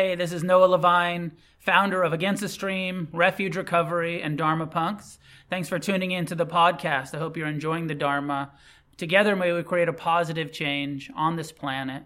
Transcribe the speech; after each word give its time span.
Hey, 0.00 0.14
this 0.14 0.32
is 0.32 0.42
Noah 0.42 0.64
Levine, 0.64 1.32
founder 1.58 2.02
of 2.02 2.14
Against 2.14 2.40
the 2.40 2.48
Stream, 2.48 3.08
Refuge 3.12 3.54
Recovery, 3.54 4.22
and 4.22 4.38
Dharma 4.38 4.66
Punks. 4.66 5.18
Thanks 5.50 5.68
for 5.68 5.78
tuning 5.78 6.10
in 6.10 6.24
to 6.24 6.34
the 6.34 6.46
podcast. 6.46 7.14
I 7.14 7.18
hope 7.18 7.36
you're 7.36 7.46
enjoying 7.46 7.86
the 7.86 7.94
Dharma. 7.94 8.50
Together, 8.96 9.36
may 9.36 9.52
we 9.52 9.62
create 9.62 9.90
a 9.90 9.92
positive 9.92 10.52
change 10.52 11.10
on 11.14 11.36
this 11.36 11.52
planet. 11.52 12.04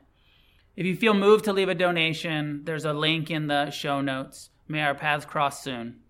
If 0.75 0.87
you 0.87 0.96
feel 0.96 1.15
moved 1.15 1.45
to 1.45 1.53
leave 1.53 1.69
a 1.69 1.75
donation, 1.77 2.62
there's 2.65 2.85
a 2.85 2.93
link 2.93 3.30
in 3.30 3.46
the 3.46 3.70
show 3.70 4.00
notes. 4.00 4.50
May 4.66 4.82
our 4.82 4.96
paths 4.96 5.24
cross 5.24 5.62
soon. 5.62 6.00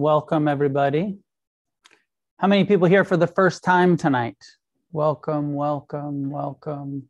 Welcome, 0.00 0.48
everybody. 0.48 1.20
How 2.38 2.48
many 2.48 2.64
people 2.64 2.88
here 2.88 3.04
for 3.04 3.16
the 3.16 3.28
first 3.28 3.62
time 3.62 3.96
tonight? 3.96 4.44
Welcome, 4.90 5.54
welcome, 5.54 6.30
welcome. 6.30 7.08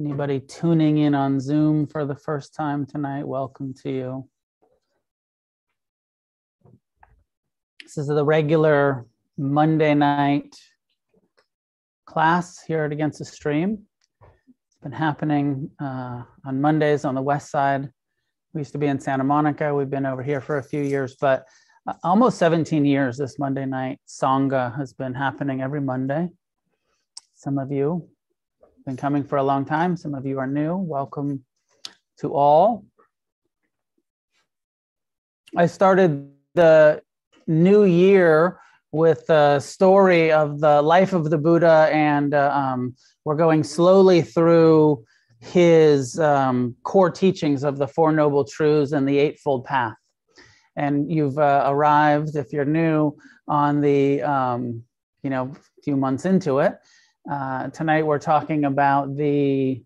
Anybody 0.00 0.40
tuning 0.40 0.96
in 0.96 1.14
on 1.14 1.38
Zoom 1.40 1.86
for 1.86 2.06
the 2.06 2.14
first 2.14 2.54
time 2.54 2.86
tonight, 2.86 3.28
welcome 3.28 3.74
to 3.82 3.90
you. 3.90 4.28
This 7.82 7.98
is 7.98 8.06
the 8.06 8.24
regular 8.24 9.04
Monday 9.36 9.92
night 9.92 10.56
class 12.06 12.62
here 12.62 12.84
at 12.84 12.92
Against 12.92 13.18
the 13.18 13.26
Stream. 13.26 13.82
It's 14.22 14.78
been 14.82 14.90
happening 14.90 15.70
uh, 15.78 16.22
on 16.46 16.62
Mondays 16.62 17.04
on 17.04 17.14
the 17.14 17.20
west 17.20 17.50
side. 17.50 17.90
We 18.54 18.62
used 18.62 18.72
to 18.72 18.78
be 18.78 18.86
in 18.86 18.98
Santa 18.98 19.24
Monica. 19.24 19.74
We've 19.74 19.90
been 19.90 20.06
over 20.06 20.22
here 20.22 20.40
for 20.40 20.56
a 20.56 20.62
few 20.62 20.80
years, 20.80 21.16
but 21.20 21.44
uh, 21.86 21.92
almost 22.04 22.38
17 22.38 22.86
years 22.86 23.18
this 23.18 23.38
Monday 23.38 23.66
night 23.66 24.00
Sangha 24.08 24.74
has 24.78 24.94
been 24.94 25.12
happening 25.12 25.60
every 25.60 25.82
Monday. 25.82 26.30
Some 27.34 27.58
of 27.58 27.70
you 27.70 28.08
been 28.90 28.96
coming 28.96 29.22
for 29.22 29.38
a 29.38 29.42
long 29.44 29.64
time. 29.64 29.96
Some 29.96 30.14
of 30.14 30.26
you 30.26 30.40
are 30.40 30.48
new. 30.48 30.76
Welcome 30.76 31.44
to 32.18 32.34
all. 32.34 32.84
I 35.56 35.66
started 35.66 36.28
the 36.56 37.00
new 37.46 37.84
year 37.84 38.58
with 38.90 39.30
a 39.30 39.60
story 39.60 40.32
of 40.32 40.58
the 40.58 40.82
life 40.82 41.12
of 41.12 41.30
the 41.30 41.38
Buddha, 41.38 41.88
and 41.92 42.34
uh, 42.34 42.50
um, 42.52 42.96
we're 43.24 43.36
going 43.36 43.62
slowly 43.62 44.22
through 44.22 45.04
his 45.38 46.18
um, 46.18 46.74
core 46.82 47.10
teachings 47.10 47.62
of 47.62 47.78
the 47.78 47.86
Four 47.86 48.10
Noble 48.10 48.44
Truths 48.44 48.90
and 48.90 49.08
the 49.08 49.18
Eightfold 49.18 49.66
Path. 49.66 49.94
And 50.74 51.12
you've 51.12 51.38
uh, 51.38 51.62
arrived, 51.68 52.34
if 52.34 52.52
you're 52.52 52.64
new, 52.64 53.16
on 53.46 53.80
the 53.82 54.22
um, 54.22 54.82
you 55.22 55.30
know 55.30 55.52
few 55.84 55.96
months 55.96 56.24
into 56.24 56.58
it. 56.58 56.74
Uh, 57.28 57.68
tonight 57.68 58.06
we're 58.06 58.18
talking 58.18 58.64
about 58.64 59.14
the 59.16 59.82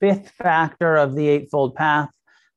fifth 0.00 0.30
factor 0.30 0.96
of 0.96 1.14
the 1.14 1.28
Eightfold 1.28 1.74
Path, 1.74 2.10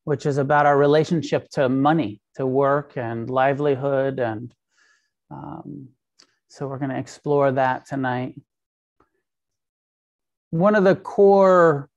which 0.04 0.24
is 0.26 0.38
about 0.38 0.64
our 0.64 0.78
relationship 0.78 1.48
to 1.50 1.68
money, 1.68 2.20
to 2.36 2.46
work 2.46 2.96
and 2.96 3.28
livelihood. 3.28 4.20
And 4.20 4.54
um, 5.30 5.88
so 6.48 6.66
we're 6.66 6.78
going 6.78 6.90
to 6.90 6.98
explore 6.98 7.52
that 7.52 7.86
tonight. 7.86 8.40
One 10.50 10.74
of 10.74 10.84
the 10.84 10.96
core 10.96 11.88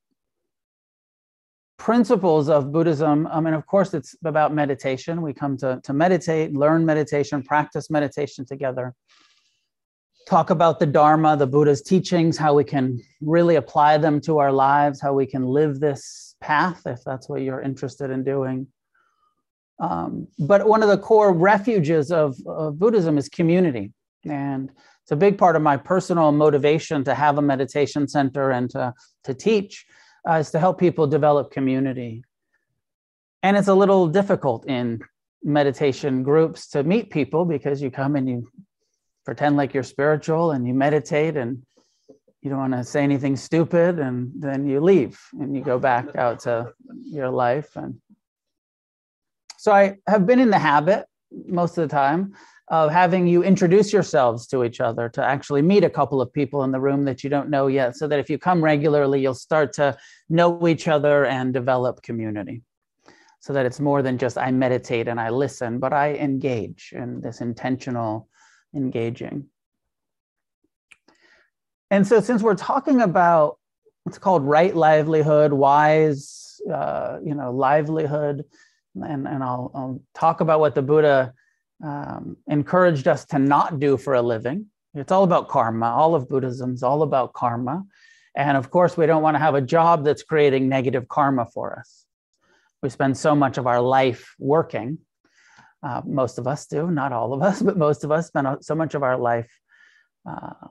principles 1.78 2.50
of 2.50 2.72
Buddhism, 2.72 3.28
I 3.28 3.40
mean, 3.40 3.54
of 3.54 3.66
course, 3.66 3.94
it's 3.94 4.16
about 4.26 4.54
meditation. 4.54 5.22
We 5.22 5.34
come 5.34 5.58
to, 5.58 5.80
to 5.84 5.94
meditate, 5.94 6.54
learn 6.54 6.86
meditation, 6.86 7.44
practice 7.44 7.90
meditation 7.90 8.46
together 8.46 8.94
talk 10.26 10.50
about 10.50 10.80
the 10.80 10.86
Dharma, 10.86 11.38
the 11.38 11.48
Buddha's 11.48 11.82
teachings, 11.82 12.38
how 12.38 12.56
we 12.56 12.64
can 12.64 13.00
really 13.22 13.56
apply 13.56 13.98
them 13.98 14.20
to 14.22 14.40
our 14.40 14.52
lives, 14.52 15.00
how 15.00 15.14
we 15.14 15.26
can 15.26 15.46
live 15.46 15.80
this 15.80 16.36
path, 16.42 16.82
if 16.86 17.04
that's 17.06 17.30
what 17.30 17.42
you're 17.42 17.62
interested 17.62 18.10
in 18.10 18.24
doing. 18.24 18.68
Um, 19.80 20.28
but 20.40 20.68
one 20.68 20.82
of 20.82 20.90
the 20.90 20.98
core 20.98 21.34
refuges 21.34 22.12
of, 22.12 22.38
of, 22.48 22.80
Buddhism 22.80 23.18
is 23.18 23.30
community. 23.30 23.92
And 24.24 24.72
it's 25.04 25.12
a 25.12 25.16
big 25.16 25.38
part 25.38 25.56
of 25.56 25.62
my 25.62 25.78
personal 25.78 26.32
motivation 26.32 27.04
to 27.04 27.14
have 27.14 27.38
a 27.38 27.42
meditation 27.42 28.08
center 28.08 28.52
and 28.52 28.70
to, 28.72 28.94
to 29.26 29.34
teach 29.34 29.86
uh, 30.28 30.36
is 30.36 30.50
to 30.52 30.60
help 30.60 30.80
people 30.80 31.08
develop 31.08 31.52
community. 31.52 32.24
And 33.44 33.58
it's 33.58 33.68
a 33.68 33.76
little 33.76 34.08
difficult 34.08 34.68
in 34.68 35.02
meditation 35.44 36.24
groups 36.24 36.68
to 36.70 36.84
meet 36.84 37.12
people 37.12 37.46
because 37.46 37.82
you 37.82 37.92
come 37.92 38.16
and 38.16 38.28
you 38.28 38.48
pretend 39.26 39.58
like 39.58 39.74
you're 39.74 39.84
spiritual 39.84 40.52
and 40.52 40.68
you 40.68 40.74
meditate 40.74 41.36
and 41.36 41.64
you 42.42 42.50
don't 42.50 42.60
want 42.60 42.74
to 42.74 42.84
say 42.84 43.02
anything 43.02 43.36
stupid 43.36 44.00
and 44.00 44.32
then 44.36 44.68
you 44.68 44.80
leave 44.80 45.20
and 45.40 45.56
you 45.56 45.64
go 45.64 45.80
back 45.80 46.16
out 46.16 46.40
to 46.42 46.72
your 47.04 47.30
life 47.30 47.76
and 47.76 48.00
so 49.58 49.72
i 49.72 49.96
have 50.08 50.26
been 50.26 50.40
in 50.40 50.52
the 50.52 50.60
habit 50.60 51.06
most 51.48 51.78
of 51.78 51.88
the 51.88 51.94
time 51.94 52.34
of 52.70 52.92
having 52.92 53.28
you 53.28 53.44
introduce 53.44 53.94
yourselves 53.94 54.48
to 54.48 54.64
each 54.64 54.82
other 54.82 55.08
to 55.08 55.24
actually 55.24 55.62
meet 55.62 55.84
a 55.84 55.90
couple 55.90 56.20
of 56.20 56.34
people 56.34 56.64
in 56.64 56.72
the 56.72 56.80
room 56.80 57.06
that 57.06 57.24
you 57.24 57.30
don't 57.30 57.50
know 57.50 57.68
yet 57.68 57.96
so 57.96 58.08
that 58.08 58.20
if 58.20 58.30
you 58.30 58.40
come 58.40 58.64
regularly 58.64 59.22
you'll 59.22 59.36
start 59.36 59.72
to 59.74 59.96
know 60.30 60.68
each 60.68 60.88
other 60.88 61.26
and 61.26 61.54
develop 61.54 62.02
community. 62.02 62.64
So 63.42 63.54
that 63.54 63.68
it's 63.68 63.80
more 63.80 64.02
than 64.02 64.18
just 64.18 64.40
i 64.40 64.50
meditate 64.50 65.08
and 65.08 65.20
i 65.20 65.30
listen 65.30 65.78
but 65.78 65.94
i 65.94 66.16
engage 66.16 66.94
in 66.96 67.22
this 67.22 67.42
intentional 67.42 68.28
engaging. 68.76 69.48
And 71.92 72.06
so, 72.06 72.20
since 72.20 72.42
we're 72.42 72.56
talking 72.56 73.02
about 73.02 73.58
what's 74.04 74.18
called 74.18 74.44
right 74.44 74.76
livelihood, 74.76 75.54
wise, 75.54 76.60
uh, 76.72 77.20
you 77.24 77.36
know, 77.36 77.52
livelihood, 77.52 78.46
and, 78.96 79.28
and 79.28 79.44
I'll, 79.44 79.72
I'll 79.74 80.02
talk 80.14 80.42
about 80.42 80.60
what 80.60 80.76
the 80.76 80.82
Buddha 80.82 81.34
um, 81.84 82.38
encouraged 82.48 83.08
us 83.08 83.26
to 83.26 83.40
not 83.40 83.80
do 83.80 83.98
for 83.98 84.14
a 84.14 84.22
living. 84.22 84.68
It's 84.94 85.12
all 85.12 85.24
about 85.24 85.50
karma. 85.50 85.88
All 85.88 86.16
of 86.16 86.30
Buddhism 86.30 86.74
is 86.74 86.84
all 86.84 87.04
about 87.04 87.34
karma. 87.34 87.84
And 88.36 88.58
of 88.58 88.70
course, 88.70 88.98
we 88.98 89.06
don't 89.06 89.22
want 89.22 89.36
to 89.36 89.40
have 89.40 89.56
a 89.56 89.62
job 89.62 90.06
that's 90.06 90.24
creating 90.24 90.70
negative 90.70 91.08
karma 91.08 91.46
for 91.54 91.80
us. 91.80 92.06
We 92.82 92.90
spend 92.90 93.18
so 93.18 93.36
much 93.36 93.58
of 93.58 93.68
our 93.68 93.82
life 93.82 94.36
working 94.40 95.00
uh, 95.86 96.02
most 96.04 96.40
of 96.40 96.48
us 96.48 96.66
do, 96.66 96.90
not 96.90 97.14
all 97.14 97.32
of 97.34 97.42
us, 97.42 97.62
but 97.68 97.78
most 97.78 98.04
of 98.04 98.12
us 98.12 98.28
spend 98.28 98.48
so 98.62 98.76
much 98.76 98.96
of 98.96 99.04
our 99.04 99.18
life 99.18 99.52
uh, 100.28 100.68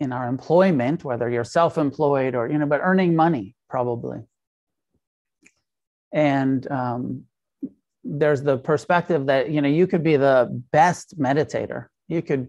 in 0.00 0.12
our 0.12 0.28
employment, 0.28 1.04
whether 1.04 1.28
you're 1.28 1.44
self-employed 1.44 2.34
or 2.34 2.48
you 2.48 2.58
know, 2.58 2.66
but 2.66 2.80
earning 2.82 3.14
money 3.14 3.54
probably. 3.68 4.22
And 6.12 6.70
um, 6.70 7.24
there's 8.02 8.42
the 8.42 8.56
perspective 8.56 9.26
that 9.26 9.50
you 9.50 9.60
know 9.60 9.68
you 9.68 9.86
could 9.86 10.02
be 10.02 10.16
the 10.16 10.62
best 10.72 11.18
meditator. 11.18 11.86
You 12.08 12.22
could, 12.22 12.48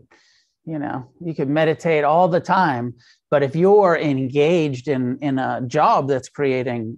you 0.66 0.80
know, 0.80 1.10
you 1.20 1.34
could 1.34 1.50
meditate 1.50 2.04
all 2.04 2.28
the 2.28 2.40
time, 2.40 2.94
but 3.30 3.44
if 3.44 3.56
you're 3.56 3.98
engaged 3.98 4.88
in 4.88 5.18
in 5.22 5.40
a 5.40 5.62
job 5.68 6.08
that's 6.08 6.30
creating 6.30 6.98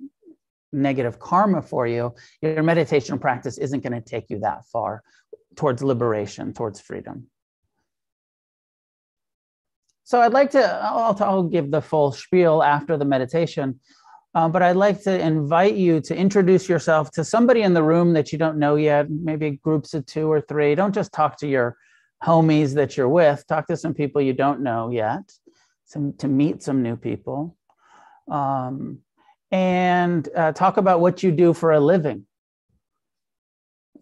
negative 0.71 1.19
karma 1.19 1.61
for 1.61 1.87
you, 1.87 2.13
your 2.41 2.63
meditation 2.63 3.19
practice 3.19 3.57
isn't 3.57 3.81
going 3.81 3.93
to 3.93 4.01
take 4.01 4.29
you 4.29 4.39
that 4.39 4.65
far 4.65 5.03
towards 5.55 5.83
liberation, 5.83 6.53
towards 6.53 6.79
freedom. 6.79 7.27
So 10.03 10.21
I'd 10.21 10.33
like 10.33 10.51
to, 10.51 10.79
I'll, 10.81 11.15
I'll 11.19 11.43
give 11.43 11.69
the 11.69 11.81
full 11.81 12.11
spiel 12.11 12.63
after 12.63 12.97
the 12.97 13.05
meditation, 13.05 13.79
uh, 14.33 14.47
but 14.47 14.61
I'd 14.61 14.75
like 14.75 15.03
to 15.03 15.19
invite 15.19 15.75
you 15.75 16.01
to 16.01 16.15
introduce 16.15 16.67
yourself 16.67 17.11
to 17.11 17.23
somebody 17.23 17.61
in 17.61 17.73
the 17.73 17.83
room 17.83 18.13
that 18.13 18.31
you 18.31 18.37
don't 18.37 18.57
know 18.57 18.75
yet, 18.75 19.09
maybe 19.09 19.51
groups 19.51 19.93
of 19.93 20.05
two 20.05 20.31
or 20.31 20.41
three. 20.41 20.75
Don't 20.75 20.95
just 20.95 21.11
talk 21.11 21.37
to 21.37 21.47
your 21.47 21.77
homies 22.23 22.73
that 22.73 22.97
you're 22.97 23.09
with, 23.09 23.45
talk 23.47 23.67
to 23.67 23.77
some 23.77 23.93
people 23.93 24.21
you 24.21 24.33
don't 24.33 24.61
know 24.61 24.89
yet, 24.89 25.31
some, 25.85 26.13
to 26.13 26.27
meet 26.27 26.63
some 26.63 26.81
new 26.81 26.95
people. 26.95 27.55
Um, 28.29 28.99
and 29.51 30.27
uh, 30.35 30.51
talk 30.51 30.77
about 30.77 30.99
what 30.99 31.23
you 31.23 31.31
do 31.31 31.53
for 31.53 31.71
a 31.71 31.79
living. 31.79 32.25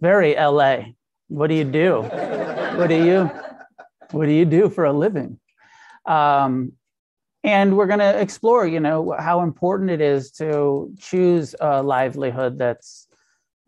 Very 0.01 0.35
LA. 0.35 0.94
What 1.27 1.47
do 1.47 1.55
you 1.55 1.63
do? 1.63 2.01
what 2.77 2.88
do 2.88 3.03
you 3.03 3.29
what 4.11 4.25
do 4.25 4.31
you 4.31 4.45
do 4.45 4.69
for 4.69 4.85
a 4.85 4.94
living? 4.94 5.39
Um, 6.05 6.73
and 7.44 7.75
we're 7.77 7.88
going 7.88 7.99
to 7.99 8.19
explore, 8.19 8.65
you 8.67 8.79
know, 8.79 9.15
how 9.17 9.41
important 9.41 9.89
it 9.89 10.01
is 10.01 10.31
to 10.33 10.94
choose 10.99 11.55
a 11.59 11.83
livelihood 11.83 12.57
that's 12.57 13.07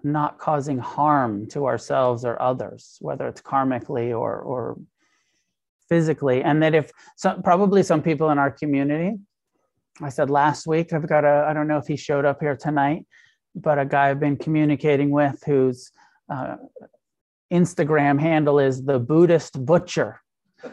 not 0.04 0.38
causing 0.38 0.78
harm 0.78 1.48
to 1.48 1.66
ourselves 1.66 2.24
or 2.24 2.42
others, 2.42 2.98
whether 3.02 3.28
it's 3.28 3.42
karmically 3.42 4.18
or 4.18 4.40
or 4.40 4.78
physically, 5.90 6.44
and 6.44 6.62
that 6.62 6.76
if 6.76 6.92
some, 7.18 7.42
probably 7.42 7.84
some 7.84 8.02
people 8.02 8.30
in 8.30 8.38
our 8.38 8.52
community 8.52 9.18
I 10.02 10.10
said 10.10 10.30
last 10.30 10.68
week, 10.68 10.94
I've 10.94 11.08
got 11.08 11.26
a, 11.26 11.46
I 11.48 11.54
don't 11.54 11.68
know 11.68 11.78
if 11.78 11.88
he 11.88 11.98
showed 11.98 12.26
up 12.26 12.40
here 12.40 12.56
tonight, 12.56 13.06
but 13.56 13.80
a 13.80 13.86
guy 13.86 14.10
I've 14.10 14.20
been 14.20 14.38
communicating 14.38 15.10
with 15.10 15.42
whose 15.46 15.92
uh, 16.30 16.58
Instagram 17.52 18.20
handle 18.20 18.60
is 18.60 18.84
the 18.84 19.00
Buddhist 19.00 19.66
Butcher. 19.66 20.22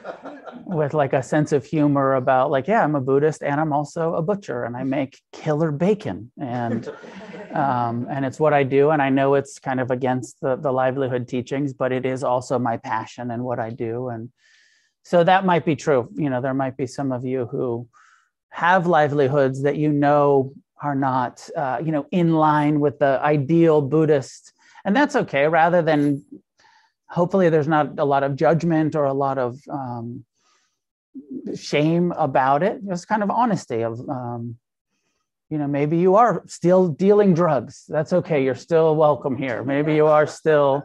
with 0.67 0.95
like 0.95 1.13
a 1.13 1.23
sense 1.23 1.53
of 1.53 1.65
humor 1.65 2.15
about 2.15 2.51
like 2.51 2.67
yeah 2.67 2.83
i'm 2.83 2.97
a 2.97 3.01
buddhist 3.01 3.41
and 3.43 3.61
i'm 3.61 3.73
also 3.73 4.15
a 4.15 4.23
butcher 4.23 4.65
and 4.65 4.77
i 4.77 4.83
make 4.83 5.21
killer 5.33 5.71
bacon 5.71 6.31
and 6.41 6.89
um, 7.53 8.07
and 8.11 8.25
it's 8.25 8.41
what 8.41 8.53
i 8.53 8.65
do 8.65 8.91
and 8.91 9.01
i 9.01 9.09
know 9.09 9.35
it's 9.35 9.61
kind 9.61 9.79
of 9.79 9.93
against 9.93 10.41
the, 10.41 10.57
the 10.57 10.73
livelihood 10.73 11.29
teachings 11.29 11.73
but 11.73 11.93
it 11.93 12.05
is 12.05 12.25
also 12.25 12.59
my 12.59 12.77
passion 12.77 13.31
and 13.31 13.45
what 13.45 13.61
i 13.61 13.71
do 13.71 14.09
and 14.09 14.31
so 15.05 15.23
that 15.23 15.47
might 15.47 15.65
be 15.65 15.77
true 15.77 16.09
you 16.15 16.29
know 16.29 16.41
there 16.41 16.55
might 16.55 16.77
be 16.77 16.87
some 16.87 17.13
of 17.13 17.25
you 17.25 17.47
who 17.47 17.87
have 18.51 18.87
livelihoods 18.87 19.63
that 19.63 19.77
you 19.77 19.91
know 19.91 20.53
are 20.83 20.95
not 20.95 21.49
uh, 21.57 21.79
you 21.83 21.93
know 21.93 22.07
in 22.11 22.35
line 22.35 22.81
with 22.81 22.99
the 22.99 23.21
ideal 23.23 23.81
buddhist. 23.81 24.53
And 24.85 24.95
that's 24.95 25.17
okay 25.17 25.49
rather 25.49 25.83
than 25.83 26.25
hopefully 27.09 27.49
there's 27.49 27.69
not 27.69 27.99
a 27.99 28.05
lot 28.05 28.23
of 28.23 28.37
judgment 28.37 28.95
or 28.95 29.05
a 29.05 29.13
lot 29.13 29.39
of 29.39 29.59
um, 29.71 30.25
shame 31.57 32.13
about 32.13 32.63
it 32.63 32.81
just 32.87 33.09
kind 33.09 33.23
of 33.23 33.31
honesty 33.31 33.83
of 33.83 34.01
um, 34.09 34.57
you 35.51 35.59
know 35.59 35.67
maybe 35.67 35.97
you 35.97 36.17
are 36.17 36.43
still 36.47 36.89
dealing 36.89 37.35
drugs. 37.35 37.85
That's 37.89 38.13
okay 38.13 38.45
you're 38.45 38.55
still 38.55 38.97
welcome 38.97 39.37
here. 39.37 39.63
Maybe 39.65 39.95
you 39.95 40.07
are 40.07 40.27
still 40.27 40.85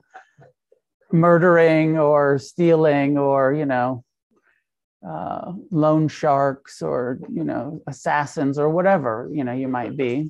murdering 1.12 1.98
or 1.98 2.40
stealing 2.40 3.18
or 3.18 3.54
you 3.54 3.66
know 3.66 4.04
uh, 5.08 5.54
loan 5.72 6.08
sharks 6.08 6.82
or 6.82 7.20
you 7.32 7.44
know 7.44 7.82
assassins 7.88 8.60
or 8.60 8.70
whatever 8.70 9.30
you 9.34 9.44
know 9.44 9.54
you 9.54 9.68
might 9.68 9.98
be. 9.98 10.30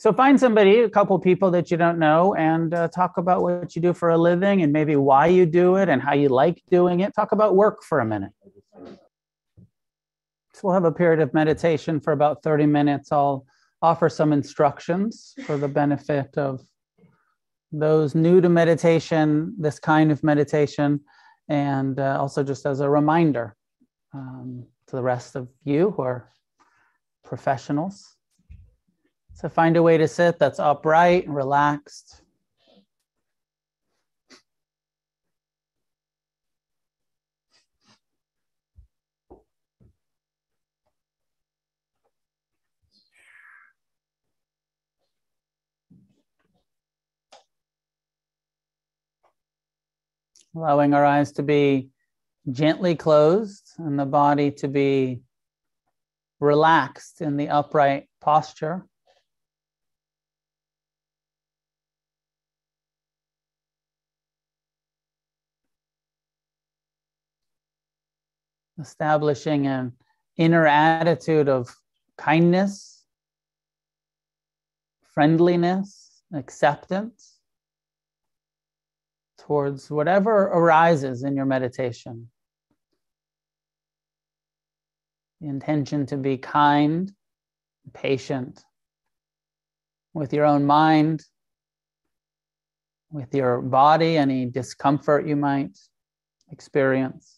So 0.00 0.12
find 0.12 0.38
somebody 0.38 0.78
a 0.78 0.88
couple 0.88 1.18
people 1.18 1.50
that 1.50 1.72
you 1.72 1.76
don't 1.76 1.98
know 1.98 2.32
and 2.36 2.72
uh, 2.72 2.86
talk 2.86 3.18
about 3.18 3.42
what 3.42 3.74
you 3.74 3.82
do 3.82 3.92
for 3.92 4.10
a 4.10 4.16
living 4.16 4.62
and 4.62 4.72
maybe 4.72 4.94
why 4.94 5.26
you 5.26 5.44
do 5.44 5.74
it 5.74 5.88
and 5.88 6.00
how 6.00 6.14
you 6.14 6.28
like 6.28 6.62
doing 6.70 7.00
it. 7.00 7.12
Talk 7.16 7.32
about 7.32 7.56
work 7.56 7.82
for 7.82 7.98
a 7.98 8.04
minute. 8.04 8.30
So 10.54 10.60
we'll 10.62 10.74
have 10.74 10.84
a 10.84 10.92
period 10.92 11.20
of 11.20 11.34
meditation 11.34 12.00
for 12.00 12.12
about 12.12 12.44
30 12.44 12.66
minutes. 12.66 13.10
I'll 13.10 13.44
offer 13.82 14.08
some 14.08 14.32
instructions 14.32 15.34
for 15.44 15.56
the 15.56 15.68
benefit 15.68 16.38
of 16.38 16.60
those 17.72 18.14
new 18.14 18.40
to 18.40 18.48
meditation, 18.48 19.54
this 19.58 19.78
kind 19.78 20.10
of 20.10 20.22
meditation, 20.22 21.00
and 21.48 21.98
uh, 21.98 22.18
also 22.20 22.42
just 22.42 22.66
as 22.66 22.80
a 22.80 22.88
reminder 22.88 23.56
um, 24.14 24.66
to 24.86 24.96
the 24.96 25.02
rest 25.02 25.36
of 25.36 25.48
you 25.64 25.90
who 25.90 26.02
are 26.02 26.30
professionals. 27.24 28.16
So 29.34 29.48
find 29.48 29.76
a 29.76 29.82
way 29.82 29.98
to 29.98 30.08
sit 30.08 30.38
that's 30.38 30.58
upright 30.58 31.26
and 31.26 31.34
relaxed. 31.34 32.22
Allowing 50.58 50.92
our 50.92 51.04
eyes 51.04 51.32
to 51.32 51.42
be 51.44 51.88
gently 52.50 52.96
closed 52.96 53.70
and 53.78 53.96
the 53.98 54.04
body 54.04 54.50
to 54.50 54.66
be 54.66 55.20
relaxed 56.40 57.20
in 57.20 57.36
the 57.36 57.48
upright 57.48 58.08
posture. 58.20 58.84
Establishing 68.80 69.66
an 69.68 69.92
inner 70.36 70.66
attitude 70.66 71.48
of 71.48 71.72
kindness, 72.16 73.04
friendliness, 75.14 76.22
acceptance 76.32 77.37
towards 79.48 79.90
whatever 79.90 80.42
arises 80.42 81.22
in 81.22 81.34
your 81.34 81.46
meditation. 81.46 82.28
The 85.40 85.48
intention 85.48 86.04
to 86.06 86.18
be 86.18 86.36
kind, 86.36 87.10
patient 87.94 88.62
with 90.12 90.34
your 90.34 90.44
own 90.44 90.66
mind, 90.66 91.24
with 93.10 93.34
your 93.34 93.62
body, 93.62 94.18
any 94.18 94.44
discomfort 94.44 95.26
you 95.26 95.36
might 95.36 95.78
experience. 96.52 97.37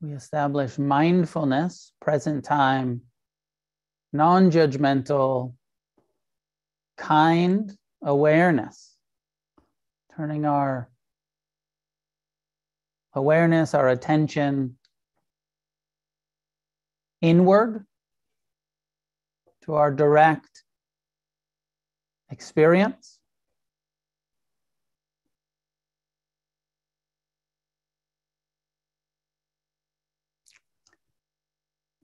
We 0.00 0.12
establish 0.12 0.78
mindfulness, 0.78 1.92
present 2.00 2.44
time, 2.44 3.02
non 4.12 4.50
judgmental, 4.50 5.54
kind 6.96 7.76
awareness, 8.02 8.96
turning 10.16 10.44
our 10.44 10.88
awareness, 13.14 13.74
our 13.74 13.88
attention 13.88 14.76
inward 17.20 17.84
to 19.62 19.74
our 19.74 19.90
direct 19.90 20.62
experience. 22.30 23.17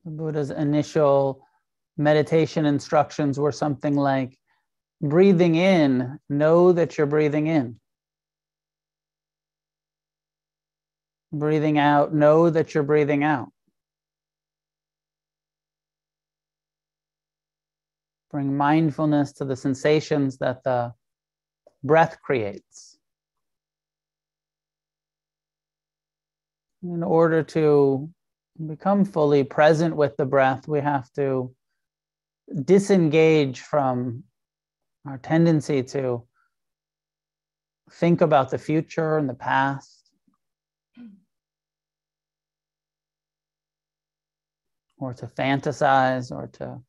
The 0.04 0.10
Buddha's 0.10 0.50
initial 0.50 1.40
meditation 1.96 2.66
instructions 2.66 3.38
were 3.38 3.52
something 3.52 3.94
like 3.94 4.38
breathing 5.00 5.54
in, 5.54 6.18
know 6.28 6.72
that 6.72 6.98
you're 6.98 7.06
breathing 7.06 7.46
in. 7.46 7.80
Breathing 11.32 11.78
out, 11.78 12.14
know 12.14 12.50
that 12.50 12.74
you're 12.74 12.82
breathing 12.82 13.24
out. 13.24 13.48
Bring 18.30 18.56
mindfulness 18.56 19.32
to 19.34 19.44
the 19.44 19.56
sensations 19.56 20.38
that 20.38 20.64
the 20.64 20.92
breath 21.82 22.18
creates. 22.20 22.98
In 26.82 27.02
order 27.02 27.42
to 27.42 28.10
become 28.66 29.04
fully 29.04 29.44
present 29.44 29.96
with 29.96 30.16
the 30.16 30.26
breath, 30.26 30.68
we 30.68 30.80
have 30.80 31.12
to 31.14 31.54
disengage 32.64 33.60
from 33.60 34.24
our 35.06 35.18
tendency 35.18 35.82
to 35.82 36.26
think 37.90 38.20
about 38.20 38.50
the 38.50 38.58
future 38.58 39.18
and 39.18 39.28
the 39.28 39.34
past. 39.34 40.10
Or 44.98 45.12
to 45.14 45.26
fantasize 45.26 46.30
or 46.30 46.46
to 46.54 46.80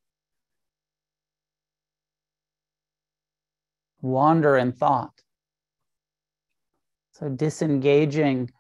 wander 4.02 4.58
in 4.58 4.72
thought. 4.72 5.22
So, 7.14 7.30
disengaging 7.30 8.52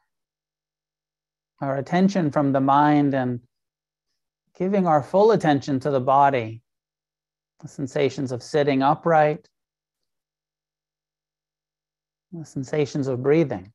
our 1.65 1.77
attention 1.77 2.31
from 2.31 2.51
the 2.51 2.61
mind 2.61 3.13
and 3.13 3.41
giving 4.57 4.87
our 4.87 5.03
full 5.03 5.31
attention 5.31 5.79
to 5.81 5.89
the 5.89 5.99
body, 5.99 6.61
the 7.61 7.67
sensations 7.67 8.31
of 8.31 8.41
sitting 8.41 8.81
upright, 8.81 9.49
the 12.31 12.45
sensations 12.45 13.07
of 13.07 13.23
breathing. 13.23 13.71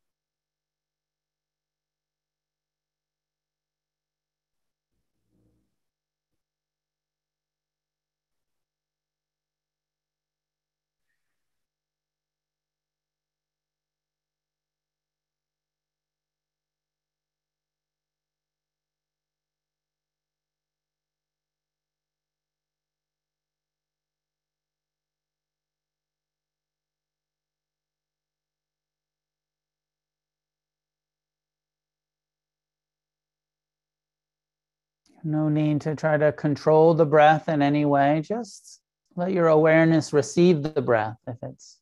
No 35.22 35.48
need 35.48 35.82
to 35.82 35.94
try 35.94 36.16
to 36.16 36.32
control 36.32 36.94
the 36.94 37.04
breath 37.04 37.48
in 37.48 37.62
any 37.62 37.84
way. 37.84 38.22
Just 38.24 38.80
let 39.16 39.32
your 39.32 39.48
awareness 39.48 40.12
receive 40.12 40.62
the 40.62 40.82
breath. 40.82 41.16
If 41.26 41.36
it's 41.42 41.78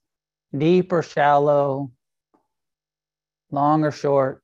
deep 0.57 0.93
or 0.93 1.03
shallow, 1.03 1.93
long 3.51 3.85
or 3.85 3.93
short. 3.93 4.43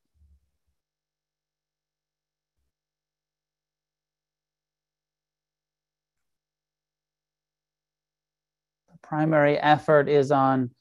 The 8.91 8.97
primary 9.03 9.57
effort 9.57 10.07
is 10.07 10.31
on 10.31 10.71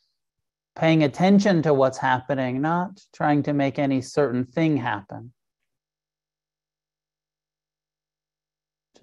paying 0.77 1.03
attention 1.05 1.63
to 1.63 1.75
what's 1.75 1.99
happening, 1.99 2.61
not 2.61 3.01
trying 3.13 3.43
to 3.45 3.53
make 3.53 3.79
any 3.79 4.01
certain 4.01 4.45
thing 4.45 4.77
happen. 4.77 5.34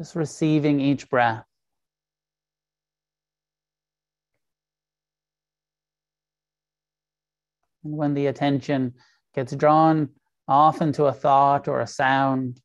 Just 0.02 0.16
receiving 0.16 0.80
each 0.80 1.12
breath. 1.12 1.46
And 7.84 7.96
when 7.96 8.16
the 8.16 8.26
attention 8.26 8.96
gets 9.36 9.56
drawn 9.56 10.10
off 10.48 10.82
into 10.82 11.06
a 11.06 11.14
thought 11.14 11.68
or 11.68 11.82
a 11.82 11.86
sound, 11.86 12.60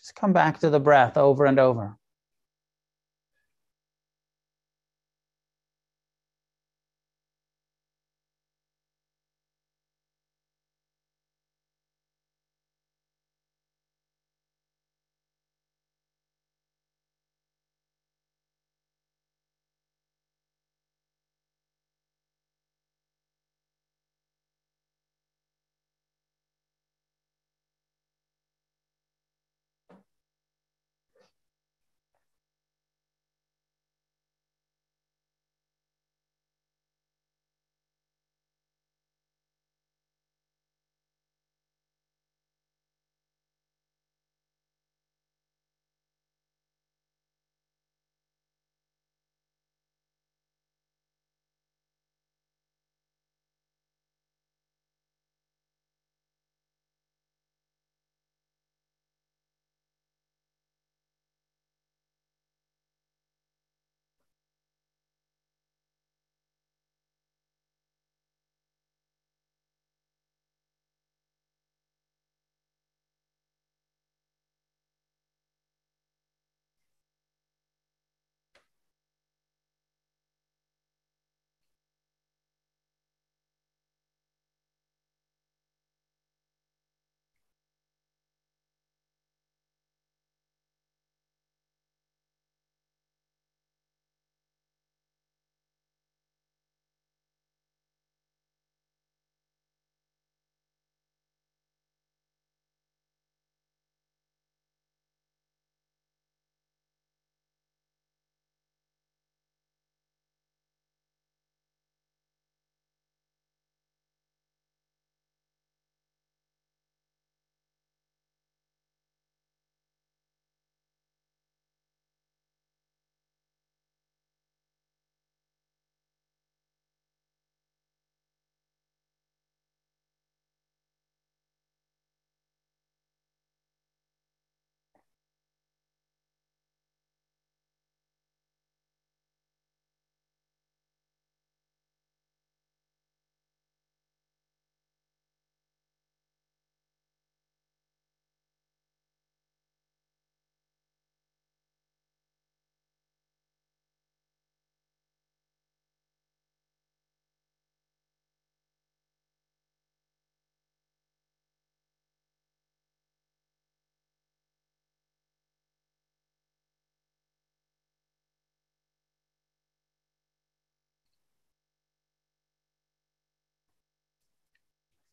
just 0.00 0.16
come 0.16 0.32
back 0.32 0.58
to 0.58 0.70
the 0.70 0.80
breath 0.80 1.16
over 1.16 1.46
and 1.46 1.60
over. 1.60 1.96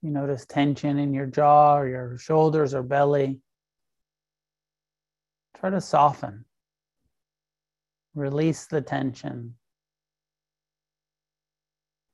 You 0.04 0.10
notice 0.12 0.46
tension 0.46 1.00
in 1.00 1.14
your 1.14 1.28
jaw 1.28 1.78
or 1.78 1.88
your 1.88 2.18
shoulders 2.18 2.74
or 2.74 2.84
belly. 2.84 3.40
Try 5.58 5.70
to 5.70 5.80
soften. 5.80 6.44
Release 8.14 8.66
the 8.66 8.82
tension. 8.82 9.56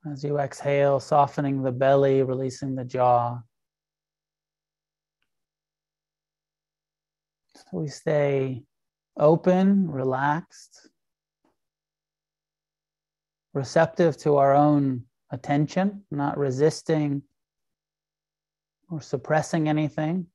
As 0.10 0.24
you 0.24 0.38
exhale, 0.38 1.00
softening 1.00 1.64
the 1.64 1.72
belly, 1.72 2.22
releasing 2.22 2.76
the 2.76 2.86
jaw. 2.86 3.40
So 7.56 7.64
we 7.72 7.88
stay 7.88 8.66
open, 9.18 9.90
relaxed, 9.90 10.90
receptive 13.56 14.16
to 14.18 14.38
our 14.38 14.54
own 14.54 15.06
attention, 15.32 16.04
not 16.12 16.38
resisting 16.38 17.24
or 18.90 19.02
suppressing 19.02 19.70
anything. 19.70 20.28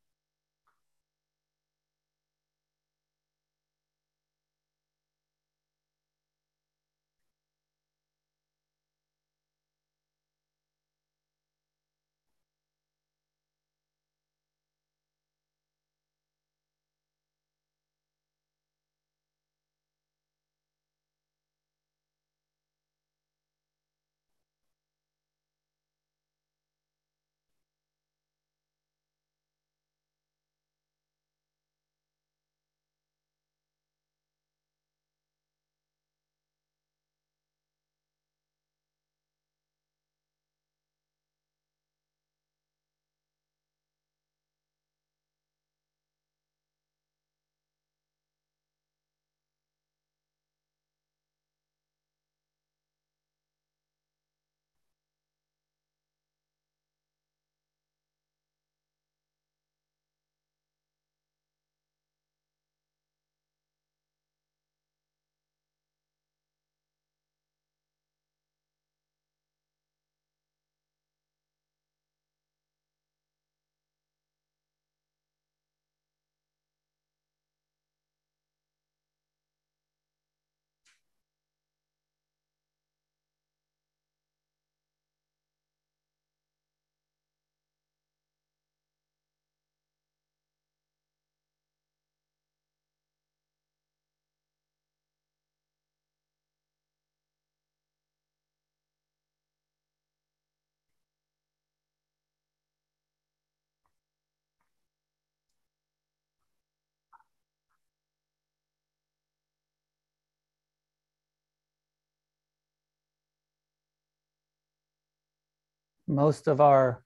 Most 116.15 116.49
of 116.49 116.61
our 116.61 117.03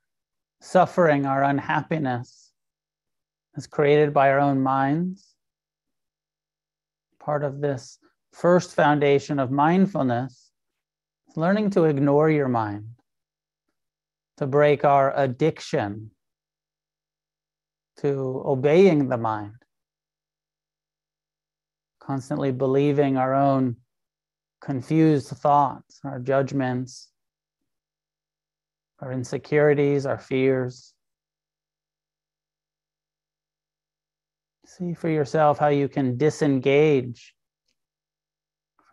suffering, 0.60 1.26
our 1.26 1.42
unhappiness 1.44 2.52
is 3.56 3.66
created 3.66 4.12
by 4.12 4.30
our 4.30 4.38
own 4.38 4.60
minds. 4.60 5.34
Part 7.18 7.44
of 7.44 7.60
this 7.60 7.98
first 8.32 8.74
foundation 8.74 9.38
of 9.38 9.50
mindfulness 9.50 10.50
is 11.28 11.36
learning 11.36 11.70
to 11.70 11.84
ignore 11.84 12.30
your 12.30 12.48
mind, 12.48 12.86
to 14.36 14.46
break 14.46 14.84
our 14.84 15.16
addiction 15.16 16.10
to 17.98 18.42
obeying 18.46 19.08
the 19.08 19.18
mind, 19.18 19.54
constantly 22.00 22.52
believing 22.52 23.16
our 23.16 23.34
own 23.34 23.76
confused 24.60 25.28
thoughts, 25.28 26.00
our 26.04 26.20
judgments, 26.20 27.08
our 29.00 29.12
insecurities, 29.12 30.06
our 30.06 30.18
fears. 30.18 30.92
See 34.66 34.94
for 34.94 35.08
yourself 35.08 35.58
how 35.58 35.68
you 35.68 35.88
can 35.88 36.16
disengage 36.16 37.34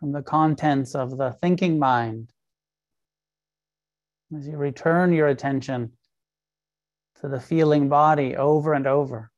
from 0.00 0.12
the 0.12 0.22
contents 0.22 0.94
of 0.94 1.16
the 1.16 1.32
thinking 1.40 1.78
mind 1.78 2.30
as 4.36 4.46
you 4.46 4.56
return 4.56 5.12
your 5.12 5.28
attention 5.28 5.92
to 7.20 7.28
the 7.28 7.40
feeling 7.40 7.88
body 7.88 8.36
over 8.36 8.74
and 8.74 8.86
over. 8.86 9.30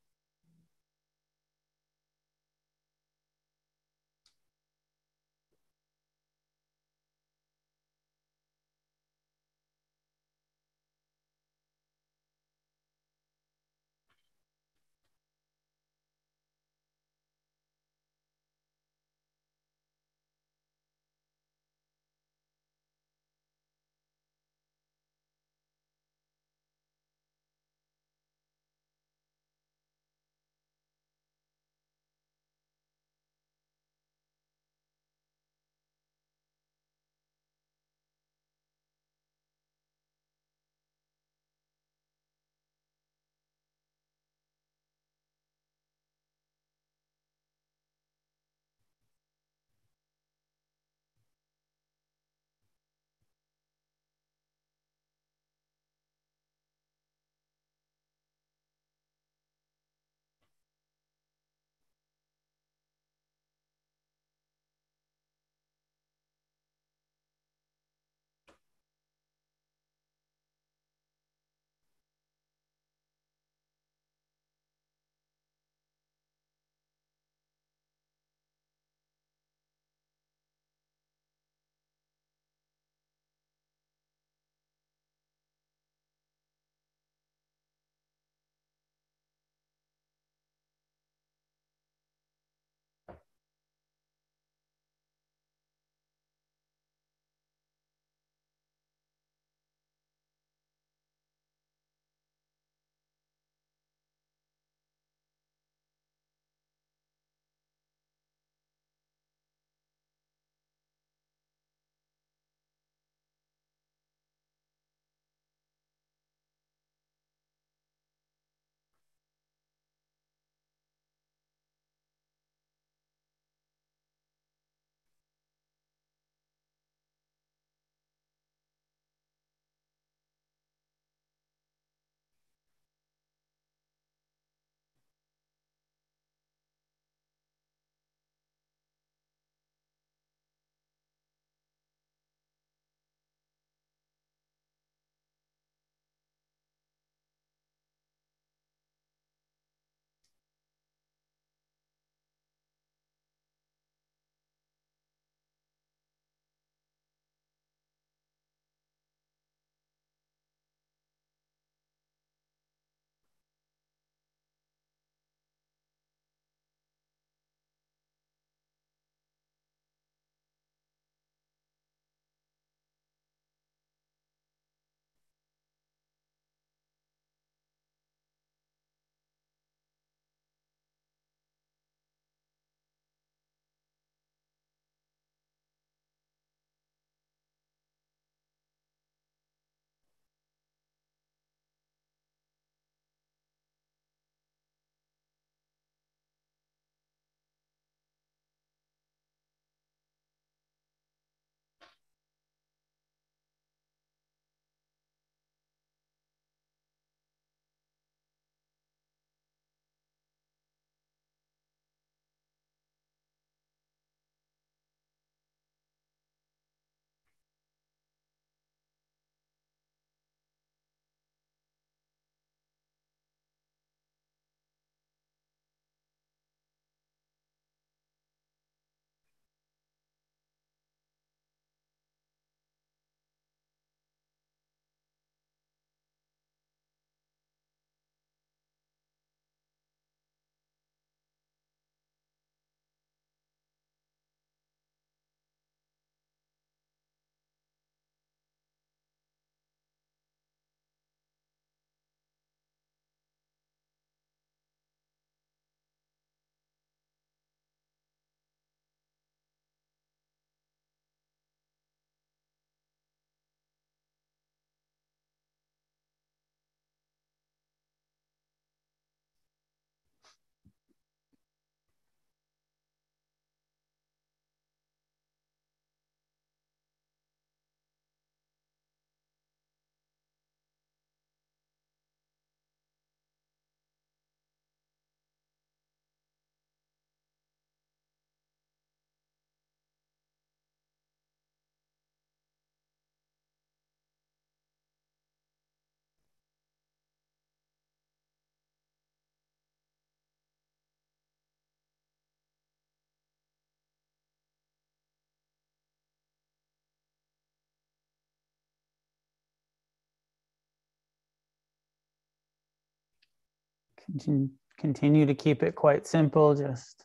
Continue, 314.79 315.27
to 315.27 315.35
keep 315.35 315.63
it 315.63 315.75
quite 315.75 316.07
simple, 316.07 316.55
just 316.55 317.05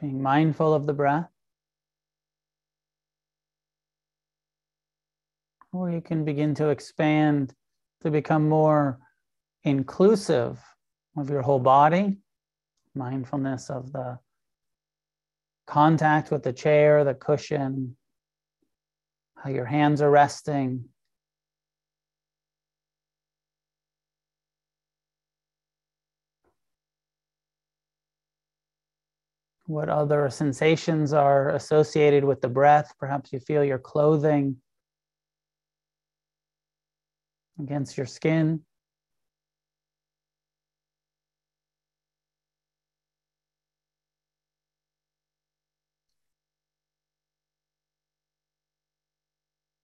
being 0.00 0.20
mindful 0.20 0.74
of 0.74 0.86
the 0.86 0.92
breath. 0.92 1.30
Or 5.72 5.90
you 5.90 6.00
can 6.00 6.24
begin 6.24 6.54
to 6.56 6.68
expand 6.68 7.54
to 8.02 8.10
become 8.10 8.48
more 8.48 8.98
inclusive 9.62 10.60
of 11.16 11.30
your 11.30 11.42
whole 11.42 11.60
body, 11.60 12.18
mindfulness 12.94 13.70
of 13.70 13.92
the 13.92 14.18
contact 15.66 16.30
with 16.30 16.42
the 16.42 16.52
chair, 16.52 17.04
the 17.04 17.14
cushion, 17.14 17.96
how 19.36 19.50
your 19.50 19.64
hands 19.64 20.02
are 20.02 20.10
resting. 20.10 20.88
What 29.66 29.88
other 29.88 30.28
sensations 30.28 31.14
are 31.14 31.48
associated 31.50 32.22
with 32.22 32.42
the 32.42 32.48
breath? 32.48 32.92
Perhaps 32.98 33.32
you 33.32 33.40
feel 33.40 33.64
your 33.64 33.78
clothing 33.78 34.56
against 37.58 37.96
your 37.96 38.06
skin. 38.06 38.60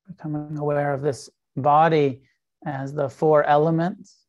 Becoming 0.07 0.59
aware 0.59 0.93
of 0.93 1.01
this 1.01 1.31
body 1.57 2.21
as 2.67 2.93
the 2.93 3.09
four 3.09 3.45
elements. 3.45 4.20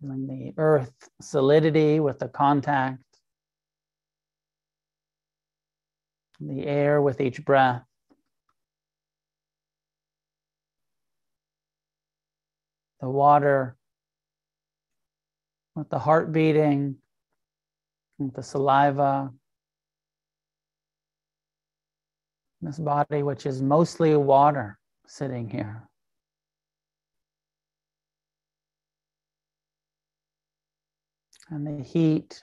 Feeling 0.00 0.26
the 0.26 0.54
earth 0.56 0.92
solidity 1.20 1.98
with 2.00 2.18
the 2.18 2.28
contact, 2.28 3.02
the 6.40 6.64
air 6.64 7.02
with 7.02 7.20
each 7.20 7.44
breath. 7.44 7.82
The 13.00 13.08
water 13.08 13.76
with 15.78 15.88
the 15.88 15.98
heart 15.98 16.32
beating, 16.32 16.96
with 18.18 18.34
the 18.34 18.42
saliva. 18.42 19.32
This 22.60 22.78
body, 22.78 23.22
which 23.22 23.46
is 23.46 23.62
mostly 23.62 24.16
water, 24.16 24.78
sitting 25.06 25.48
here. 25.48 25.87
And 31.50 31.66
the 31.66 31.82
heat, 31.82 32.42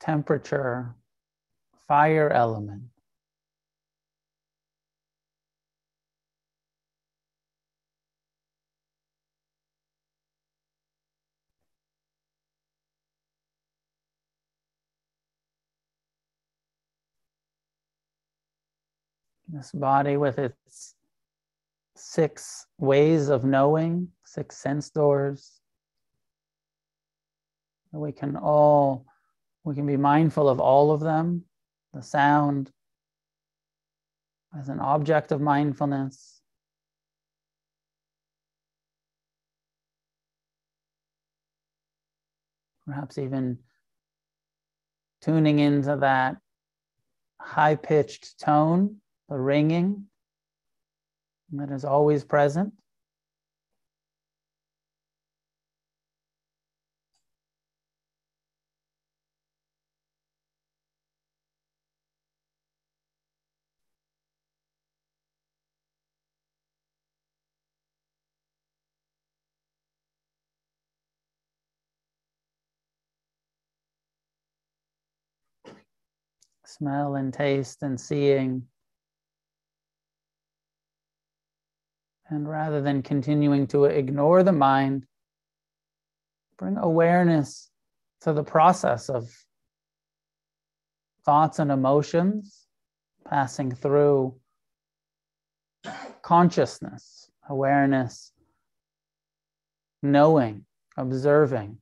temperature, 0.00 0.94
fire 1.86 2.30
element. 2.30 2.82
This 19.48 19.70
body 19.72 20.16
with 20.16 20.38
its 20.38 20.94
six 21.94 22.66
ways 22.78 23.28
of 23.28 23.44
knowing, 23.44 24.08
six 24.24 24.56
sense 24.56 24.88
doors 24.88 25.61
we 27.92 28.12
can 28.12 28.36
all 28.36 29.06
we 29.64 29.74
can 29.74 29.86
be 29.86 29.96
mindful 29.96 30.48
of 30.48 30.60
all 30.60 30.90
of 30.90 31.00
them 31.00 31.44
the 31.92 32.02
sound 32.02 32.70
as 34.58 34.68
an 34.68 34.80
object 34.80 35.32
of 35.32 35.40
mindfulness. 35.40 36.40
Perhaps 42.86 43.18
even 43.18 43.58
tuning 45.20 45.60
into 45.60 45.96
that 45.96 46.36
high 47.40 47.76
pitched 47.76 48.40
tone 48.40 48.96
the 49.28 49.38
ringing 49.38 50.06
that 51.52 51.70
is 51.70 51.84
always 51.84 52.24
present 52.24 52.72
smell 76.72 77.16
and 77.16 77.32
taste 77.32 77.82
and 77.82 78.00
seeing. 78.00 78.62
And 82.28 82.48
rather 82.48 82.80
than 82.80 83.02
continuing 83.02 83.66
to 83.68 83.84
ignore 83.84 84.42
the 84.42 84.52
mind, 84.52 85.04
bring 86.56 86.78
awareness 86.78 87.70
to 88.22 88.32
the 88.32 88.44
process 88.44 89.10
of 89.10 89.30
thoughts 91.24 91.58
and 91.58 91.70
emotions 91.70 92.66
passing 93.28 93.72
through 93.72 94.34
consciousness, 96.22 97.30
awareness, 97.48 98.32
knowing, 100.02 100.64
observing. 100.96 101.78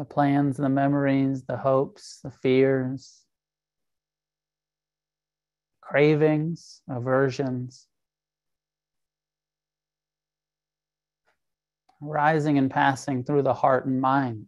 The 0.00 0.06
plans, 0.06 0.56
the 0.56 0.66
memories, 0.66 1.42
the 1.42 1.58
hopes, 1.58 2.20
the 2.24 2.30
fears, 2.30 3.20
cravings, 5.82 6.80
aversions, 6.88 7.86
rising 12.00 12.56
and 12.56 12.70
passing 12.70 13.22
through 13.22 13.42
the 13.42 13.52
heart 13.52 13.84
and 13.84 14.00
mind. 14.00 14.46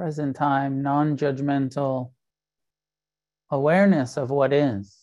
Present 0.00 0.34
time, 0.34 0.80
non 0.80 1.14
judgmental 1.14 2.12
awareness 3.50 4.16
of 4.16 4.30
what 4.30 4.50
is. 4.50 4.96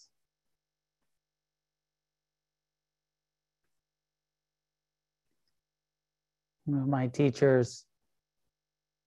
One 6.65 6.81
of 6.81 6.87
my 6.87 7.09
teachers 7.09 7.85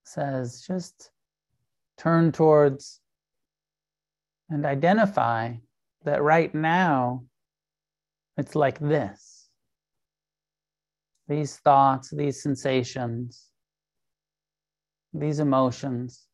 says 0.05 0.63
just 0.65 1.11
turn 1.97 2.31
towards 2.31 3.01
and 4.49 4.65
identify 4.65 5.55
that 6.05 6.23
right 6.23 6.55
now 6.55 7.25
it's 8.37 8.55
like 8.55 8.79
this. 8.79 9.49
These 11.27 11.57
thoughts, 11.57 12.11
these 12.11 12.41
sensations, 12.41 13.50
these 15.13 15.39
emotions. 15.39 16.27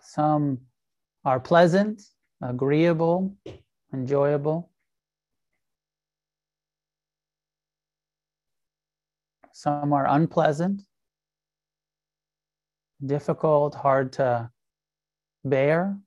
Some 0.00 0.60
are 1.24 1.38
pleasant, 1.38 2.02
agreeable, 2.42 3.36
enjoyable. 3.92 4.70
Some 9.52 9.92
are 9.92 10.06
unpleasant, 10.06 10.82
difficult, 13.04 13.74
hard 13.74 14.12
to 14.14 14.50
bear. 15.44 15.98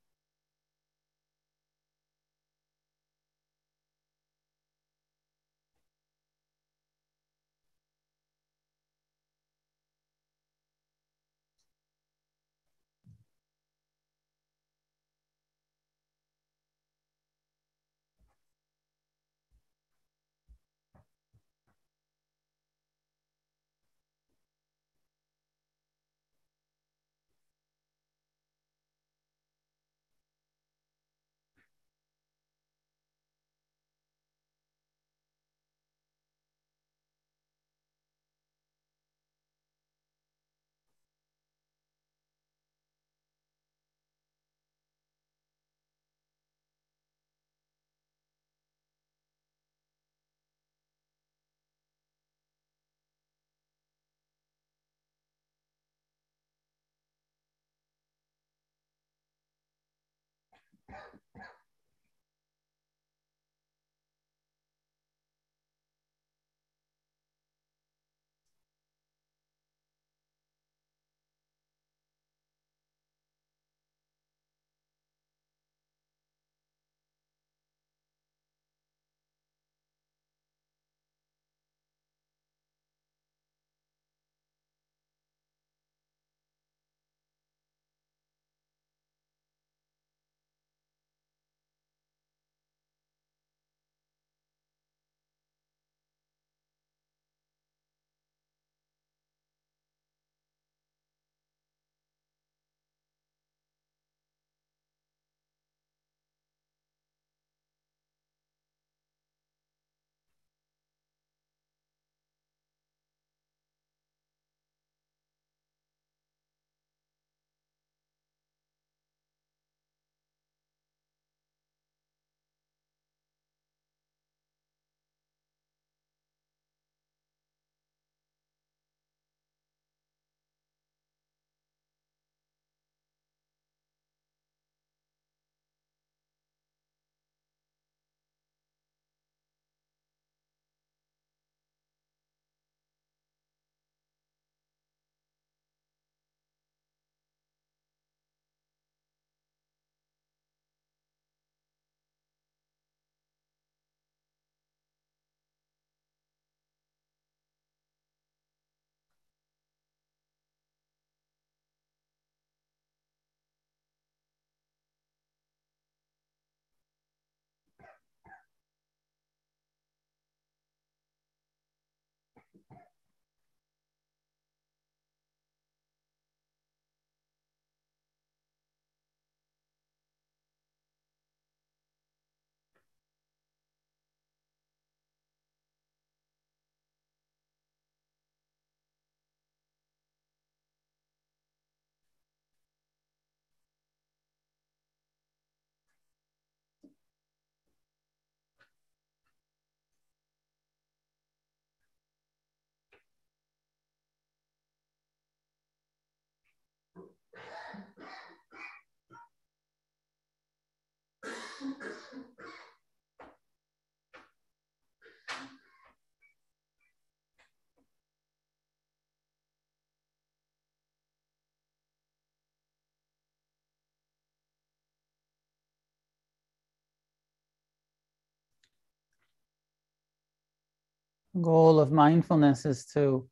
Goal 231.39 231.79
of 231.79 231.91
mindfulness 231.91 232.65
is 232.65 232.85
to 232.87 233.27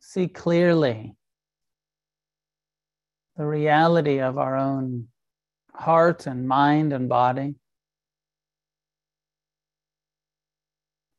see 0.00 0.26
clearly 0.26 1.14
the 3.36 3.46
reality 3.46 4.20
of 4.20 4.38
our 4.38 4.56
own 4.56 5.08
heart 5.74 6.26
and 6.26 6.48
mind 6.48 6.92
and 6.92 7.08
body. 7.08 7.54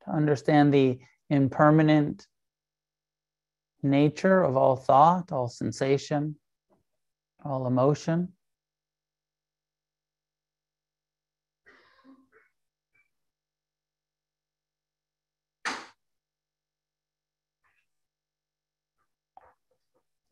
To 0.05 0.11
understand 0.11 0.73
the 0.73 0.99
impermanent 1.29 2.25
nature 3.83 4.41
of 4.41 4.57
all 4.57 4.75
thought, 4.75 5.31
all 5.31 5.47
sensation, 5.47 6.35
all 7.45 7.67
emotion. 7.67 8.33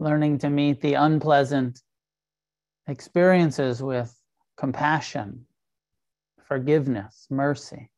Learning 0.06 0.38
to 0.38 0.50
meet 0.50 0.82
the 0.82 0.94
unpleasant 0.94 1.82
experiences 2.88 3.82
with 3.82 4.16
compassion, 4.56 5.48
forgiveness, 6.48 7.26
mercy. 7.30 7.90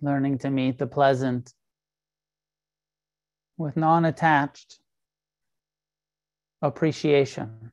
learning 0.00 0.38
to 0.38 0.50
meet 0.50 0.78
the 0.78 0.86
pleasant 0.86 1.52
with 3.56 3.76
non 3.76 4.04
attached 4.04 4.78
appreciation. 6.62 7.72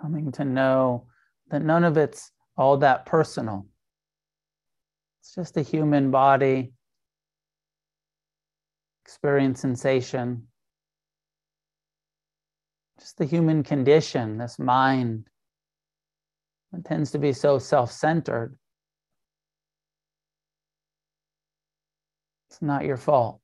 Coming 0.00 0.32
to 0.32 0.44
know 0.44 1.06
that 1.50 1.62
none 1.62 1.84
of 1.84 1.96
it's 1.96 2.32
all 2.56 2.78
that 2.78 3.06
personal. 3.06 3.66
It's 5.20 5.34
just 5.34 5.56
a 5.56 5.62
human 5.62 6.10
body, 6.10 6.72
experience 9.04 9.60
sensation, 9.60 10.46
just 12.98 13.18
the 13.18 13.24
human 13.24 13.62
condition, 13.62 14.38
this 14.38 14.58
mind 14.58 15.26
that 16.72 16.84
tends 16.84 17.10
to 17.10 17.18
be 17.18 17.32
so 17.32 17.58
self 17.58 17.90
centered. 17.90 18.56
It's 22.48 22.62
not 22.62 22.84
your 22.84 22.96
fault. 22.96 23.40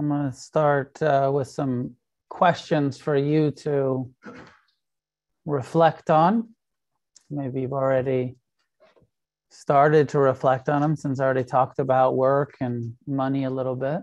I'm 0.00 0.08
going 0.08 0.30
to 0.30 0.34
start 0.34 1.02
uh, 1.02 1.30
with 1.30 1.48
some 1.48 1.94
questions 2.30 2.96
for 2.96 3.14
you 3.16 3.50
to 3.50 4.10
reflect 5.44 6.08
on. 6.08 6.54
Maybe 7.28 7.60
you've 7.60 7.74
already 7.74 8.36
started 9.50 10.08
to 10.08 10.18
reflect 10.18 10.70
on 10.70 10.80
them 10.80 10.96
since 10.96 11.20
I 11.20 11.24
already 11.24 11.44
talked 11.44 11.80
about 11.80 12.16
work 12.16 12.54
and 12.62 12.94
money 13.06 13.44
a 13.44 13.50
little 13.50 13.76
bit. 13.76 14.00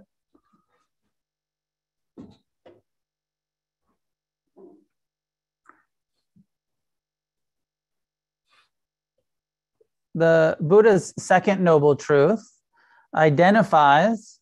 The 10.14 10.58
Buddha's 10.62 11.16
second 11.18 11.64
noble 11.64 11.96
truth 11.96 12.48
identifies 13.16 14.40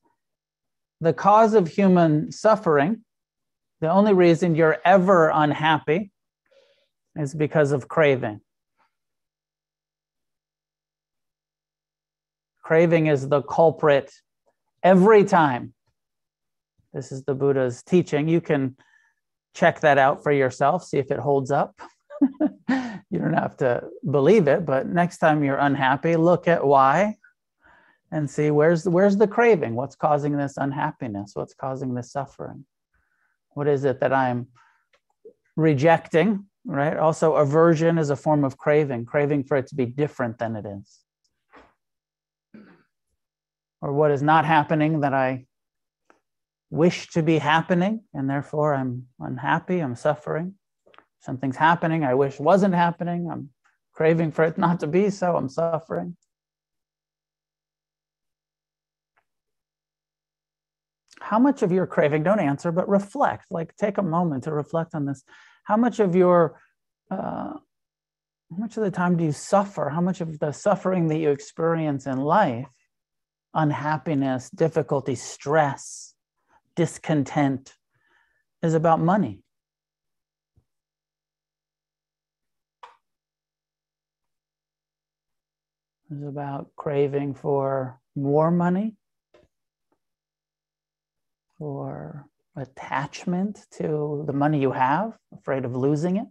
the 1.06 1.14
cause 1.14 1.54
of 1.54 1.68
human 1.68 2.32
suffering, 2.32 3.04
the 3.80 3.92
only 3.92 4.12
reason 4.12 4.56
you're 4.56 4.80
ever 4.84 5.30
unhappy 5.32 6.12
is 7.16 7.36
because 7.36 7.72
of 7.72 7.88
craving. 7.88 8.42
Craving 12.64 13.06
is 13.06 13.30
the 13.30 13.44
culprit 13.44 14.12
every 14.82 15.24
time. 15.24 15.76
This 16.92 17.12
is 17.12 17.24
the 17.24 17.36
Buddha's 17.36 17.84
teaching. 17.84 18.28
You 18.28 18.42
can 18.42 18.76
check 19.54 19.82
that 19.82 20.00
out 20.00 20.24
for 20.24 20.32
yourself, 20.32 20.86
see 20.86 20.98
if 20.98 21.12
it 21.12 21.20
holds 21.20 21.52
up. 21.52 21.80
you 22.42 23.20
don't 23.20 23.34
have 23.34 23.58
to 23.58 23.84
believe 24.10 24.48
it, 24.48 24.66
but 24.66 24.88
next 24.88 25.20
time 25.20 25.44
you're 25.44 25.58
unhappy, 25.58 26.16
look 26.16 26.48
at 26.48 26.66
why 26.66 27.18
and 28.16 28.30
see 28.30 28.50
where's 28.50 28.86
the, 28.86 28.90
where's 28.90 29.18
the 29.18 29.28
craving? 29.28 29.76
What's 29.76 29.98
causing 29.98 30.38
this 30.38 30.56
unhappiness? 30.56 31.32
What's 31.34 31.54
causing 31.54 31.94
this 31.96 32.14
suffering? 32.14 32.66
What 33.50 33.68
is 33.68 33.84
it 33.84 34.00
that 34.00 34.14
I'm 34.14 34.48
rejecting, 35.58 36.46
right? 36.64 36.96
Also, 36.96 37.36
aversion 37.36 37.98
is 37.98 38.10
a 38.10 38.16
form 38.16 38.46
of 38.46 38.58
craving, 38.58 39.04
craving 39.06 39.44
for 39.44 39.58
it 39.58 39.68
to 39.68 39.76
be 39.76 39.86
different 39.86 40.40
than 40.40 40.56
it 40.56 40.66
is. 40.66 41.02
Or 43.82 43.92
what 43.92 44.12
is 44.12 44.22
not 44.22 44.46
happening 44.46 45.02
that 45.02 45.14
I 45.14 45.46
wish 46.70 47.10
to 47.10 47.22
be 47.22 47.38
happening, 47.38 48.06
and 48.14 48.30
therefore 48.30 48.76
I'm 48.76 49.08
unhappy, 49.20 49.80
I'm 49.80 49.96
suffering. 49.96 50.54
Something's 51.20 51.58
happening 51.58 52.06
I 52.06 52.14
wish 52.14 52.40
wasn't 52.40 52.76
happening, 52.76 53.30
I'm 53.30 53.50
craving 53.92 54.32
for 54.32 54.46
it 54.46 54.58
not 54.58 54.80
to 54.80 54.88
be 54.88 55.10
so, 55.10 55.36
I'm 55.36 55.50
suffering. 55.50 56.16
How 61.26 61.40
much 61.40 61.64
of 61.64 61.72
your 61.72 61.88
craving, 61.88 62.22
don't 62.22 62.40
answer, 62.40 62.72
but 62.72 62.88
reflect, 62.88 63.48
like 63.50 63.76
take 63.78 63.98
a 63.98 64.04
moment 64.04 64.44
to 64.44 64.52
reflect 64.52 64.94
on 64.94 65.06
this. 65.06 65.24
How 65.64 65.76
much 65.76 66.00
of 66.00 66.16
your, 66.16 66.62
uh, 67.10 67.56
how 68.52 68.58
much 68.60 68.78
of 68.78 68.84
the 68.84 68.92
time 68.92 69.18
do 69.18 69.24
you 69.24 69.32
suffer? 69.32 69.90
How 69.90 70.02
much 70.02 70.22
of 70.22 70.38
the 70.38 70.52
suffering 70.52 71.08
that 71.08 71.18
you 71.18 71.32
experience 71.32 72.06
in 72.06 72.22
life, 72.22 72.68
unhappiness, 73.56 74.52
difficulty, 74.52 75.16
stress, 75.16 76.14
discontent, 76.76 77.74
is 78.62 78.76
about 78.76 79.00
money? 79.00 79.42
Is 86.12 86.22
about 86.22 86.68
craving 86.76 87.34
for 87.34 88.00
more 88.16 88.52
money, 88.52 88.96
or 91.60 92.26
attachment 92.56 93.66
to 93.72 94.24
the 94.28 94.34
money 94.34 94.60
you 94.62 94.72
have, 94.72 95.18
afraid 95.34 95.66
of 95.66 95.76
losing 95.76 96.18
it, 96.18 96.28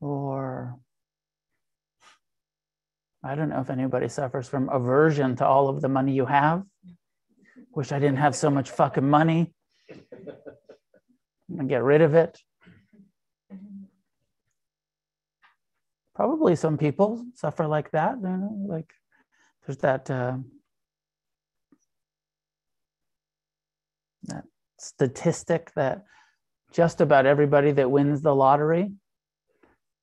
or 0.00 0.78
I 3.22 3.34
don't 3.34 3.48
know 3.48 3.60
if 3.60 3.70
anybody 3.70 4.08
suffers 4.08 4.48
from 4.48 4.68
aversion 4.68 5.36
to 5.36 5.46
all 5.46 5.68
of 5.68 5.80
the 5.80 5.88
money 5.88 6.12
you 6.12 6.26
have. 6.26 6.62
Wish 7.74 7.92
I 7.92 7.98
didn't 7.98 8.18
have 8.18 8.36
so 8.36 8.48
much 8.50 8.70
fucking 8.70 9.08
money. 9.08 9.52
And 11.58 11.68
get 11.68 11.82
rid 11.82 12.02
of 12.02 12.14
it. 12.14 12.38
Probably 16.14 16.56
some 16.56 16.78
people 16.78 17.24
suffer 17.34 17.66
like 17.66 17.90
that. 17.92 18.16
You 18.22 18.28
know, 18.28 18.66
like 18.66 18.92
there's 19.66 19.78
that 19.78 20.10
uh, 20.10 20.36
that 24.28 24.44
statistic 24.78 25.72
that 25.74 26.04
just 26.72 27.00
about 27.00 27.26
everybody 27.26 27.72
that 27.72 27.90
wins 27.90 28.22
the 28.22 28.34
lottery 28.34 28.92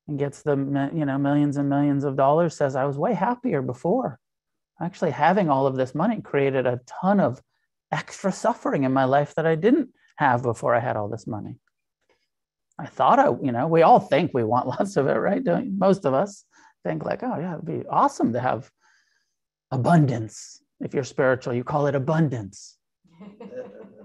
and 0.08 0.18
gets 0.18 0.42
the 0.42 0.56
you 0.94 1.04
know 1.04 1.18
millions 1.18 1.56
and 1.56 1.68
millions 1.68 2.04
of 2.04 2.16
dollars 2.16 2.56
says 2.56 2.76
i 2.76 2.84
was 2.84 2.98
way 2.98 3.14
happier 3.14 3.62
before. 3.62 4.18
Actually 4.80 5.10
having 5.10 5.48
all 5.48 5.66
of 5.66 5.76
this 5.76 5.94
money 5.94 6.20
created 6.20 6.66
a 6.66 6.80
ton 6.86 7.18
of 7.18 7.40
extra 7.90 8.30
suffering 8.30 8.84
in 8.84 8.92
my 8.92 9.04
life 9.04 9.34
that 9.34 9.46
i 9.46 9.54
didn't 9.54 9.88
have 10.16 10.42
before 10.42 10.74
i 10.74 10.80
had 10.80 10.96
all 10.96 11.08
this 11.08 11.26
money. 11.26 11.56
I 12.78 12.86
thought 12.86 13.18
i 13.18 13.28
you 13.42 13.52
know 13.52 13.66
we 13.66 13.82
all 13.82 14.00
think 14.00 14.32
we 14.34 14.44
want 14.44 14.66
lots 14.74 14.96
of 14.96 15.06
it 15.06 15.14
right? 15.14 15.42
Don't, 15.42 15.78
most 15.78 16.04
of 16.04 16.14
us 16.14 16.44
think 16.84 17.04
like 17.04 17.22
oh 17.22 17.38
yeah 17.38 17.54
it'd 17.54 17.64
be 17.64 17.82
awesome 17.88 18.32
to 18.32 18.40
have 18.40 18.70
abundance. 19.70 20.60
If 20.80 20.92
you're 20.92 21.04
spiritual 21.04 21.54
you 21.54 21.64
call 21.64 21.86
it 21.86 21.94
abundance 21.94 22.76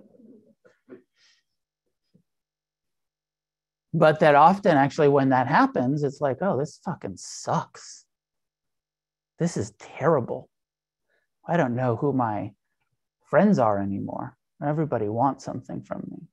but 3.93 4.19
that 4.19 4.35
often 4.35 4.77
actually 4.77 5.09
when 5.09 5.29
that 5.29 5.47
happens 5.47 6.03
it's 6.03 6.21
like 6.21 6.37
oh 6.41 6.57
this 6.57 6.79
fucking 6.83 7.17
sucks. 7.17 8.05
This 9.39 9.57
is 9.57 9.71
terrible. 9.79 10.49
I 11.47 11.57
don't 11.57 11.75
know 11.75 11.95
who 11.95 12.13
my 12.13 12.51
friends 13.25 13.57
are 13.57 13.81
anymore. 13.81 14.37
Everybody 14.63 15.09
wants 15.09 15.43
something 15.43 15.81
from 15.81 16.03
me. 16.11 16.27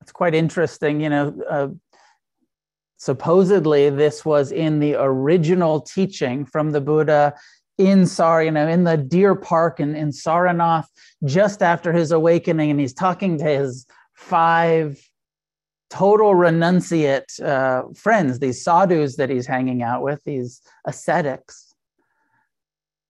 It's 0.00 0.12
quite 0.12 0.34
interesting 0.34 1.00
you 1.00 1.10
know 1.10 1.34
uh, 1.50 1.68
supposedly 2.98 3.88
this 3.90 4.24
was 4.24 4.52
in 4.52 4.80
the 4.80 4.96
original 4.96 5.80
teaching 5.80 6.44
from 6.44 6.72
the 6.72 6.80
Buddha 6.80 7.34
in 7.78 8.06
Sar, 8.06 8.42
you 8.42 8.50
know, 8.50 8.68
in 8.68 8.84
the 8.84 8.96
deer 8.96 9.36
park 9.36 9.80
in, 9.80 9.94
in 9.94 10.10
Saranath, 10.10 10.86
just 11.24 11.62
after 11.62 11.92
his 11.92 12.10
awakening, 12.10 12.70
and 12.70 12.80
he's 12.80 12.92
talking 12.92 13.38
to 13.38 13.44
his 13.44 13.86
five 14.14 15.00
total 15.90 16.34
renunciate 16.34 17.40
uh, 17.40 17.84
friends, 17.94 18.40
these 18.40 18.62
sadhus 18.62 19.16
that 19.16 19.30
he's 19.30 19.46
hanging 19.46 19.82
out 19.82 20.02
with, 20.02 20.22
these 20.24 20.60
ascetics. 20.84 21.74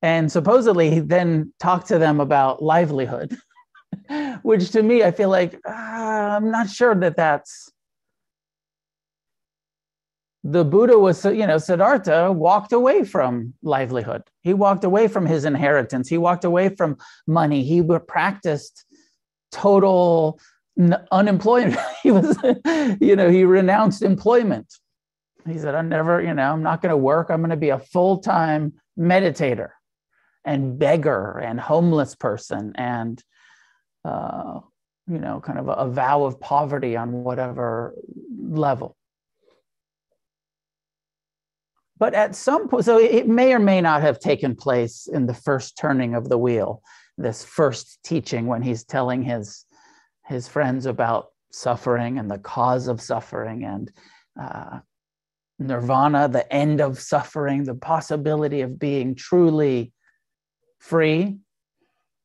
And 0.02 0.30
supposedly 0.30 0.90
he 0.90 1.00
then 1.00 1.52
talked 1.58 1.88
to 1.88 1.98
them 1.98 2.20
about 2.20 2.62
livelihood, 2.62 3.36
which 4.42 4.70
to 4.72 4.82
me, 4.82 5.02
I 5.02 5.10
feel 5.10 5.30
like 5.30 5.58
uh, 5.66 5.72
I'm 5.72 6.50
not 6.50 6.68
sure 6.68 6.94
that 6.94 7.16
that's 7.16 7.72
the 10.50 10.64
Buddha 10.64 10.98
was, 10.98 11.24
you 11.24 11.46
know, 11.46 11.58
Siddhartha 11.58 12.32
walked 12.32 12.72
away 12.72 13.04
from 13.04 13.52
livelihood. 13.62 14.22
He 14.40 14.54
walked 14.54 14.84
away 14.84 15.06
from 15.08 15.26
his 15.26 15.44
inheritance. 15.44 16.08
He 16.08 16.16
walked 16.16 16.44
away 16.44 16.70
from 16.70 16.96
money. 17.26 17.62
He 17.64 17.82
practiced 18.06 18.84
total 19.52 20.40
unemployment. 21.10 21.78
he 22.02 22.10
was, 22.10 22.36
you 23.00 23.14
know, 23.14 23.30
he 23.30 23.44
renounced 23.44 24.02
employment. 24.02 24.72
He 25.46 25.58
said, 25.58 25.74
I'm 25.74 25.88
never, 25.88 26.22
you 26.22 26.32
know, 26.32 26.52
I'm 26.52 26.62
not 26.62 26.80
going 26.80 26.90
to 26.90 26.96
work. 26.96 27.30
I'm 27.30 27.40
going 27.40 27.50
to 27.50 27.56
be 27.56 27.70
a 27.70 27.78
full 27.78 28.18
time 28.18 28.74
meditator 28.98 29.70
and 30.44 30.78
beggar 30.78 31.38
and 31.38 31.60
homeless 31.60 32.14
person 32.14 32.72
and, 32.76 33.22
uh, 34.04 34.60
you 35.06 35.18
know, 35.18 35.40
kind 35.40 35.58
of 35.58 35.68
a, 35.68 35.72
a 35.72 35.88
vow 35.90 36.24
of 36.24 36.40
poverty 36.40 36.96
on 36.96 37.12
whatever 37.12 37.94
level. 38.40 38.97
But 41.98 42.14
at 42.14 42.36
some 42.36 42.68
point, 42.68 42.84
so 42.84 42.98
it 42.98 43.26
may 43.26 43.52
or 43.52 43.58
may 43.58 43.80
not 43.80 44.02
have 44.02 44.20
taken 44.20 44.54
place 44.54 45.06
in 45.06 45.26
the 45.26 45.34
first 45.34 45.76
turning 45.76 46.14
of 46.14 46.28
the 46.28 46.38
wheel, 46.38 46.82
this 47.16 47.44
first 47.44 47.98
teaching 48.04 48.46
when 48.46 48.62
he's 48.62 48.84
telling 48.84 49.22
his 49.22 49.64
his 50.26 50.46
friends 50.46 50.86
about 50.86 51.28
suffering 51.50 52.18
and 52.18 52.30
the 52.30 52.38
cause 52.38 52.86
of 52.86 53.00
suffering 53.00 53.64
and 53.64 53.90
uh, 54.40 54.78
nirvana, 55.58 56.28
the 56.28 56.50
end 56.52 56.80
of 56.80 57.00
suffering, 57.00 57.64
the 57.64 57.74
possibility 57.74 58.60
of 58.60 58.78
being 58.78 59.14
truly 59.14 59.92
free. 60.78 61.38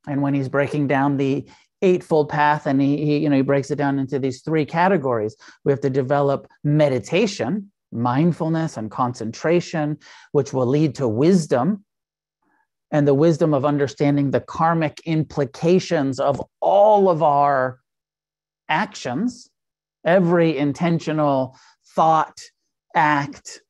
And 0.05 0.21
when 0.21 0.33
he's 0.33 0.49
breaking 0.49 0.87
down 0.87 1.15
the 1.15 1.47
eightfold 1.81 2.29
path 2.29 2.67
and 2.67 2.81
he, 2.81 2.97
he 2.97 3.17
you 3.17 3.29
know 3.29 3.35
he 3.35 3.41
breaks 3.41 3.69
it 3.69 3.75
down 3.75 3.99
into 3.99 4.17
these 4.17 4.41
three 4.41 4.65
categories 4.65 5.35
we 5.65 5.71
have 5.71 5.81
to 5.81 5.89
develop 5.89 6.47
meditation 6.63 7.69
mindfulness 7.93 8.77
and 8.77 8.89
concentration, 8.89 9.97
which 10.31 10.53
will 10.53 10.65
lead 10.65 10.95
to 10.95 11.07
wisdom 11.07 11.85
and 12.91 13.07
the 13.07 13.13
wisdom 13.13 13.53
of 13.53 13.65
understanding 13.65 14.31
the 14.31 14.39
karmic 14.39 15.01
implications 15.05 16.19
of 16.19 16.41
all 16.59 17.09
of 17.09 17.23
our 17.23 17.79
actions, 18.69 19.49
every 20.05 20.57
intentional 20.57 21.57
thought, 21.95 22.39
act, 22.95 23.61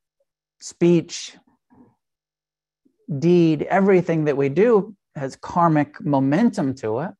speech, 0.59 1.37
deed, 3.19 3.63
everything 3.63 4.25
that 4.25 4.37
we 4.37 4.49
do 4.49 4.95
has 5.15 5.35
karmic 5.35 6.03
momentum 6.03 6.73
to 6.75 6.99
it. 6.99 7.11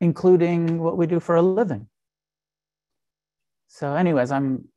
Including 0.00 0.78
what 0.78 0.96
we 0.96 1.06
do 1.06 1.20
for 1.20 1.36
a 1.36 1.42
living. 1.42 1.88
So, 3.68 3.94
anyways, 3.94 4.30
I'm 4.30 4.68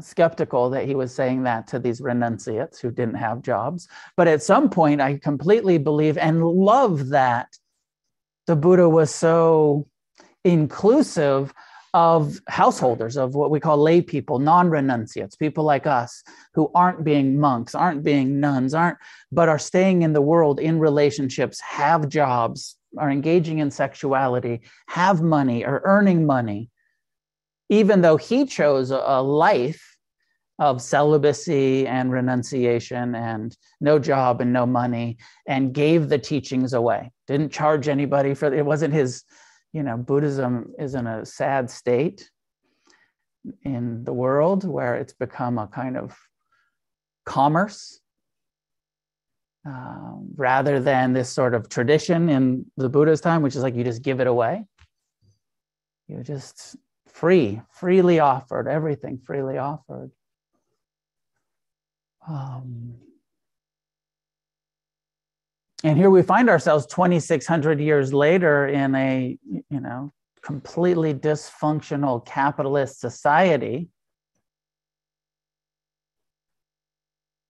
skeptical 0.00 0.70
that 0.70 0.86
he 0.86 0.94
was 0.94 1.14
saying 1.14 1.42
that 1.42 1.66
to 1.68 1.78
these 1.78 2.00
renunciates 2.00 2.80
who 2.80 2.90
didn't 2.90 3.14
have 3.14 3.42
jobs. 3.42 3.88
But 4.16 4.28
at 4.28 4.42
some 4.42 4.70
point, 4.70 5.00
I 5.00 5.18
completely 5.18 5.78
believe 5.78 6.16
and 6.18 6.44
love 6.44 7.08
that 7.08 7.56
the 8.46 8.56
Buddha 8.56 8.88
was 8.88 9.14
so 9.14 9.86
inclusive 10.44 11.52
of 11.94 12.40
householders, 12.48 13.18
of 13.18 13.34
what 13.34 13.50
we 13.50 13.60
call 13.60 13.76
lay 13.76 14.00
people, 14.00 14.38
non 14.38 14.70
renunciates, 14.70 15.36
people 15.36 15.62
like 15.62 15.86
us 15.86 16.22
who 16.54 16.70
aren't 16.74 17.04
being 17.04 17.38
monks, 17.38 17.74
aren't 17.74 18.02
being 18.02 18.40
nuns, 18.40 18.72
aren't, 18.72 18.96
but 19.30 19.48
are 19.48 19.58
staying 19.58 20.02
in 20.02 20.14
the 20.14 20.22
world 20.22 20.58
in 20.58 20.78
relationships, 20.78 21.60
have 21.60 22.08
jobs, 22.08 22.76
are 22.98 23.10
engaging 23.10 23.58
in 23.58 23.70
sexuality, 23.70 24.62
have 24.88 25.22
money, 25.22 25.64
are 25.64 25.82
earning 25.84 26.26
money 26.26 26.70
even 27.72 28.02
though 28.02 28.18
he 28.18 28.44
chose 28.44 28.90
a 28.90 29.22
life 29.22 29.96
of 30.58 30.82
celibacy 30.82 31.86
and 31.86 32.12
renunciation 32.12 33.14
and 33.14 33.56
no 33.80 33.98
job 33.98 34.42
and 34.42 34.52
no 34.52 34.66
money 34.66 35.16
and 35.46 35.72
gave 35.72 36.10
the 36.10 36.18
teachings 36.18 36.74
away. 36.74 37.10
Didn't 37.26 37.50
charge 37.50 37.88
anybody 37.88 38.34
for 38.34 38.52
it 38.52 38.66
wasn't 38.66 38.92
his 38.92 39.24
you 39.72 39.82
know 39.82 39.96
buddhism 39.96 40.74
is 40.78 40.94
in 40.94 41.06
a 41.06 41.24
sad 41.24 41.70
state 41.70 42.30
in 43.62 44.04
the 44.04 44.12
world 44.12 44.68
where 44.68 44.96
it's 44.96 45.14
become 45.14 45.56
a 45.56 45.66
kind 45.66 45.96
of 45.96 46.14
commerce 47.24 48.01
uh, 49.68 50.14
rather 50.36 50.80
than 50.80 51.12
this 51.12 51.30
sort 51.30 51.54
of 51.54 51.68
tradition 51.68 52.28
in 52.28 52.64
the 52.76 52.88
buddha's 52.88 53.20
time 53.20 53.42
which 53.42 53.56
is 53.56 53.62
like 53.62 53.74
you 53.74 53.84
just 53.84 54.02
give 54.02 54.20
it 54.20 54.26
away 54.26 54.64
You're 56.08 56.22
just 56.22 56.76
free, 57.12 57.60
freely 57.70 58.18
offered, 58.18 58.68
everything 58.68 59.18
freely 59.18 59.58
offered. 59.58 60.10
Um, 62.28 62.94
and 65.84 65.96
here 65.96 66.10
we 66.10 66.22
find 66.22 66.48
ourselves 66.48 66.86
2600 66.86 67.80
years 67.80 68.12
later 68.12 68.66
in 68.66 68.94
a 68.94 69.38
you 69.48 69.80
know 69.80 70.12
completely 70.42 71.14
dysfunctional 71.14 72.24
capitalist 72.24 73.00
society 73.00 73.88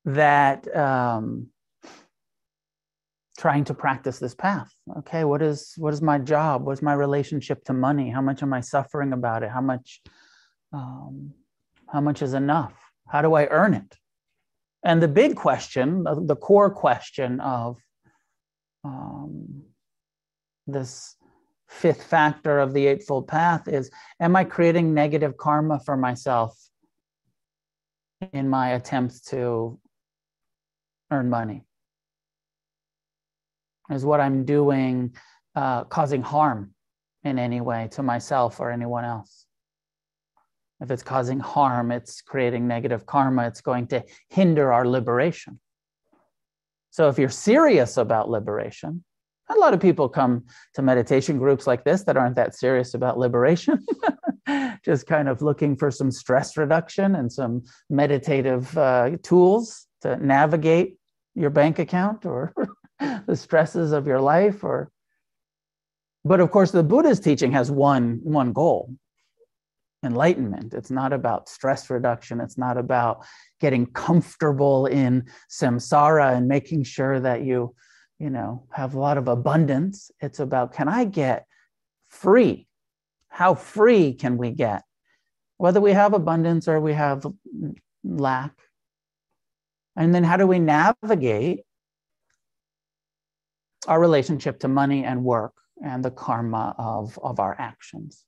that 0.05 0.75
um, 0.77 1.49
trying 3.43 3.65
to 3.65 3.75
practice 3.75 4.21
this 4.21 4.37
path. 4.37 4.73
Okay 4.99 5.25
what 5.25 5.43
is 5.43 5.75
what 5.77 5.93
is 5.93 6.01
my 6.01 6.17
job? 6.17 6.65
What's 6.65 6.81
my 6.81 6.95
relationship 6.95 7.65
to 7.65 7.73
money? 7.73 8.09
How 8.09 8.23
much 8.23 8.41
am 8.45 8.53
i 8.53 8.61
suffering 8.61 9.13
about 9.13 9.43
it? 9.43 9.51
How 9.51 9.61
much 9.61 10.01
um, 10.73 11.33
how 11.93 12.01
much 12.01 12.23
is 12.23 12.35
enough? 12.35 12.75
How 13.09 13.21
do 13.21 13.35
i 13.35 13.47
earn 13.47 13.75
it? 13.75 13.97
And 14.85 15.03
the 15.03 15.09
big 15.09 15.35
question 15.35 16.05
the 16.33 16.37
core 16.37 16.71
question 16.71 17.41
of 17.41 17.79
um, 18.85 19.65
this 20.69 21.17
fifth 21.69 22.05
factor 22.05 22.61
of 22.61 22.73
the 22.75 22.87
eightfold 22.87 23.27
path 23.27 23.67
is 23.67 23.91
am 24.21 24.37
i 24.37 24.45
creating 24.45 24.95
negative 24.95 25.37
karma 25.37 25.81
for 25.87 25.97
myself 25.97 26.53
in 28.33 28.47
my 28.49 28.67
attempts 28.79 29.23
to 29.23 29.79
earn 31.11 31.31
money 31.31 31.65
is 33.93 34.05
what 34.05 34.21
I'm 34.21 34.45
doing 34.45 35.15
uh, 35.55 35.85
causing 35.85 36.23
harm 36.23 36.75
in 37.25 37.39
any 37.39 37.61
way 37.61 37.89
to 37.93 38.03
myself 38.03 38.61
or 38.61 38.71
anyone 38.71 39.05
else? 39.05 39.47
If 40.81 40.91
it's 40.91 41.03
causing 41.03 41.39
harm, 41.39 41.93
it's 41.93 42.23
creating 42.23 42.67
negative 42.67 43.07
karma, 43.07 43.47
it's 43.47 43.61
going 43.61 43.87
to 43.89 44.05
hinder 44.31 44.73
our 44.73 44.87
liberation. 44.87 45.61
So 46.91 47.09
if 47.09 47.19
you're 47.19 47.29
serious 47.29 47.97
about 47.97 48.29
liberation, 48.29 49.05
a 49.49 49.59
lot 49.59 49.75
of 49.75 49.81
people 49.81 50.09
come 50.09 50.45
to 50.75 50.83
meditation 50.83 51.39
groups 51.39 51.67
like 51.67 51.85
this 51.85 52.03
that 52.05 52.17
aren't 52.17 52.37
that 52.37 52.55
serious 52.55 52.95
about 52.95 53.19
liberation, 53.19 53.87
just 54.85 55.07
kind 55.07 55.29
of 55.29 55.41
looking 55.41 55.77
for 55.77 55.91
some 55.91 56.11
stress 56.11 56.57
reduction 56.57 57.15
and 57.15 57.33
some 57.33 57.63
meditative 57.89 58.77
uh, 58.77 59.11
tools 59.23 59.87
to 60.01 60.17
navigate 60.17 60.97
your 61.35 61.51
bank 61.51 61.79
account 61.79 62.27
or 62.27 62.53
the 63.27 63.37
stresses 63.37 63.93
of 63.93 64.07
your 64.07 64.21
life 64.21 64.65
or 64.65 64.91
but 66.25 66.41
of 66.41 66.51
course 66.51 66.71
the 66.71 66.83
buddha's 66.83 67.21
teaching 67.21 67.53
has 67.53 67.71
one 67.71 68.21
one 68.23 68.53
goal 68.53 68.91
enlightenment. 70.05 70.75
It's 70.75 70.91
not 70.91 71.13
about 71.13 71.49
stress 71.49 71.89
reduction. 71.89 72.41
It's 72.41 72.59
not 72.59 72.77
about 72.77 73.25
getting 73.61 73.87
comfortable 73.87 74.87
in 74.87 75.27
samsara 75.51 76.37
and 76.37 76.49
making 76.49 76.85
sure 76.85 77.21
that 77.21 77.43
you 77.43 77.75
you 78.19 78.31
know 78.31 78.67
have 78.73 78.95
a 78.95 79.01
lot 79.01 79.19
of 79.19 79.29
abundance. 79.29 80.11
It's 80.21 80.41
about 80.41 80.73
can 80.73 80.89
i 80.89 81.05
get 81.05 81.47
free? 82.09 82.67
How 83.29 83.55
free 83.55 84.15
can 84.15 84.37
we 84.37 84.51
get? 84.51 84.83
Whether 85.57 85.81
we 85.81 85.93
have 85.93 86.13
abundance 86.13 86.69
or 86.69 86.81
we 86.81 86.93
have 86.93 87.27
lack. 88.05 88.53
And 89.97 90.15
then 90.15 90.25
how 90.25 90.37
do 90.37 90.47
we 90.47 90.59
navigate 90.59 91.61
our 93.87 94.01
relationship 94.01 94.61
to 94.61 94.69
money 94.69 95.05
and 95.05 95.25
work 95.25 95.53
and 95.85 96.05
the 96.05 96.11
karma 96.11 96.75
of, 96.79 97.19
of 97.23 97.41
our 97.41 97.57
actions. 97.59 98.25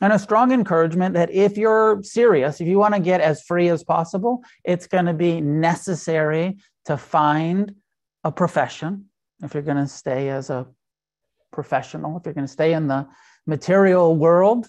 And 0.00 0.12
a 0.12 0.18
strong 0.18 0.52
encouragement 0.52 1.14
that 1.14 1.30
if 1.30 1.56
you're 1.56 2.02
serious, 2.02 2.60
if 2.60 2.66
you 2.68 2.78
want 2.78 2.94
to 2.94 3.00
get 3.00 3.20
as 3.22 3.42
free 3.42 3.68
as 3.68 3.82
possible, 3.82 4.44
it's 4.62 4.86
going 4.86 5.06
to 5.06 5.14
be 5.14 5.40
necessary 5.40 6.58
to 6.84 6.98
find 6.98 7.74
a 8.22 8.30
profession. 8.30 9.06
If 9.42 9.54
you're 9.54 9.62
going 9.62 9.78
to 9.78 9.88
stay 9.88 10.28
as 10.28 10.50
a 10.50 10.66
professional, 11.50 12.18
if 12.18 12.26
you're 12.26 12.34
going 12.34 12.46
to 12.46 12.52
stay 12.52 12.74
in 12.74 12.88
the 12.88 13.06
material 13.46 14.14
world, 14.14 14.66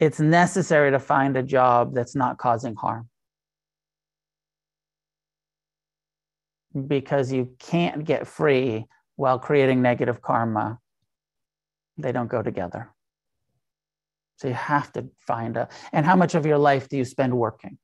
it's 0.00 0.18
necessary 0.18 0.90
to 0.90 0.98
find 0.98 1.36
a 1.36 1.42
job 1.42 1.94
that's 1.94 2.16
not 2.16 2.38
causing 2.38 2.74
harm. 2.74 3.08
Because 6.86 7.32
you 7.32 7.54
can't 7.58 8.04
get 8.04 8.26
free 8.26 8.86
while 9.16 9.38
creating 9.38 9.82
negative 9.82 10.22
karma. 10.22 10.78
They 11.96 12.12
don't 12.12 12.28
go 12.28 12.42
together. 12.42 12.90
So 14.36 14.48
you 14.48 14.54
have 14.54 14.92
to 14.92 15.08
find 15.18 15.56
a, 15.56 15.68
and 15.92 16.06
how 16.06 16.14
much 16.14 16.34
of 16.34 16.46
your 16.46 16.58
life 16.58 16.88
do 16.88 16.96
you 16.96 17.04
spend 17.04 17.36
working? 17.36 17.78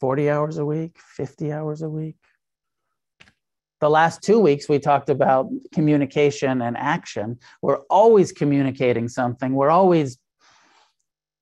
40 0.00 0.30
hours 0.30 0.58
a 0.58 0.64
week, 0.64 0.96
50 1.16 1.52
hours 1.52 1.82
a 1.82 1.88
week? 1.88 2.16
The 3.80 3.90
last 3.90 4.22
two 4.22 4.38
weeks, 4.38 4.68
we 4.68 4.78
talked 4.78 5.10
about 5.10 5.48
communication 5.72 6.62
and 6.62 6.76
action. 6.76 7.38
We're 7.62 7.80
always 7.90 8.30
communicating 8.30 9.08
something. 9.08 9.54
We're 9.54 9.70
always, 9.70 10.18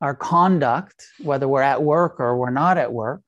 our 0.00 0.14
conduct, 0.14 1.04
whether 1.22 1.46
we're 1.46 1.60
at 1.60 1.82
work 1.82 2.18
or 2.18 2.38
we're 2.38 2.48
not 2.48 2.78
at 2.78 2.94
work, 2.94 3.20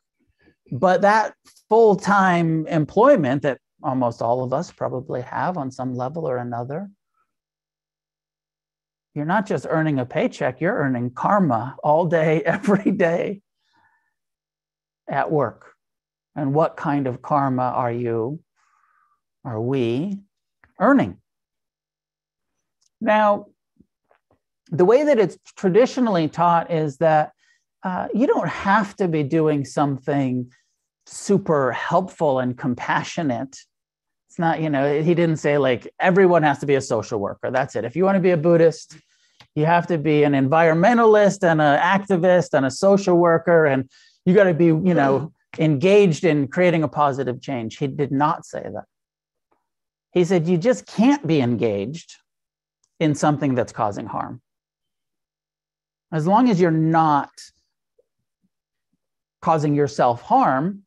but 0.71 1.03
that 1.03 1.35
full 1.69 1.97
time 1.97 2.67
employment 2.67 3.43
that 3.43 3.59
almost 3.83 4.23
all 4.23 4.45
of 4.45 4.53
us 4.53 4.71
probably 4.71 5.23
have 5.23 5.57
on 5.59 5.71
some 5.71 5.95
level 5.95 6.29
or 6.29 6.37
another, 6.37 6.91
you're 9.15 9.25
not 9.25 9.47
just 9.47 9.67
earning 9.69 9.99
a 9.99 10.07
paycheck, 10.07 10.61
you're 10.61 10.77
earning 10.77 11.11
karma 11.11 11.77
all 11.83 12.07
day, 12.07 12.43
every 12.47 12.91
day 12.91 13.43
at 15.09 15.31
work. 15.31 15.73
And 16.35 16.55
what 16.55 16.77
kind 16.77 17.07
of 17.07 17.21
karma 17.21 17.63
are 17.63 17.93
you, 17.93 18.41
are 19.45 19.61
we 19.61 20.19
earning? 20.81 21.19
Now, 23.01 23.47
the 24.71 24.87
way 24.87 25.05
that 25.05 25.19
it's 25.19 25.37
traditionally 25.57 26.29
taught 26.29 26.71
is 26.71 26.97
that 26.99 27.33
uh, 27.83 28.09
you 28.15 28.27
don't 28.27 28.49
have 28.49 28.95
to 28.97 29.09
be 29.09 29.23
doing 29.23 29.65
something 29.65 30.51
super 31.07 31.73
helpful 31.73 32.39
and 32.39 32.57
compassionate. 32.57 33.57
It's 34.29 34.39
not, 34.39 34.61
you 34.61 34.71
know, 34.71 35.03
he 35.03 35.15
didn't 35.15 35.37
say 35.37 35.59
like 35.59 35.93
everyone 35.99 36.43
has 36.43 36.59
to 36.61 36.67
be 36.67 36.77
a 36.77 36.81
social 36.81 37.19
worker. 37.19 37.51
That's 37.51 37.77
it. 37.77 37.85
If 37.85 37.97
you 37.97 38.05
want 38.05 38.17
to 38.17 38.21
be 38.21 38.31
a 38.31 38.37
Buddhist, 38.37 38.97
you 39.55 39.67
have 39.67 39.87
to 39.89 39.99
be 39.99 40.23
an 40.23 40.33
environmentalist 40.33 41.43
and 41.43 41.61
an 41.61 41.79
activist 41.79 42.55
and 42.55 42.65
a 42.65 42.71
social 42.71 43.17
worker, 43.17 43.67
and 43.67 43.91
you 44.25 44.35
got 44.35 44.45
to 44.45 44.55
be, 44.55 44.67
you 44.67 44.95
know, 44.95 45.33
engaged 45.59 46.25
in 46.25 46.49
creating 46.49 46.83
a 46.83 46.89
positive 46.89 47.43
change. 47.43 47.77
He 47.77 47.87
did 47.87 48.13
not 48.13 48.47
say 48.47 48.63
that. 48.63 48.85
He 50.13 50.25
said, 50.25 50.47
you 50.47 50.57
just 50.57 50.87
can't 50.87 51.27
be 51.27 51.41
engaged 51.41 52.17
in 53.01 53.15
something 53.15 53.55
that's 53.55 53.73
causing 53.73 54.07
harm. 54.07 54.41
As 56.13 56.27
long 56.27 56.49
as 56.49 56.61
you're 56.61 56.71
not 56.71 57.31
causing 59.43 59.75
yourself 59.75 60.23
harm, 60.23 60.85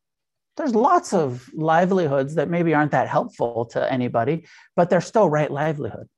there's 0.56 0.74
lots 0.74 1.12
of 1.12 1.48
livelihoods 1.54 2.34
that 2.36 2.48
maybe 2.48 2.74
aren't 2.74 2.92
that 2.92 3.08
helpful 3.08 3.66
to 3.66 3.92
anybody, 3.92 4.46
but 4.74 4.88
they're 4.88 5.02
still 5.02 5.28
right 5.28 5.50
livelihood. 5.50 6.08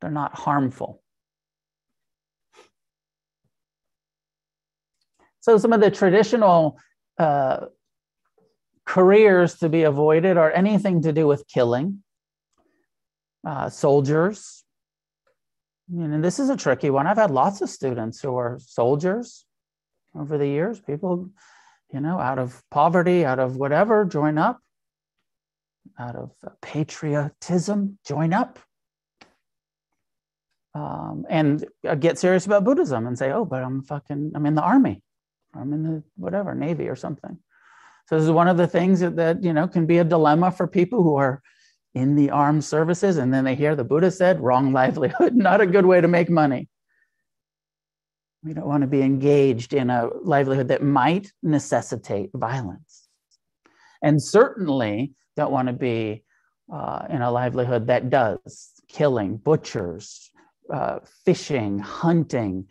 They're 0.00 0.10
not 0.10 0.34
harmful. 0.34 1.02
So, 5.40 5.56
some 5.58 5.72
of 5.72 5.80
the 5.80 5.90
traditional 5.90 6.78
uh, 7.18 7.66
careers 8.84 9.54
to 9.60 9.68
be 9.68 9.84
avoided 9.84 10.36
are 10.36 10.50
anything 10.50 11.02
to 11.02 11.12
do 11.12 11.26
with 11.26 11.46
killing, 11.48 12.02
uh, 13.46 13.70
soldiers. 13.70 14.64
And 15.88 16.22
this 16.22 16.40
is 16.40 16.50
a 16.50 16.56
tricky 16.56 16.90
one. 16.90 17.06
I've 17.06 17.16
had 17.16 17.30
lots 17.30 17.60
of 17.62 17.70
students 17.70 18.20
who 18.20 18.36
are 18.36 18.58
soldiers, 18.60 19.45
over 20.18 20.38
the 20.38 20.46
years. 20.46 20.80
People, 20.80 21.30
you 21.92 22.00
know, 22.00 22.18
out 22.18 22.38
of 22.38 22.62
poverty, 22.70 23.24
out 23.24 23.38
of 23.38 23.56
whatever, 23.56 24.04
join 24.04 24.38
up. 24.38 24.60
Out 25.98 26.16
of 26.16 26.32
patriotism, 26.60 27.98
join 28.04 28.32
up. 28.32 28.58
Um, 30.74 31.24
and 31.30 31.64
uh, 31.88 31.94
get 31.94 32.18
serious 32.18 32.44
about 32.44 32.64
Buddhism 32.64 33.06
and 33.06 33.16
say, 33.16 33.30
oh, 33.32 33.44
but 33.44 33.62
I'm 33.62 33.82
fucking, 33.82 34.32
I'm 34.34 34.44
in 34.44 34.54
the 34.54 34.62
army. 34.62 35.02
I'm 35.54 35.72
in 35.72 35.82
the 35.82 36.02
whatever, 36.16 36.54
Navy 36.54 36.88
or 36.88 36.96
something. 36.96 37.38
So 38.08 38.16
this 38.16 38.24
is 38.24 38.30
one 38.30 38.48
of 38.48 38.56
the 38.56 38.66
things 38.66 39.00
that, 39.00 39.16
that 39.16 39.42
you 39.42 39.52
know 39.52 39.66
can 39.66 39.86
be 39.86 39.98
a 39.98 40.04
dilemma 40.04 40.50
for 40.50 40.66
people 40.66 41.02
who 41.02 41.16
are 41.16 41.42
in 41.94 42.14
the 42.14 42.30
armed 42.30 42.64
services 42.64 43.16
and 43.16 43.32
then 43.32 43.44
they 43.44 43.54
hear 43.54 43.74
the 43.74 43.84
Buddha 43.84 44.10
said 44.10 44.40
wrong 44.40 44.72
livelihood, 44.72 45.34
not 45.34 45.60
a 45.60 45.66
good 45.66 45.86
way 45.86 46.00
to 46.00 46.08
make 46.08 46.30
money. 46.30 46.68
We 48.46 48.54
don't 48.54 48.68
want 48.68 48.82
to 48.82 48.86
be 48.86 49.02
engaged 49.02 49.74
in 49.74 49.90
a 49.90 50.08
livelihood 50.22 50.68
that 50.68 50.80
might 50.80 51.32
necessitate 51.42 52.30
violence. 52.32 53.08
And 54.02 54.22
certainly 54.22 55.14
don't 55.34 55.50
want 55.50 55.66
to 55.66 55.72
be 55.72 56.22
uh, 56.72 57.06
in 57.10 57.22
a 57.22 57.30
livelihood 57.30 57.88
that 57.88 58.08
does 58.08 58.70
killing, 58.88 59.36
butchers, 59.36 60.30
uh, 60.72 61.00
fishing, 61.24 61.80
hunting, 61.80 62.68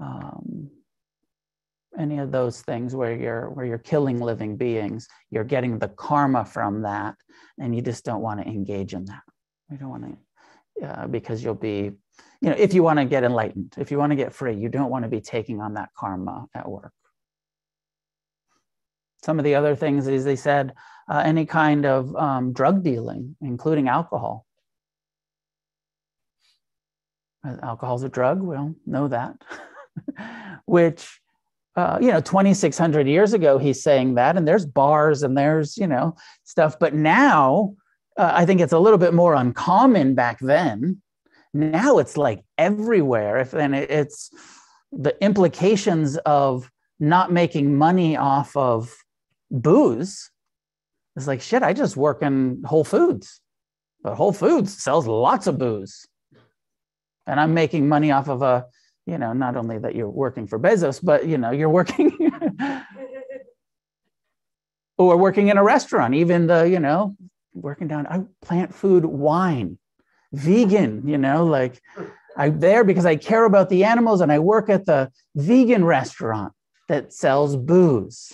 um, 0.00 0.68
any 1.96 2.18
of 2.18 2.32
those 2.32 2.60
things 2.62 2.96
where 2.96 3.14
you're 3.14 3.50
where 3.50 3.66
you're 3.66 3.76
killing 3.76 4.18
living 4.18 4.56
beings 4.56 5.06
you're 5.30 5.44
getting 5.44 5.78
the 5.78 5.88
karma 5.88 6.42
from 6.42 6.80
that 6.80 7.14
and 7.60 7.76
you 7.76 7.82
just 7.82 8.02
don't 8.02 8.22
want 8.22 8.40
to 8.40 8.46
engage 8.46 8.94
in 8.94 9.04
that 9.04 9.20
you 9.70 9.76
don't 9.76 9.90
want 9.90 10.18
to 10.80 10.86
uh, 10.86 11.06
because 11.06 11.44
you'll 11.44 11.54
be 11.54 11.90
you 12.40 12.50
know 12.50 12.56
if 12.58 12.74
you 12.74 12.82
want 12.82 12.98
to 12.98 13.04
get 13.04 13.24
enlightened 13.24 13.74
if 13.78 13.90
you 13.90 13.98
want 13.98 14.10
to 14.10 14.16
get 14.16 14.32
free 14.32 14.54
you 14.54 14.68
don't 14.68 14.90
want 14.90 15.04
to 15.04 15.08
be 15.08 15.20
taking 15.20 15.60
on 15.60 15.74
that 15.74 15.90
karma 15.96 16.46
at 16.54 16.68
work. 16.68 16.92
Some 19.24 19.38
of 19.38 19.44
the 19.44 19.54
other 19.54 19.76
things 19.76 20.08
is 20.08 20.24
they 20.24 20.36
said 20.36 20.72
uh, 21.08 21.22
any 21.24 21.46
kind 21.46 21.86
of 21.86 22.14
um, 22.16 22.52
drug 22.52 22.82
dealing 22.82 23.36
including 23.40 23.88
alcohol. 23.88 24.46
Uh, 27.46 27.56
alcohol's 27.62 28.02
a 28.02 28.08
drug? 28.08 28.40
We'll 28.40 28.74
know 28.86 29.08
that. 29.08 29.36
Which 30.66 31.20
uh, 31.76 31.98
you 32.00 32.08
know 32.08 32.20
2600 32.20 33.06
years 33.06 33.32
ago 33.32 33.58
he's 33.58 33.82
saying 33.82 34.14
that 34.14 34.36
and 34.36 34.46
there's 34.46 34.66
bars 34.66 35.22
and 35.22 35.36
there's 35.38 35.76
you 35.76 35.86
know 35.86 36.16
stuff. 36.44 36.78
But 36.78 36.94
now 36.94 37.76
uh, 38.16 38.32
i 38.34 38.44
think 38.44 38.60
it's 38.60 38.72
a 38.72 38.78
little 38.78 38.98
bit 38.98 39.14
more 39.14 39.34
uncommon 39.34 40.14
back 40.14 40.38
then 40.40 41.00
now 41.54 41.98
it's 41.98 42.16
like 42.16 42.44
everywhere 42.58 43.38
if 43.38 43.52
and 43.52 43.74
it's 43.74 44.30
the 44.92 45.16
implications 45.22 46.16
of 46.18 46.70
not 46.98 47.32
making 47.32 47.76
money 47.76 48.16
off 48.16 48.56
of 48.56 48.94
booze. 49.50 50.30
It's 51.16 51.26
like 51.26 51.42
shit 51.42 51.62
i 51.62 51.72
just 51.72 51.96
work 51.96 52.22
in 52.22 52.62
whole 52.64 52.84
foods. 52.84 53.40
But 54.02 54.14
whole 54.14 54.32
foods 54.32 54.82
sells 54.82 55.06
lots 55.06 55.46
of 55.46 55.58
booze. 55.58 56.06
And 57.26 57.38
i'm 57.38 57.54
making 57.54 57.88
money 57.88 58.10
off 58.10 58.28
of 58.28 58.42
a 58.42 58.66
you 59.06 59.18
know, 59.18 59.32
not 59.32 59.56
only 59.56 59.78
that 59.78 59.94
you're 59.94 60.08
working 60.08 60.46
for 60.46 60.58
Bezos, 60.58 61.00
but 61.02 61.26
you 61.26 61.38
know, 61.38 61.50
you're 61.50 61.68
working 61.68 62.16
or 64.98 65.16
working 65.16 65.48
in 65.48 65.56
a 65.56 65.64
restaurant, 65.64 66.14
even 66.14 66.46
the, 66.46 66.62
you 66.64 66.78
know, 66.78 67.16
working 67.52 67.88
down, 67.88 68.06
I 68.06 68.22
plant 68.40 68.74
food, 68.74 69.04
wine, 69.04 69.78
vegan, 70.32 71.06
you 71.06 71.18
know, 71.18 71.44
like 71.44 71.80
I'm 72.36 72.60
there 72.60 72.84
because 72.84 73.06
I 73.06 73.16
care 73.16 73.44
about 73.44 73.68
the 73.68 73.84
animals 73.84 74.20
and 74.20 74.32
I 74.32 74.38
work 74.38 74.68
at 74.68 74.86
the 74.86 75.10
vegan 75.34 75.84
restaurant 75.84 76.52
that 76.88 77.12
sells 77.12 77.56
booze. 77.56 78.32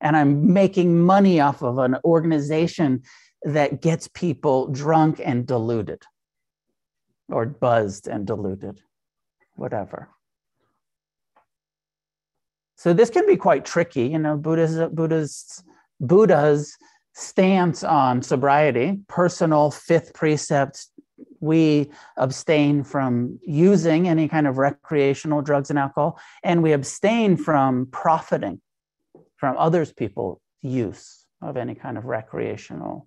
And 0.00 0.16
I'm 0.16 0.52
making 0.52 1.00
money 1.00 1.40
off 1.40 1.62
of 1.62 1.78
an 1.78 1.96
organization 2.04 3.02
that 3.42 3.80
gets 3.80 4.08
people 4.08 4.68
drunk 4.68 5.20
and 5.24 5.46
deluded 5.46 6.02
or 7.28 7.46
buzzed 7.46 8.06
and 8.06 8.26
deluded 8.26 8.80
whatever. 9.54 10.08
So 12.76 12.92
this 12.92 13.08
can 13.08 13.26
be 13.26 13.36
quite 13.36 13.64
tricky. 13.64 14.08
You 14.08 14.18
know, 14.18 14.36
Buddha's, 14.36 14.76
Buddha's, 14.92 15.62
Buddha's 16.00 16.76
stance 17.14 17.84
on 17.84 18.22
sobriety, 18.22 19.00
personal 19.08 19.70
fifth 19.70 20.12
precept, 20.14 20.86
we 21.40 21.90
abstain 22.16 22.82
from 22.82 23.38
using 23.42 24.08
any 24.08 24.28
kind 24.28 24.46
of 24.46 24.58
recreational 24.58 25.40
drugs 25.42 25.70
and 25.70 25.78
alcohol, 25.78 26.18
and 26.42 26.62
we 26.62 26.72
abstain 26.72 27.36
from 27.36 27.86
profiting 27.86 28.60
from 29.36 29.56
others' 29.56 29.92
people 29.92 30.40
use 30.62 31.24
of 31.40 31.56
any 31.56 31.74
kind 31.74 31.98
of 31.98 32.04
recreational. 32.04 33.06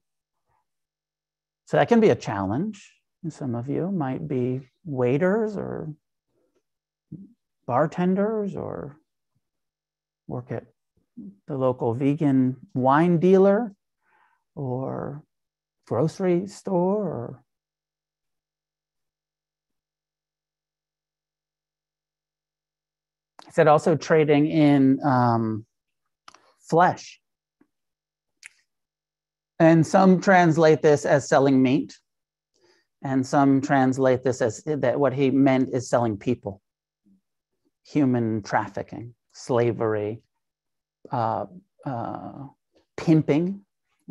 So 1.65 1.77
that 1.77 1.89
can 1.89 1.99
be 1.99 2.09
a 2.09 2.15
challenge. 2.15 2.93
Some 3.29 3.55
of 3.55 3.67
you 3.67 3.91
might 3.91 4.25
be 4.27 4.61
waiters 4.85 5.57
or 5.57 5.93
bartenders 7.65 8.55
or 8.55 8.97
work 10.27 10.51
at 10.51 10.65
the 11.47 11.57
local 11.57 11.93
vegan 11.93 12.55
wine 12.73 13.19
dealer 13.19 13.73
or 14.57 15.23
grocery 15.85 16.47
store 16.47 17.03
or 17.03 17.43
said 23.51 23.67
also 23.67 23.95
trading 23.95 24.47
in 24.47 24.99
um, 25.03 25.65
flesh. 26.59 27.19
And 29.59 29.85
some 29.85 30.21
translate 30.21 30.81
this 30.81 31.05
as 31.05 31.27
selling 31.27 31.63
meat, 31.63 31.97
and 33.03 33.25
some 33.25 33.61
translate 33.61 34.23
this 34.23 34.41
as 34.41 34.61
that 34.65 34.99
what 34.99 35.13
he 35.13 35.31
meant 35.31 35.69
is 35.73 35.89
selling 35.89 36.17
people 36.17 36.61
human 37.87 38.43
trafficking, 38.43 39.15
slavery, 39.31 40.21
uh, 41.09 41.45
uh, 41.85 42.45
pimping, 42.97 43.61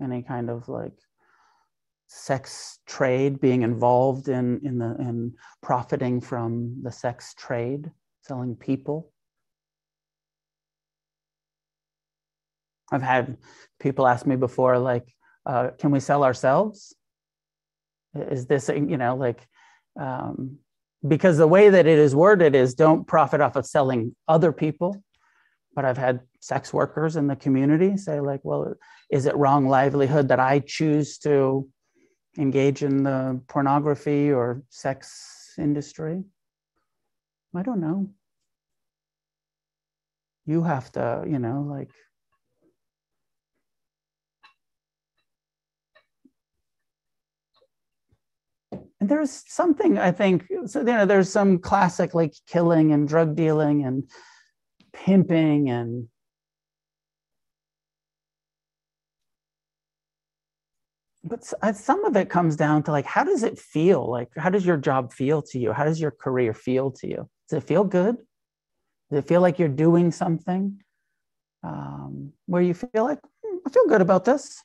any 0.02 0.22
kind 0.22 0.50
of 0.50 0.68
like 0.68 0.98
sex 2.08 2.78
trade, 2.86 3.40
being 3.40 3.62
involved 3.62 4.28
in 4.28 4.60
in 4.64 4.78
the 4.78 4.96
in 4.98 5.34
profiting 5.62 6.20
from 6.20 6.82
the 6.82 6.92
sex 6.92 7.34
trade, 7.34 7.90
selling 8.22 8.56
people. 8.56 9.10
I've 12.92 13.02
had 13.02 13.36
people 13.80 14.06
ask 14.06 14.26
me 14.26 14.36
before, 14.36 14.78
like, 14.78 15.12
uh, 15.44 15.70
can 15.78 15.90
we 15.90 16.00
sell 16.00 16.22
ourselves? 16.22 16.94
Is 18.14 18.46
this, 18.46 18.68
you 18.68 18.96
know, 18.96 19.16
like, 19.16 19.46
um, 20.00 20.58
because 21.06 21.36
the 21.36 21.48
way 21.48 21.68
that 21.68 21.86
it 21.86 21.98
is 21.98 22.14
worded 22.14 22.54
is 22.54 22.74
don't 22.74 23.06
profit 23.06 23.40
off 23.40 23.56
of 23.56 23.66
selling 23.66 24.14
other 24.28 24.52
people. 24.52 25.02
But 25.76 25.84
I've 25.84 25.98
had 25.98 26.20
sex 26.40 26.72
workers 26.72 27.16
in 27.16 27.26
the 27.26 27.36
community 27.36 27.98
say, 27.98 28.20
like, 28.20 28.40
well, 28.42 28.74
is 29.10 29.26
it 29.26 29.36
wrong 29.36 29.68
livelihood 29.68 30.28
that 30.28 30.40
I 30.40 30.60
choose 30.60 31.18
to 31.18 31.68
engage 32.38 32.82
in 32.82 33.04
the 33.04 33.40
pornography 33.46 34.32
or 34.32 34.62
sex 34.70 35.52
industry? 35.58 36.24
I 37.54 37.62
don't 37.62 37.80
know. 37.80 38.08
You 40.46 40.62
have 40.62 40.90
to, 40.92 41.24
you 41.28 41.38
know, 41.38 41.66
like 41.68 41.90
and 49.00 49.08
there's 49.08 49.44
something 49.46 49.98
I 49.98 50.10
think 50.10 50.46
so. 50.66 50.80
You 50.80 50.86
know, 50.86 51.06
there's 51.06 51.28
some 51.28 51.58
classic 51.58 52.14
like 52.14 52.34
killing 52.46 52.92
and 52.92 53.06
drug 53.06 53.36
dealing 53.36 53.84
and 53.84 54.04
pimping 55.04 55.70
and 55.70 56.08
but 61.22 61.44
some 61.76 62.04
of 62.04 62.16
it 62.16 62.30
comes 62.30 62.56
down 62.56 62.84
to 62.84 62.92
like 62.92 63.04
how 63.04 63.24
does 63.24 63.42
it 63.42 63.58
feel? 63.58 64.08
Like 64.08 64.28
how 64.36 64.48
does 64.50 64.64
your 64.64 64.76
job 64.76 65.12
feel 65.12 65.42
to 65.42 65.58
you? 65.58 65.72
How 65.72 65.84
does 65.84 66.00
your 66.00 66.12
career 66.12 66.54
feel 66.54 66.92
to 66.92 67.08
you? 67.08 67.28
Does 67.48 67.62
it 67.62 67.66
feel 67.66 67.84
good? 67.84 68.16
Does 69.10 69.18
it 69.24 69.28
feel 69.28 69.40
like 69.40 69.58
you're 69.58 69.68
doing 69.68 70.12
something? 70.12 70.80
Um, 71.62 72.32
where 72.46 72.62
you 72.62 72.74
feel 72.74 73.04
like 73.04 73.18
hmm, 73.44 73.58
i 73.66 73.70
feel 73.70 73.88
good 73.88 74.00
about 74.00 74.24
this. 74.24 74.62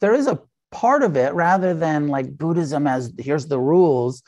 There 0.00 0.14
is 0.14 0.26
a 0.28 0.40
part 0.70 1.02
of 1.02 1.16
it 1.16 1.34
rather 1.34 1.74
than 1.74 2.08
like 2.08 2.36
Buddhism 2.36 2.86
as 2.86 3.12
here's 3.18 3.46
the 3.46 3.60
rules. 3.60 4.22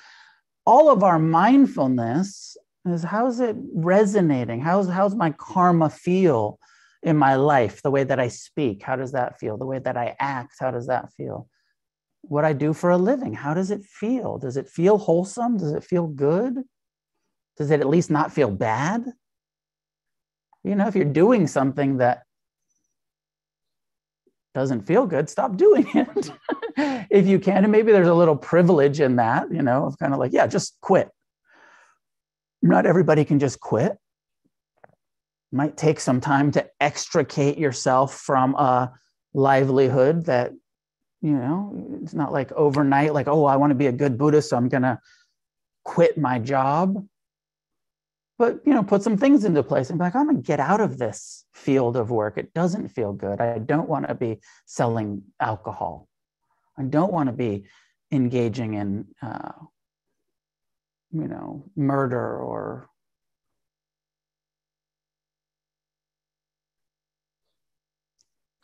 All 0.66 0.90
of 0.90 1.02
our 1.02 1.18
mindfulness 1.18 2.56
is 2.86 3.02
how's 3.02 3.40
it 3.40 3.56
resonating? 3.72 4.60
How's 4.60 4.88
how's 4.88 5.14
my 5.14 5.30
karma 5.30 5.88
feel 5.88 6.58
in 7.02 7.16
my 7.16 7.36
life? 7.36 7.82
The 7.82 7.90
way 7.90 8.04
that 8.04 8.20
I 8.20 8.28
speak, 8.28 8.82
how 8.82 8.96
does 8.96 9.12
that 9.12 9.38
feel? 9.38 9.56
The 9.56 9.66
way 9.66 9.78
that 9.78 9.96
I 9.96 10.14
act, 10.18 10.56
how 10.60 10.70
does 10.70 10.86
that 10.88 11.12
feel? 11.12 11.48
What 12.22 12.44
I 12.44 12.52
do 12.52 12.72
for 12.72 12.90
a 12.90 12.98
living, 12.98 13.34
how 13.34 13.54
does 13.54 13.70
it 13.70 13.84
feel? 13.84 14.38
Does 14.38 14.56
it 14.56 14.68
feel 14.68 14.98
wholesome? 14.98 15.56
Does 15.56 15.72
it 15.72 15.84
feel 15.84 16.06
good? 16.06 16.62
Does 17.56 17.70
it 17.70 17.80
at 17.80 17.88
least 17.88 18.10
not 18.10 18.32
feel 18.32 18.50
bad? 18.50 19.04
You 20.62 20.74
know, 20.74 20.86
if 20.86 20.96
you're 20.96 21.04
doing 21.04 21.46
something 21.46 21.98
that 21.98 22.24
doesn't 24.54 24.82
feel 24.82 25.06
good, 25.06 25.28
stop 25.28 25.56
doing 25.56 25.86
it. 25.94 26.32
if 27.10 27.26
you 27.26 27.38
can, 27.38 27.64
and 27.64 27.72
maybe 27.72 27.92
there's 27.92 28.08
a 28.08 28.14
little 28.14 28.36
privilege 28.36 29.00
in 29.00 29.16
that, 29.16 29.52
you 29.52 29.62
know, 29.62 29.86
of 29.86 29.98
kind 29.98 30.12
of 30.12 30.18
like, 30.18 30.32
yeah, 30.32 30.46
just 30.46 30.78
quit 30.80 31.10
not 32.68 32.86
everybody 32.86 33.24
can 33.24 33.38
just 33.38 33.60
quit. 33.60 33.92
It 33.92 33.98
might 35.52 35.76
take 35.76 36.00
some 36.00 36.20
time 36.20 36.50
to 36.52 36.66
extricate 36.80 37.58
yourself 37.58 38.14
from 38.14 38.54
a 38.54 38.92
livelihood 39.34 40.26
that, 40.26 40.52
you 41.20 41.32
know, 41.32 41.98
it's 42.02 42.14
not 42.14 42.32
like 42.32 42.52
overnight, 42.52 43.14
like, 43.14 43.28
oh, 43.28 43.44
I 43.44 43.56
want 43.56 43.70
to 43.70 43.74
be 43.74 43.86
a 43.86 43.92
good 43.92 44.16
Buddhist, 44.16 44.50
so 44.50 44.56
I'm 44.56 44.68
going 44.68 44.82
to 44.82 44.98
quit 45.84 46.16
my 46.16 46.38
job. 46.38 47.06
But, 48.38 48.60
you 48.64 48.74
know, 48.74 48.82
put 48.82 49.02
some 49.02 49.16
things 49.16 49.44
into 49.44 49.62
place 49.62 49.90
and 49.90 49.98
be 49.98 50.04
like, 50.04 50.16
I'm 50.16 50.24
going 50.24 50.36
to 50.36 50.42
get 50.42 50.58
out 50.58 50.80
of 50.80 50.98
this 50.98 51.44
field 51.52 51.96
of 51.96 52.10
work. 52.10 52.36
It 52.36 52.52
doesn't 52.52 52.88
feel 52.88 53.12
good. 53.12 53.40
I 53.40 53.58
don't 53.58 53.88
want 53.88 54.08
to 54.08 54.14
be 54.14 54.40
selling 54.66 55.22
alcohol. 55.38 56.08
I 56.76 56.82
don't 56.82 57.12
want 57.12 57.28
to 57.28 57.32
be 57.32 57.64
engaging 58.10 58.74
in 58.74 59.06
uh, 59.22 59.52
you 61.14 61.28
know, 61.28 61.64
murder 61.76 62.38
or 62.38 62.88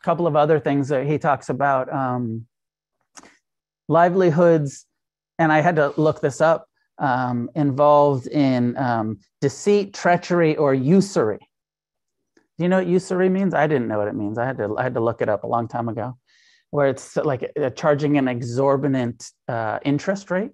a 0.01 0.03
couple 0.03 0.27
of 0.27 0.35
other 0.35 0.59
things 0.59 0.89
that 0.89 1.07
he 1.07 1.17
talks 1.17 1.47
about 1.49 1.91
um, 1.93 2.45
livelihoods, 3.87 4.85
and 5.39 5.51
I 5.51 5.61
had 5.61 5.77
to 5.77 5.93
look 5.95 6.19
this 6.19 6.41
up, 6.41 6.67
um, 6.97 7.49
involved 7.55 8.27
in 8.27 8.75
um, 8.77 9.19
deceit, 9.39 9.93
treachery, 9.93 10.57
or 10.57 10.73
usury. 10.73 11.39
Do 12.35 12.65
you 12.65 12.69
know 12.69 12.77
what 12.79 12.87
usury 12.87 13.29
means? 13.29 13.53
I 13.53 13.65
didn't 13.65 13.87
know 13.87 13.97
what 13.97 14.09
it 14.09 14.15
means. 14.15 14.37
I 14.37 14.45
had 14.45 14.57
to 14.57 14.75
I 14.77 14.83
had 14.83 14.93
to 14.95 14.99
look 14.99 15.21
it 15.21 15.29
up 15.29 15.45
a 15.45 15.47
long 15.47 15.69
time 15.69 15.87
ago, 15.87 16.17
where 16.69 16.89
it's 16.89 17.15
like 17.15 17.49
charging 17.75 18.17
an 18.17 18.27
exorbitant 18.27 19.31
uh, 19.47 19.79
interest 19.83 20.29
rate 20.29 20.51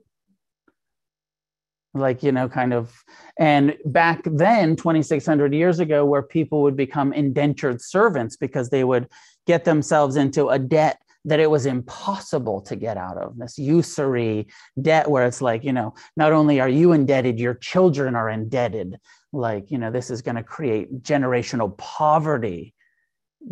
like 1.99 2.23
you 2.23 2.31
know 2.31 2.47
kind 2.47 2.73
of 2.73 3.03
and 3.39 3.75
back 3.85 4.21
then 4.25 4.75
2600 4.75 5.53
years 5.53 5.79
ago 5.79 6.05
where 6.05 6.23
people 6.23 6.61
would 6.61 6.75
become 6.75 7.13
indentured 7.13 7.81
servants 7.81 8.35
because 8.35 8.69
they 8.69 8.83
would 8.83 9.07
get 9.45 9.63
themselves 9.63 10.15
into 10.15 10.49
a 10.49 10.59
debt 10.59 10.99
that 11.27 11.41
it 11.41 11.51
was 11.51 11.65
impossible 11.65 12.61
to 12.61 12.75
get 12.77 12.95
out 12.95 13.17
of 13.17 13.37
this 13.37 13.57
usury 13.57 14.47
debt 14.81 15.09
where 15.09 15.25
it's 15.25 15.41
like 15.41 15.63
you 15.63 15.73
know 15.73 15.93
not 16.15 16.31
only 16.31 16.59
are 16.59 16.69
you 16.69 16.93
indebted 16.93 17.39
your 17.39 17.53
children 17.53 18.15
are 18.15 18.29
indebted. 18.29 18.97
Like 19.33 19.69
you 19.69 19.77
know 19.77 19.91
this 19.91 20.09
is 20.09 20.21
going 20.21 20.37
to 20.37 20.43
create 20.43 21.03
generational 21.03 21.77
poverty 21.77 22.73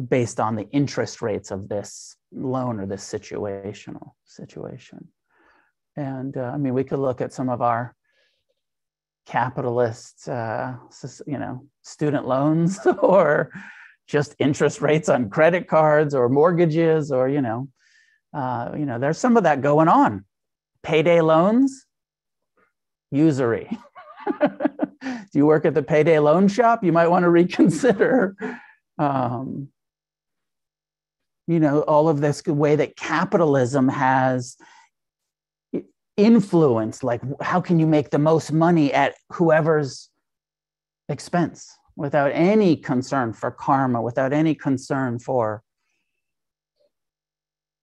based 0.10 0.40
on 0.40 0.56
the 0.56 0.68
interest 0.72 1.22
rates 1.22 1.52
of 1.52 1.68
this 1.68 2.16
loan 2.32 2.80
or 2.80 2.86
this 2.86 3.04
situational 3.04 4.12
situation. 4.26 5.10
And 5.98 6.36
uh, 6.38 6.52
i 6.54 6.58
mean 6.58 6.74
we 6.74 6.86
could 6.86 7.00
look 7.00 7.20
at 7.22 7.34
some 7.34 7.50
of 7.50 7.62
our 7.62 7.94
capitalist, 9.26 10.28
uh, 10.30 10.74
you 11.26 11.38
know, 11.38 11.66
student 11.82 12.28
loans 12.28 12.80
or 13.00 13.52
just 14.08 14.36
interest 14.40 14.82
rates 14.82 15.10
on 15.10 15.30
credit 15.30 15.68
cards 15.68 16.14
or 16.14 16.30
mortgages 16.30 17.12
or, 17.12 17.28
you 17.28 17.42
know, 17.42 17.68
uh, 18.34 18.72
you 18.78 18.86
know, 18.86 19.00
there's 19.00 19.18
some 19.18 19.38
of 19.38 19.44
that 19.44 19.62
going 19.62 19.88
on. 19.88 20.26
Payday 20.84 21.22
loans, 21.22 21.86
usury. 23.12 23.70
Do 24.40 25.40
you 25.40 25.46
work 25.46 25.66
at 25.66 25.74
the 25.74 25.84
payday 25.84 26.20
loan 26.20 26.48
shop? 26.48 26.84
You 26.84 26.92
might 26.92 27.08
want 27.08 27.24
to 27.24 27.30
reconsider. 27.30 28.36
Um, 28.98 29.70
you 31.48 31.60
know, 31.60 31.82
all 31.82 32.10
of 32.10 32.22
this 32.22 32.44
way 32.46 32.76
that 32.76 32.96
capitalism 32.96 33.88
has 33.88 34.58
influence 36.18 37.04
like 37.04 37.22
how 37.42 37.60
can 37.60 37.78
you 37.78 37.86
make 37.86 38.10
the 38.10 38.20
most 38.20 38.52
money 38.52 38.94
at 38.94 39.16
whoever's 39.34 40.10
expense 41.10 41.70
without 41.98 42.32
any 42.34 42.78
concern 42.78 43.34
for 43.34 43.52
karma 43.52 44.02
without 44.02 44.32
any 44.32 44.56
concern 44.56 45.20
for 45.20 45.62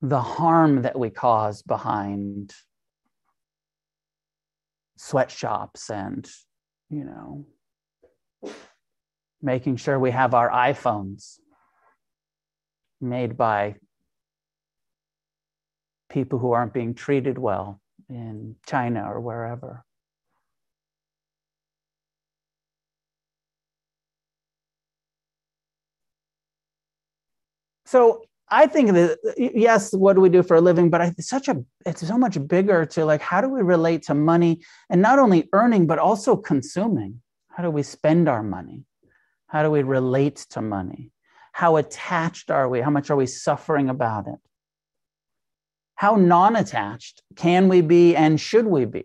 the 0.00 0.20
harm 0.20 0.82
that 0.82 0.98
we 0.98 1.10
cause 1.10 1.60
behind 1.62 2.54
sweatshops 4.96 5.90
and 5.90 6.30
you 6.88 7.04
know 7.04 7.44
making 9.42 9.76
sure 9.76 9.98
we 9.98 10.10
have 10.10 10.32
our 10.32 10.48
iphones 10.50 11.36
made 12.98 13.36
by 13.36 13.74
people 16.08 16.38
who 16.38 16.52
aren't 16.52 16.72
being 16.72 16.94
treated 16.94 17.36
well 17.36 17.81
in 18.14 18.56
China 18.66 19.10
or 19.10 19.20
wherever. 19.20 19.84
So 27.86 28.22
I 28.48 28.66
think 28.66 28.92
that 28.92 29.18
yes, 29.36 29.92
what 29.92 30.14
do 30.14 30.20
we 30.20 30.28
do 30.28 30.42
for 30.42 30.56
a 30.56 30.60
living? 30.60 30.90
But 30.90 31.00
it's 31.02 31.28
such 31.28 31.48
a 31.48 31.62
it's 31.84 32.06
so 32.06 32.18
much 32.18 32.36
bigger 32.46 32.86
to 32.86 33.04
like 33.04 33.20
how 33.20 33.40
do 33.40 33.48
we 33.48 33.62
relate 33.62 34.02
to 34.04 34.14
money 34.14 34.62
and 34.90 35.02
not 35.02 35.18
only 35.18 35.48
earning 35.52 35.86
but 35.86 35.98
also 35.98 36.36
consuming? 36.36 37.20
How 37.48 37.62
do 37.62 37.70
we 37.70 37.82
spend 37.82 38.28
our 38.28 38.42
money? 38.42 38.84
How 39.46 39.62
do 39.62 39.70
we 39.70 39.82
relate 39.82 40.36
to 40.50 40.62
money? 40.62 41.12
How 41.52 41.76
attached 41.76 42.50
are 42.50 42.68
we? 42.68 42.80
How 42.80 42.90
much 42.90 43.10
are 43.10 43.16
we 43.16 43.26
suffering 43.26 43.90
about 43.90 44.26
it? 44.26 44.38
How 46.02 46.16
non 46.16 46.56
attached 46.56 47.22
can 47.36 47.68
we 47.68 47.80
be 47.80 48.16
and 48.16 48.40
should 48.40 48.66
we 48.66 48.86
be? 48.86 49.04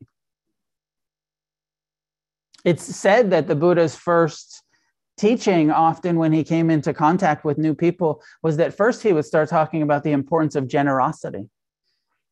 It's 2.66 2.84
said 2.84 3.30
that 3.30 3.48
the 3.48 3.56
Buddha's 3.56 3.96
first 3.96 4.64
teaching, 5.16 5.70
often 5.70 6.18
when 6.18 6.34
he 6.34 6.44
came 6.44 6.72
into 6.72 6.96
contact 6.96 7.46
with 7.46 7.60
new 7.60 7.76
people, 7.76 8.24
was 8.42 8.58
that 8.58 8.76
first 8.76 9.04
he 9.04 9.14
would 9.14 9.26
start 9.26 9.48
talking 9.48 9.84
about 9.84 10.04
the 10.04 10.12
importance 10.12 10.56
of 10.56 10.68
generosity, 10.68 11.48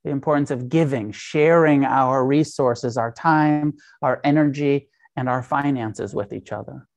the 0.03 0.09
importance 0.09 0.49
of 0.49 0.67
giving, 0.67 1.11
sharing 1.11 1.85
our 1.85 2.25
resources, 2.25 2.97
our 2.97 3.11
time, 3.11 3.75
our 4.01 4.19
energy, 4.23 4.89
and 5.15 5.29
our 5.29 5.43
finances 5.43 6.15
with 6.15 6.33
each 6.33 6.51
other. 6.51 6.87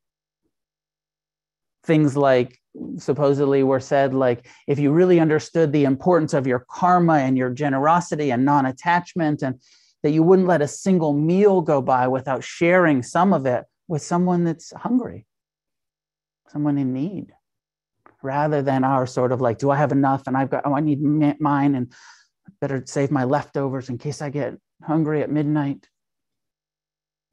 Things 1.88 2.16
like 2.16 2.60
supposedly 2.98 3.62
were 3.62 3.80
said 3.80 4.14
like 4.14 4.46
if 4.66 4.78
you 4.78 4.92
really 4.92 5.20
understood 5.20 5.72
the 5.72 5.84
importance 5.84 6.34
of 6.34 6.46
your 6.46 6.64
karma 6.68 7.14
and 7.14 7.36
your 7.36 7.50
generosity 7.50 8.30
and 8.30 8.44
non-attachment 8.44 9.42
and 9.42 9.60
that 10.02 10.10
you 10.10 10.22
wouldn't 10.22 10.48
let 10.48 10.62
a 10.62 10.68
single 10.68 11.12
meal 11.12 11.60
go 11.60 11.80
by 11.80 12.06
without 12.06 12.44
sharing 12.44 13.02
some 13.02 13.32
of 13.32 13.46
it 13.46 13.64
with 13.88 14.02
someone 14.02 14.44
that's 14.44 14.72
hungry 14.76 15.26
someone 16.48 16.78
in 16.78 16.92
need 16.92 17.32
rather 18.22 18.62
than 18.62 18.84
our 18.84 19.06
sort 19.06 19.32
of 19.32 19.40
like 19.40 19.58
do 19.58 19.70
i 19.70 19.76
have 19.76 19.92
enough 19.92 20.26
and 20.26 20.36
i've 20.36 20.50
got 20.50 20.66
oh 20.66 20.74
i 20.74 20.80
need 20.80 21.00
mine 21.40 21.74
and 21.74 21.92
better 22.60 22.82
save 22.86 23.10
my 23.10 23.24
leftovers 23.24 23.88
in 23.88 23.98
case 23.98 24.22
i 24.22 24.28
get 24.30 24.54
hungry 24.84 25.22
at 25.22 25.30
midnight. 25.30 25.88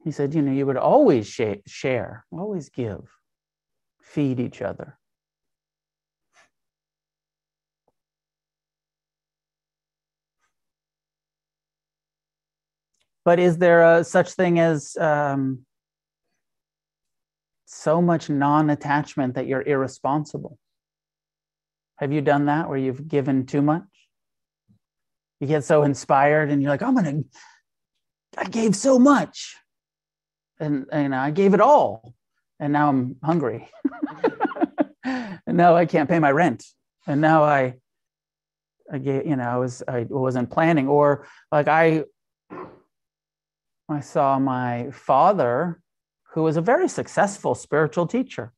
He 0.02 0.10
said 0.10 0.34
you 0.34 0.42
know 0.42 0.52
you 0.52 0.66
would 0.66 0.76
always 0.76 1.28
share 1.28 2.24
always 2.32 2.68
give 2.68 3.15
feed 4.14 4.40
each 4.40 4.62
other 4.62 4.98
But 13.26 13.40
is 13.40 13.58
there 13.58 13.82
a 13.82 14.04
such 14.04 14.30
thing 14.30 14.60
as 14.60 14.96
um, 15.00 15.66
so 17.64 18.00
much 18.00 18.30
non 18.30 18.70
attachment 18.70 19.34
that 19.34 19.48
you're 19.48 19.62
irresponsible? 19.66 20.56
Have 21.96 22.12
you 22.12 22.20
done 22.20 22.46
that 22.46 22.68
where 22.68 22.78
you've 22.78 23.08
given 23.08 23.44
too 23.44 23.62
much? 23.62 23.82
You 25.40 25.48
get 25.48 25.64
so 25.64 25.82
inspired 25.82 26.52
and 26.52 26.62
you're 26.62 26.70
like, 26.70 26.84
I'm 26.84 26.94
going 26.94 27.24
to, 27.24 27.38
I 28.38 28.44
gave 28.44 28.76
so 28.76 28.96
much. 28.96 29.56
And, 30.60 30.86
and 30.92 31.12
I 31.12 31.32
gave 31.32 31.52
it 31.52 31.60
all. 31.60 32.14
And 32.58 32.72
now 32.72 32.88
I'm 32.88 33.16
hungry. 33.22 33.68
and 35.04 35.56
now 35.56 35.76
I 35.76 35.86
can't 35.86 36.08
pay 36.08 36.18
my 36.18 36.30
rent. 36.30 36.64
And 37.06 37.20
now 37.20 37.44
I, 37.44 37.74
I 38.90 38.98
gave, 38.98 39.26
you 39.26 39.36
know, 39.36 39.44
I 39.44 39.56
was, 39.56 39.82
I 39.86 40.06
wasn't 40.08 40.50
planning. 40.50 40.88
Or 40.88 41.26
like 41.52 41.68
I 41.68 42.04
I 43.88 44.00
saw 44.00 44.38
my 44.38 44.90
father, 44.90 45.80
who 46.32 46.42
was 46.42 46.56
a 46.56 46.60
very 46.60 46.88
successful 46.88 47.54
spiritual 47.54 48.06
teacher, 48.06 48.52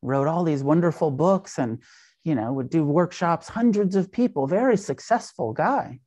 wrote 0.00 0.28
all 0.28 0.44
these 0.44 0.62
wonderful 0.62 1.10
books 1.10 1.58
and, 1.58 1.82
you 2.22 2.34
know, 2.34 2.52
would 2.52 2.70
do 2.70 2.84
workshops, 2.84 3.48
hundreds 3.48 3.96
of 3.96 4.12
people, 4.12 4.46
very 4.46 4.76
successful 4.76 5.52
guy. 5.52 5.98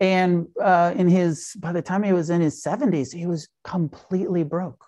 And 0.00 0.48
uh, 0.60 0.94
in 0.96 1.08
his, 1.08 1.52
by 1.60 1.72
the 1.72 1.82
time 1.82 2.02
he 2.02 2.12
was 2.12 2.28
in 2.28 2.40
his 2.40 2.60
70s, 2.62 3.14
he 3.14 3.26
was 3.26 3.48
completely 3.62 4.42
broke. 4.42 4.84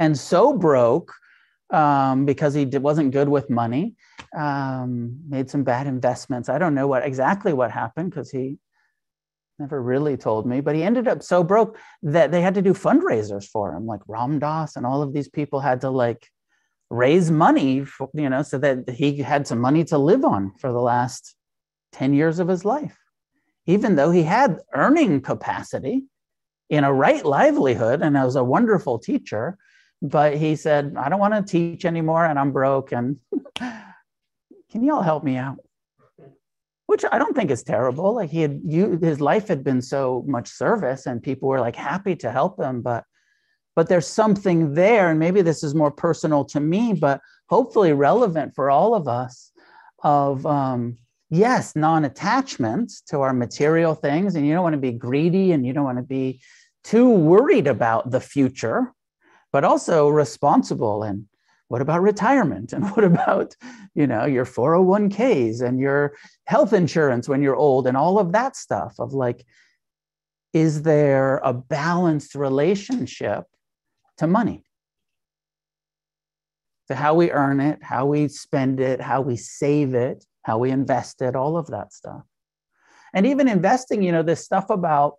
And 0.00 0.18
so 0.18 0.54
broke 0.54 1.12
um, 1.72 2.24
because 2.24 2.54
he 2.54 2.64
wasn't 2.64 3.12
good 3.12 3.28
with 3.28 3.50
money, 3.50 3.94
um, 4.36 5.20
made 5.28 5.50
some 5.50 5.62
bad 5.62 5.86
investments. 5.86 6.48
I 6.48 6.58
don't 6.58 6.74
know 6.74 6.88
what 6.88 7.04
exactly 7.04 7.52
what 7.52 7.70
happened 7.70 8.10
because 8.10 8.30
he 8.30 8.58
never 9.58 9.80
really 9.80 10.16
told 10.16 10.46
me, 10.46 10.62
but 10.62 10.74
he 10.74 10.82
ended 10.82 11.06
up 11.06 11.22
so 11.22 11.44
broke 11.44 11.76
that 12.02 12.32
they 12.32 12.40
had 12.40 12.54
to 12.54 12.62
do 12.62 12.72
fundraisers 12.72 13.44
for 13.44 13.74
him, 13.74 13.86
like 13.86 14.00
Ram 14.08 14.38
Dass 14.38 14.74
and 14.74 14.86
all 14.86 15.02
of 15.02 15.12
these 15.12 15.28
people 15.28 15.60
had 15.60 15.82
to 15.82 15.90
like 15.90 16.26
raise 16.88 17.30
money, 17.30 17.84
for, 17.84 18.08
you 18.14 18.30
know, 18.30 18.42
so 18.42 18.56
that 18.58 18.88
he 18.88 19.18
had 19.18 19.46
some 19.46 19.60
money 19.60 19.84
to 19.84 19.98
live 19.98 20.24
on 20.24 20.52
for 20.58 20.72
the 20.72 20.80
last 20.80 21.36
10 21.92 22.14
years 22.14 22.38
of 22.38 22.48
his 22.48 22.64
life. 22.64 22.96
Even 23.66 23.96
though 23.96 24.10
he 24.10 24.22
had 24.22 24.58
earning 24.74 25.20
capacity 25.20 26.04
in 26.70 26.84
a 26.84 26.92
right 26.92 27.24
livelihood 27.24 28.00
and 28.00 28.14
was 28.14 28.34
a 28.34 28.42
wonderful 28.42 28.98
teacher, 28.98 29.58
but 30.02 30.36
he 30.36 30.56
said, 30.56 30.94
I 30.96 31.08
don't 31.08 31.20
want 31.20 31.34
to 31.34 31.42
teach 31.42 31.84
anymore 31.84 32.24
and 32.24 32.38
I'm 32.38 32.52
broke. 32.52 32.92
And 32.92 33.18
can 33.58 34.82
y'all 34.82 35.02
help 35.02 35.24
me 35.24 35.36
out? 35.36 35.58
Which 36.86 37.04
I 37.10 37.18
don't 37.18 37.36
think 37.36 37.50
is 37.50 37.62
terrible. 37.62 38.14
Like 38.14 38.30
he 38.30 38.40
had, 38.40 38.60
you, 38.64 38.98
his 39.00 39.20
life 39.20 39.48
had 39.48 39.62
been 39.62 39.82
so 39.82 40.24
much 40.26 40.48
service 40.48 41.06
and 41.06 41.22
people 41.22 41.48
were 41.48 41.60
like 41.60 41.76
happy 41.76 42.16
to 42.16 42.32
help 42.32 42.58
him. 42.58 42.80
But, 42.80 43.04
but 43.76 43.88
there's 43.88 44.06
something 44.06 44.74
there. 44.74 45.10
And 45.10 45.18
maybe 45.18 45.42
this 45.42 45.62
is 45.62 45.74
more 45.74 45.90
personal 45.90 46.44
to 46.46 46.60
me, 46.60 46.94
but 46.94 47.20
hopefully 47.48 47.92
relevant 47.92 48.54
for 48.54 48.70
all 48.70 48.94
of 48.94 49.06
us 49.06 49.52
of, 50.02 50.44
um, 50.46 50.96
yes, 51.28 51.76
non 51.76 52.04
attachment 52.06 52.90
to 53.08 53.20
our 53.20 53.34
material 53.34 53.94
things. 53.94 54.34
And 54.34 54.46
you 54.46 54.54
don't 54.54 54.64
want 54.64 54.74
to 54.74 54.80
be 54.80 54.92
greedy 54.92 55.52
and 55.52 55.64
you 55.64 55.72
don't 55.72 55.84
want 55.84 55.98
to 55.98 56.02
be 56.02 56.40
too 56.82 57.08
worried 57.08 57.66
about 57.66 58.10
the 58.10 58.20
future 58.20 58.92
but 59.52 59.64
also 59.64 60.08
responsible. 60.08 61.02
And 61.02 61.26
what 61.68 61.80
about 61.80 62.02
retirement? 62.02 62.72
And 62.80 62.88
what 62.90 63.04
about 63.04 63.56
you 63.94 64.06
know 64.06 64.24
your 64.24 64.44
401ks 64.44 65.62
and 65.62 65.78
your 65.80 66.14
health 66.44 66.72
insurance 66.72 67.28
when 67.28 67.42
you're 67.42 67.56
old 67.56 67.86
and 67.86 67.96
all 67.96 68.18
of 68.18 68.32
that 68.32 68.56
stuff 68.56 68.94
of 68.98 69.12
like 69.12 69.44
is 70.52 70.82
there 70.82 71.38
a 71.44 71.52
balanced 71.52 72.34
relationship 72.34 73.44
to 74.18 74.26
money? 74.26 74.64
To 76.88 76.96
how 76.96 77.14
we 77.14 77.30
earn 77.30 77.60
it 77.60 77.78
how 77.82 78.06
we 78.06 78.26
spend 78.28 78.80
it 78.80 79.00
how 79.00 79.20
we 79.20 79.36
save 79.36 79.94
it 79.94 80.24
how 80.42 80.58
we 80.58 80.70
invest 80.70 81.22
it 81.22 81.36
all 81.36 81.56
of 81.56 81.68
that 81.68 81.92
stuff. 81.92 82.22
And 83.14 83.26
even 83.26 83.46
investing 83.48 84.02
you 84.02 84.10
know 84.10 84.24
this 84.24 84.44
stuff 84.44 84.70
about 84.70 85.14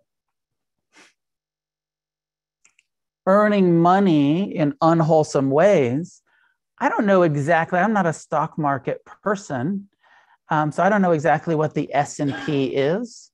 earning 3.26 3.78
money 3.78 4.54
in 4.54 4.74
unwholesome 4.80 5.50
ways. 5.50 6.22
I 6.78 6.88
don't 6.88 7.06
know 7.06 7.22
exactly. 7.22 7.78
I'm 7.78 7.92
not 7.92 8.06
a 8.06 8.12
stock 8.12 8.58
market 8.58 9.04
person, 9.22 9.88
um, 10.48 10.72
so 10.72 10.82
I 10.82 10.88
don't 10.88 11.02
know 11.02 11.12
exactly 11.12 11.54
what 11.54 11.74
the 11.74 11.88
S 11.94 12.20
and 12.20 12.34
P 12.44 12.66
is. 12.66 13.30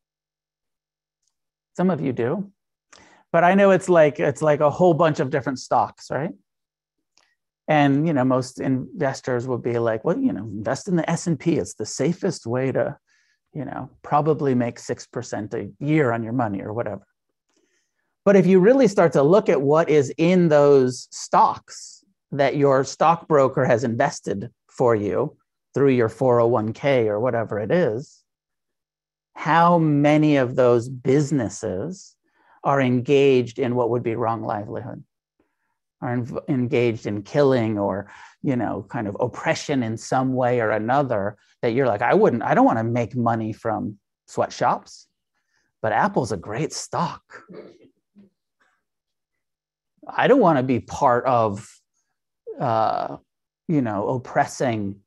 Some 1.76 1.90
of 1.90 2.00
you 2.00 2.12
do, 2.12 2.52
but 3.32 3.42
I 3.42 3.54
know 3.54 3.70
it's 3.70 3.88
like 3.88 4.20
it's 4.20 4.42
like 4.42 4.60
a 4.60 4.70
whole 4.70 4.94
bunch 4.94 5.18
of 5.18 5.30
different 5.30 5.58
stocks, 5.58 6.10
right? 6.10 6.32
And 7.66 8.06
you 8.06 8.12
know, 8.12 8.24
most 8.24 8.60
investors 8.60 9.48
would 9.48 9.62
be 9.62 9.78
like, 9.78 10.04
"Well, 10.04 10.18
you 10.18 10.32
know, 10.32 10.44
invest 10.44 10.86
in 10.86 10.96
the 10.96 11.10
S 11.10 11.26
and 11.26 11.40
P. 11.40 11.56
It's 11.56 11.74
the 11.74 11.86
safest 11.86 12.46
way 12.46 12.70
to, 12.70 12.98
you 13.52 13.64
know, 13.64 13.90
probably 14.02 14.54
make 14.54 14.78
six 14.78 15.06
percent 15.06 15.54
a 15.54 15.70
year 15.80 16.12
on 16.12 16.22
your 16.22 16.34
money 16.34 16.62
or 16.62 16.72
whatever." 16.72 17.07
But 18.28 18.36
if 18.36 18.46
you 18.46 18.60
really 18.60 18.88
start 18.88 19.14
to 19.14 19.22
look 19.22 19.48
at 19.48 19.62
what 19.62 19.88
is 19.88 20.12
in 20.18 20.48
those 20.48 21.08
stocks 21.10 22.04
that 22.30 22.58
your 22.58 22.84
stockbroker 22.84 23.64
has 23.64 23.84
invested 23.84 24.50
for 24.68 24.94
you 24.94 25.38
through 25.72 25.92
your 25.92 26.10
401k 26.10 27.06
or 27.06 27.20
whatever 27.20 27.58
it 27.58 27.70
is, 27.70 28.22
how 29.32 29.78
many 29.78 30.36
of 30.36 30.56
those 30.56 30.90
businesses 30.90 32.16
are 32.62 32.82
engaged 32.82 33.58
in 33.58 33.74
what 33.74 33.88
would 33.88 34.02
be 34.02 34.14
wrong 34.14 34.42
livelihood? 34.42 35.02
Are 36.02 36.22
engaged 36.50 37.06
in 37.06 37.22
killing 37.22 37.78
or 37.78 38.10
you 38.42 38.56
know 38.56 38.84
kind 38.90 39.08
of 39.08 39.16
oppression 39.20 39.82
in 39.82 39.96
some 39.96 40.34
way 40.34 40.60
or 40.60 40.70
another 40.70 41.38
that 41.62 41.72
you're 41.72 41.88
like 41.88 42.02
i 42.02 42.12
wouldn't 42.14 42.42
i 42.42 42.54
don't 42.54 42.66
want 42.66 42.78
to 42.78 42.84
make 42.84 43.16
money 43.16 43.52
from 43.52 43.98
sweatshops 44.28 45.08
but 45.82 45.90
apple's 45.90 46.30
a 46.30 46.36
great 46.36 46.72
stock 46.72 47.42
I 50.08 50.26
don't 50.26 50.40
want 50.40 50.58
to 50.58 50.62
be 50.62 50.80
part 50.80 51.24
of, 51.26 51.68
uh, 52.58 53.18
you 53.66 53.82
know, 53.82 54.08
oppressing 54.08 55.00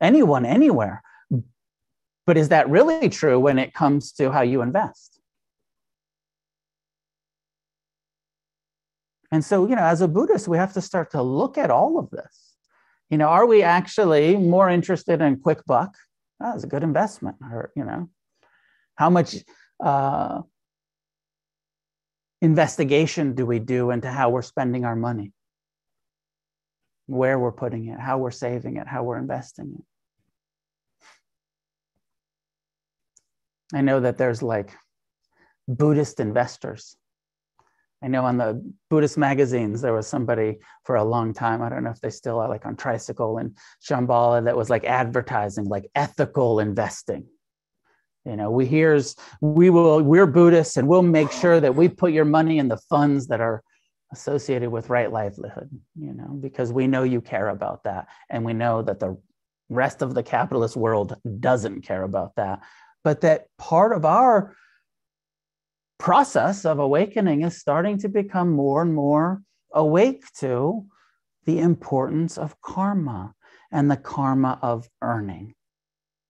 anyone 0.00 0.44
anywhere. 0.44 1.02
But 2.26 2.36
is 2.36 2.50
that 2.50 2.68
really 2.68 3.08
true 3.08 3.38
when 3.38 3.58
it 3.58 3.74
comes 3.74 4.12
to 4.12 4.30
how 4.30 4.42
you 4.42 4.62
invest? 4.62 5.20
And 9.32 9.44
so, 9.44 9.66
you 9.66 9.74
know, 9.74 9.82
as 9.82 10.02
a 10.02 10.08
Buddhist, 10.08 10.46
we 10.46 10.58
have 10.58 10.74
to 10.74 10.80
start 10.80 11.10
to 11.12 11.22
look 11.22 11.56
at 11.56 11.70
all 11.70 11.98
of 11.98 12.10
this. 12.10 12.54
You 13.08 13.18
know, 13.18 13.28
are 13.28 13.46
we 13.46 13.62
actually 13.62 14.36
more 14.36 14.68
interested 14.68 15.20
in 15.20 15.40
quick 15.40 15.64
buck? 15.66 15.96
Oh, 16.40 16.52
that's 16.52 16.64
a 16.64 16.68
good 16.68 16.82
investment. 16.82 17.36
Or, 17.42 17.72
you 17.74 17.84
know, 17.84 18.10
how 18.96 19.10
much 19.10 19.36
uh, 19.82 20.42
investigation 22.42 23.34
do 23.34 23.46
we 23.46 23.60
do 23.60 23.90
into 23.92 24.10
how 24.10 24.28
we're 24.28 24.42
spending 24.42 24.84
our 24.84 24.96
money? 24.96 25.32
Where 27.06 27.38
we're 27.38 27.52
putting 27.52 27.86
it, 27.86 27.98
how 27.98 28.18
we're 28.18 28.32
saving 28.32 28.76
it, 28.76 28.86
how 28.86 29.04
we're 29.04 29.16
investing 29.16 29.76
it. 29.78 29.84
I 33.74 33.80
know 33.80 34.00
that 34.00 34.18
there's 34.18 34.42
like 34.42 34.70
Buddhist 35.68 36.20
investors. 36.20 36.96
I 38.02 38.08
know 38.08 38.24
on 38.24 38.36
the 38.38 38.74
Buddhist 38.90 39.16
magazines, 39.16 39.80
there 39.80 39.94
was 39.94 40.08
somebody 40.08 40.58
for 40.82 40.96
a 40.96 41.04
long 41.04 41.32
time. 41.32 41.62
I 41.62 41.68
don't 41.68 41.84
know 41.84 41.90
if 41.90 42.00
they 42.00 42.10
still 42.10 42.40
are 42.40 42.48
like 42.48 42.66
on 42.66 42.74
Tricycle 42.74 43.38
and 43.38 43.56
Shambhala 43.88 44.44
that 44.44 44.56
was 44.56 44.68
like 44.68 44.84
advertising 44.84 45.66
like 45.66 45.88
ethical 45.94 46.58
investing 46.58 47.28
you 48.24 48.36
know 48.36 48.50
we 48.50 48.66
here's 48.66 49.16
we 49.40 49.70
will 49.70 50.02
we're 50.02 50.26
buddhists 50.26 50.76
and 50.76 50.86
we'll 50.86 51.02
make 51.02 51.32
sure 51.32 51.60
that 51.60 51.74
we 51.74 51.88
put 51.88 52.12
your 52.12 52.24
money 52.24 52.58
in 52.58 52.68
the 52.68 52.76
funds 52.76 53.26
that 53.28 53.40
are 53.40 53.62
associated 54.12 54.70
with 54.70 54.90
right 54.90 55.10
livelihood 55.10 55.68
you 55.98 56.12
know 56.12 56.28
because 56.40 56.72
we 56.72 56.86
know 56.86 57.02
you 57.02 57.20
care 57.20 57.48
about 57.48 57.84
that. 57.84 58.08
And 58.28 58.44
we 58.44 58.52
know 58.52 58.82
that 58.82 59.00
the 59.00 59.16
rest 59.68 60.02
of 60.02 60.14
the 60.14 60.22
capitalist 60.22 60.76
world 60.76 61.16
doesn't 61.40 61.82
care 61.82 62.02
about 62.02 62.34
that. 62.36 62.60
But 63.04 63.22
that 63.22 63.46
part 63.58 63.96
of 63.96 64.04
our 64.04 64.54
process 65.98 66.64
of 66.64 66.78
awakening 66.78 67.42
is 67.42 67.58
starting 67.58 67.98
to 67.98 68.08
become 68.08 68.50
more 68.50 68.82
and 68.82 68.94
more 68.94 69.42
awake 69.72 70.24
to 70.38 70.84
the 71.46 71.58
importance 71.60 72.36
of 72.38 72.60
karma 72.60 73.34
and 73.70 73.90
the 73.90 73.96
karma 73.96 74.58
of 74.62 74.88
earning 75.00 75.54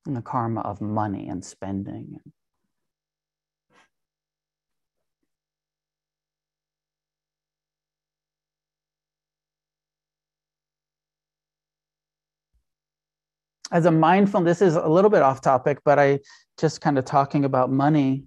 and 0.07 0.17
the 0.17 0.23
karma 0.23 0.61
of 0.63 0.81
money 0.81 1.29
and 1.29 1.45
spending. 1.45 2.19
As 13.71 13.87
a 13.87 13.91
mindful, 13.91 14.43
this 14.43 14.61
is 14.61 14.77
a 14.77 14.87
little 14.87 15.09
bit 15.09 15.23
off 15.23 15.41
topic, 15.41 15.79
but 15.83 15.99
I 15.99 16.21
just 16.59 16.83
kind 16.83 16.99
of 16.99 17.07
talking 17.07 17.47
about 17.47 17.71
money. 17.71 18.25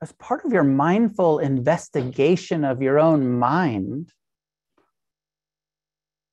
As 0.00 0.12
part 0.12 0.44
of 0.46 0.52
your 0.52 0.64
mindful 0.64 1.40
investigation 1.40 2.64
of 2.64 2.80
your 2.80 2.98
own 2.98 3.38
mind, 3.38 4.10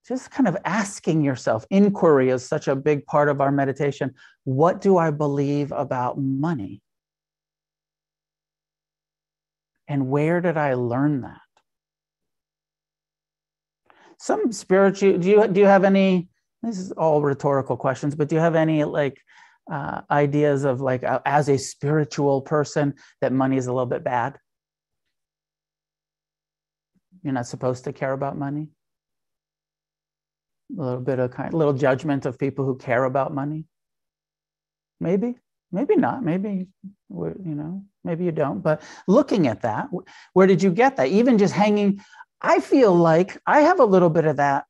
just 0.08 0.30
kind 0.30 0.48
of 0.48 0.56
asking 0.66 1.24
yourself 1.24 1.66
inquiry 1.70 2.30
is 2.30 2.48
such 2.48 2.68
a 2.68 2.76
big 2.76 3.06
part 3.06 3.28
of 3.28 3.42
our 3.42 3.52
meditation. 3.52 4.14
What 4.44 4.82
do 4.82 4.98
i 4.98 5.10
believe 5.12 5.72
about 5.72 6.20
money? 6.20 6.82
And 9.88 10.10
where 10.10 10.42
did 10.42 10.58
i 10.58 10.76
learn 10.76 11.22
that? 11.22 11.42
Some 14.20 14.52
spiritual 14.52 15.18
do 15.18 15.30
you 15.30 15.48
do 15.48 15.60
you 15.60 15.66
have 15.66 15.84
any 15.84 16.30
this 16.62 16.78
is 16.78 16.92
all 16.94 17.22
rhetorical 17.22 17.78
questions 17.78 18.16
but 18.16 18.30
do 18.30 18.36
you 18.36 18.42
have 18.42 18.56
any 18.56 18.84
like 18.84 19.20
uh, 19.72 20.02
ideas 20.12 20.64
of 20.64 20.82
like 20.82 21.04
uh, 21.04 21.20
as 21.26 21.50
a 21.50 21.58
spiritual 21.58 22.42
person 22.42 22.94
that 23.22 23.34
money 23.34 23.58
is 23.58 23.66
a 23.66 23.74
little 23.74 23.88
bit 23.88 24.04
bad? 24.04 24.38
You're 27.24 27.34
not 27.34 27.48
supposed 27.48 27.86
to 27.86 27.94
care 27.94 28.14
about 28.14 28.38
money 28.38 28.68
a 30.72 30.82
little 30.82 31.02
bit 31.02 31.20
of 31.20 31.32
kind 31.32 31.54
little 31.54 31.74
judgment 31.74 32.26
of 32.26 32.40
people 32.40 32.66
who 32.66 32.76
care 32.76 33.04
about 33.04 33.34
money? 33.34 33.66
Maybe 35.00 35.36
maybe 35.72 35.96
not. 35.96 36.24
Maybe 36.24 36.68
you 37.10 37.56
know 37.60 37.84
maybe 38.04 38.26
you 38.26 38.32
don't. 38.32 38.62
But 38.62 38.82
looking 39.08 39.48
at 39.48 39.62
that 39.62 39.90
where 40.34 40.48
did 40.48 40.64
you 40.64 40.72
get 40.72 40.98
that? 40.98 41.10
Even 41.10 41.38
just 41.38 41.54
hanging 41.54 42.02
i 42.42 42.60
feel 42.60 42.94
like 42.94 43.42
i 43.48 43.62
have 43.62 43.80
a 43.80 43.86
little 43.86 44.10
bit 44.10 44.26
of 44.26 44.38
that. 44.38 44.66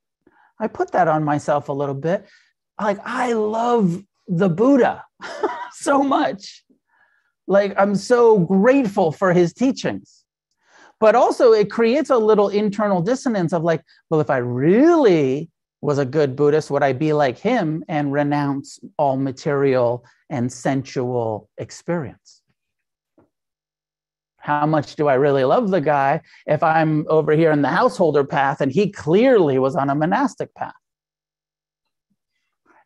I 0.59 0.67
put 0.67 0.91
that 0.91 1.07
on 1.07 1.23
myself 1.23 1.69
a 1.69 1.73
little 1.73 1.95
bit. 1.95 2.25
Like 2.79 2.99
i 3.05 3.33
love 3.33 4.03
the 4.27 4.49
buddha 4.49 5.03
so 5.71 6.03
much. 6.03 6.63
Like 7.47 7.73
i'm 7.77 7.95
so 7.95 8.39
grateful 8.39 9.11
for 9.11 9.33
his 9.33 9.53
teachings. 9.53 10.23
But 10.99 11.13
also 11.13 11.51
it 11.51 11.69
creates 11.69 12.09
a 12.09 12.17
little 12.17 12.49
internal 12.49 13.01
dissonance 13.01 13.53
of 13.53 13.63
like 13.63 13.83
well 14.09 14.21
if 14.21 14.29
i 14.29 14.37
really 14.37 15.49
was 15.85 15.99
a 15.99 16.05
good 16.05 16.35
Buddhist, 16.35 16.71
would 16.71 16.81
I 16.81 16.93
be 16.93 17.13
like 17.13 17.37
him 17.37 17.83
and 17.87 18.11
renounce 18.11 18.79
all 18.97 19.17
material 19.17 20.03
and 20.31 20.51
sensual 20.51 21.47
experience? 21.59 22.41
How 24.37 24.65
much 24.65 24.95
do 24.95 25.07
I 25.07 25.13
really 25.13 25.43
love 25.43 25.69
the 25.69 25.81
guy 25.81 26.21
if 26.47 26.63
I'm 26.63 27.05
over 27.07 27.33
here 27.33 27.51
in 27.51 27.61
the 27.61 27.69
householder 27.69 28.23
path 28.23 28.61
and 28.61 28.71
he 28.71 28.91
clearly 28.91 29.59
was 29.59 29.75
on 29.75 29.91
a 29.91 29.95
monastic 29.95 30.53
path? 30.55 30.73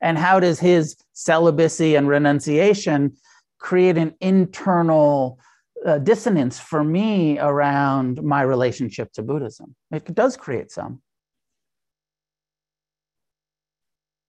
And 0.01 0.17
how 0.17 0.41
does 0.41 0.59
his 0.59 0.97
celibacy 1.13 1.95
and 1.95 2.07
renunciation 2.07 3.15
create 3.59 3.97
an 3.97 4.13
internal 4.19 5.39
uh, 5.85 5.99
dissonance 5.99 6.59
for 6.59 6.83
me 6.83 7.39
around 7.39 8.21
my 8.23 8.41
relationship 8.41 9.13
to 9.13 9.21
Buddhism? 9.21 9.73
It 9.91 10.13
does 10.13 10.35
create 10.35 10.71
some. 10.71 11.01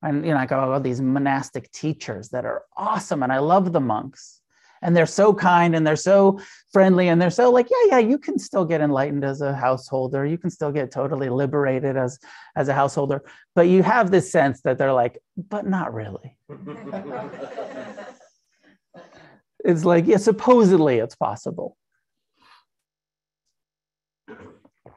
And 0.03 0.24
you 0.24 0.32
know, 0.32 0.38
I 0.38 0.46
go, 0.46 0.74
oh, 0.74 0.78
these 0.78 1.01
monastic 1.01 1.70
teachers 1.72 2.30
that 2.30 2.44
are 2.44 2.64
awesome, 2.76 3.22
and 3.22 3.32
I 3.32 3.38
love 3.38 3.72
the 3.72 3.80
monks, 3.80 4.40
and 4.82 4.96
they're 4.96 5.07
so 5.07 5.34
kind 5.34 5.76
and 5.76 5.86
they're 5.86 5.96
so 5.96 6.40
friendly, 6.72 7.09
and 7.09 7.20
they're 7.20 7.30
so 7.30 7.51
like, 7.51 7.68
yeah, 7.70 7.98
yeah, 7.98 7.98
you 7.98 8.18
can 8.18 8.38
still 8.38 8.64
get 8.64 8.80
enlightened 8.80 9.24
as 9.24 9.40
a 9.42 9.55
householder, 9.55 10.24
you 10.24 10.38
can 10.38 10.51
still 10.51 10.72
get 10.72 10.90
totally 10.90 11.28
liberated 11.28 11.96
as 11.96 12.18
as 12.57 12.68
a 12.68 12.74
householder, 12.74 13.22
but 13.55 13.68
you 13.68 13.82
have 13.82 14.11
this 14.11 14.32
sense 14.32 14.62
that 14.62 14.78
they're 14.78 14.92
like, 14.92 15.18
but 15.36 15.66
not 15.66 15.92
really. 15.92 16.36
it's 19.64 19.84
like, 19.84 20.07
yeah, 20.07 20.16
supposedly 20.16 20.98
it's 20.98 21.14
possible. 21.14 21.76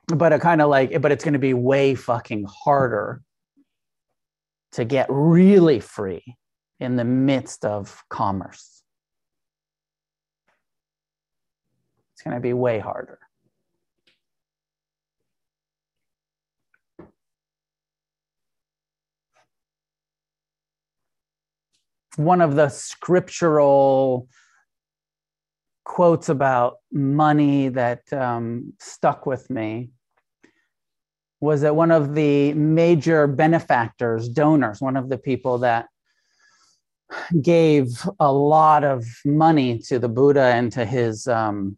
But 0.07 0.33
it 0.33 0.41
kind 0.41 0.61
of 0.61 0.69
like, 0.69 1.01
but 1.01 1.11
it's 1.11 1.23
going 1.23 1.33
to 1.33 1.39
be 1.39 1.53
way 1.53 1.95
fucking 1.95 2.45
harder 2.47 3.21
to 4.73 4.85
get 4.85 5.07
really 5.09 5.79
free 5.79 6.37
in 6.79 6.95
the 6.95 7.03
midst 7.03 7.63
of 7.63 8.03
commerce. 8.09 8.83
It's 12.13 12.23
going 12.23 12.35
to 12.35 12.41
be 12.41 12.53
way 12.53 12.79
harder. 12.79 13.19
One 22.15 22.41
of 22.41 22.55
the 22.55 22.69
scriptural 22.69 24.27
quotes 25.83 26.29
about 26.29 26.77
money 26.91 27.69
that 27.69 28.11
um, 28.13 28.73
stuck 28.79 29.25
with 29.25 29.49
me 29.49 29.89
was 31.43 31.59
that 31.59 31.75
one 31.75 31.91
of 31.91 32.15
the 32.15 32.53
major 32.53 33.27
benefactors, 33.27 34.29
donors, 34.29 34.79
one 34.79 34.95
of 34.95 35.09
the 35.09 35.17
people 35.17 35.57
that 35.57 35.87
gave 37.41 37.87
a 38.21 38.31
lot 38.31 38.85
of 38.85 39.05
money 39.25 39.77
to 39.77 39.99
the 39.99 40.07
Buddha 40.07 40.53
and 40.55 40.71
to 40.71 40.85
his 40.85 41.27
um, 41.27 41.77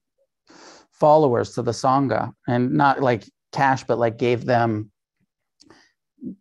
followers, 0.92 1.56
to 1.56 1.64
the 1.64 1.72
Sangha, 1.72 2.32
and 2.48 2.74
not 2.74 3.02
like 3.02 3.24
cash, 3.52 3.84
but 3.84 3.98
like 3.98 4.20
gave 4.20 4.46
them 4.46 4.92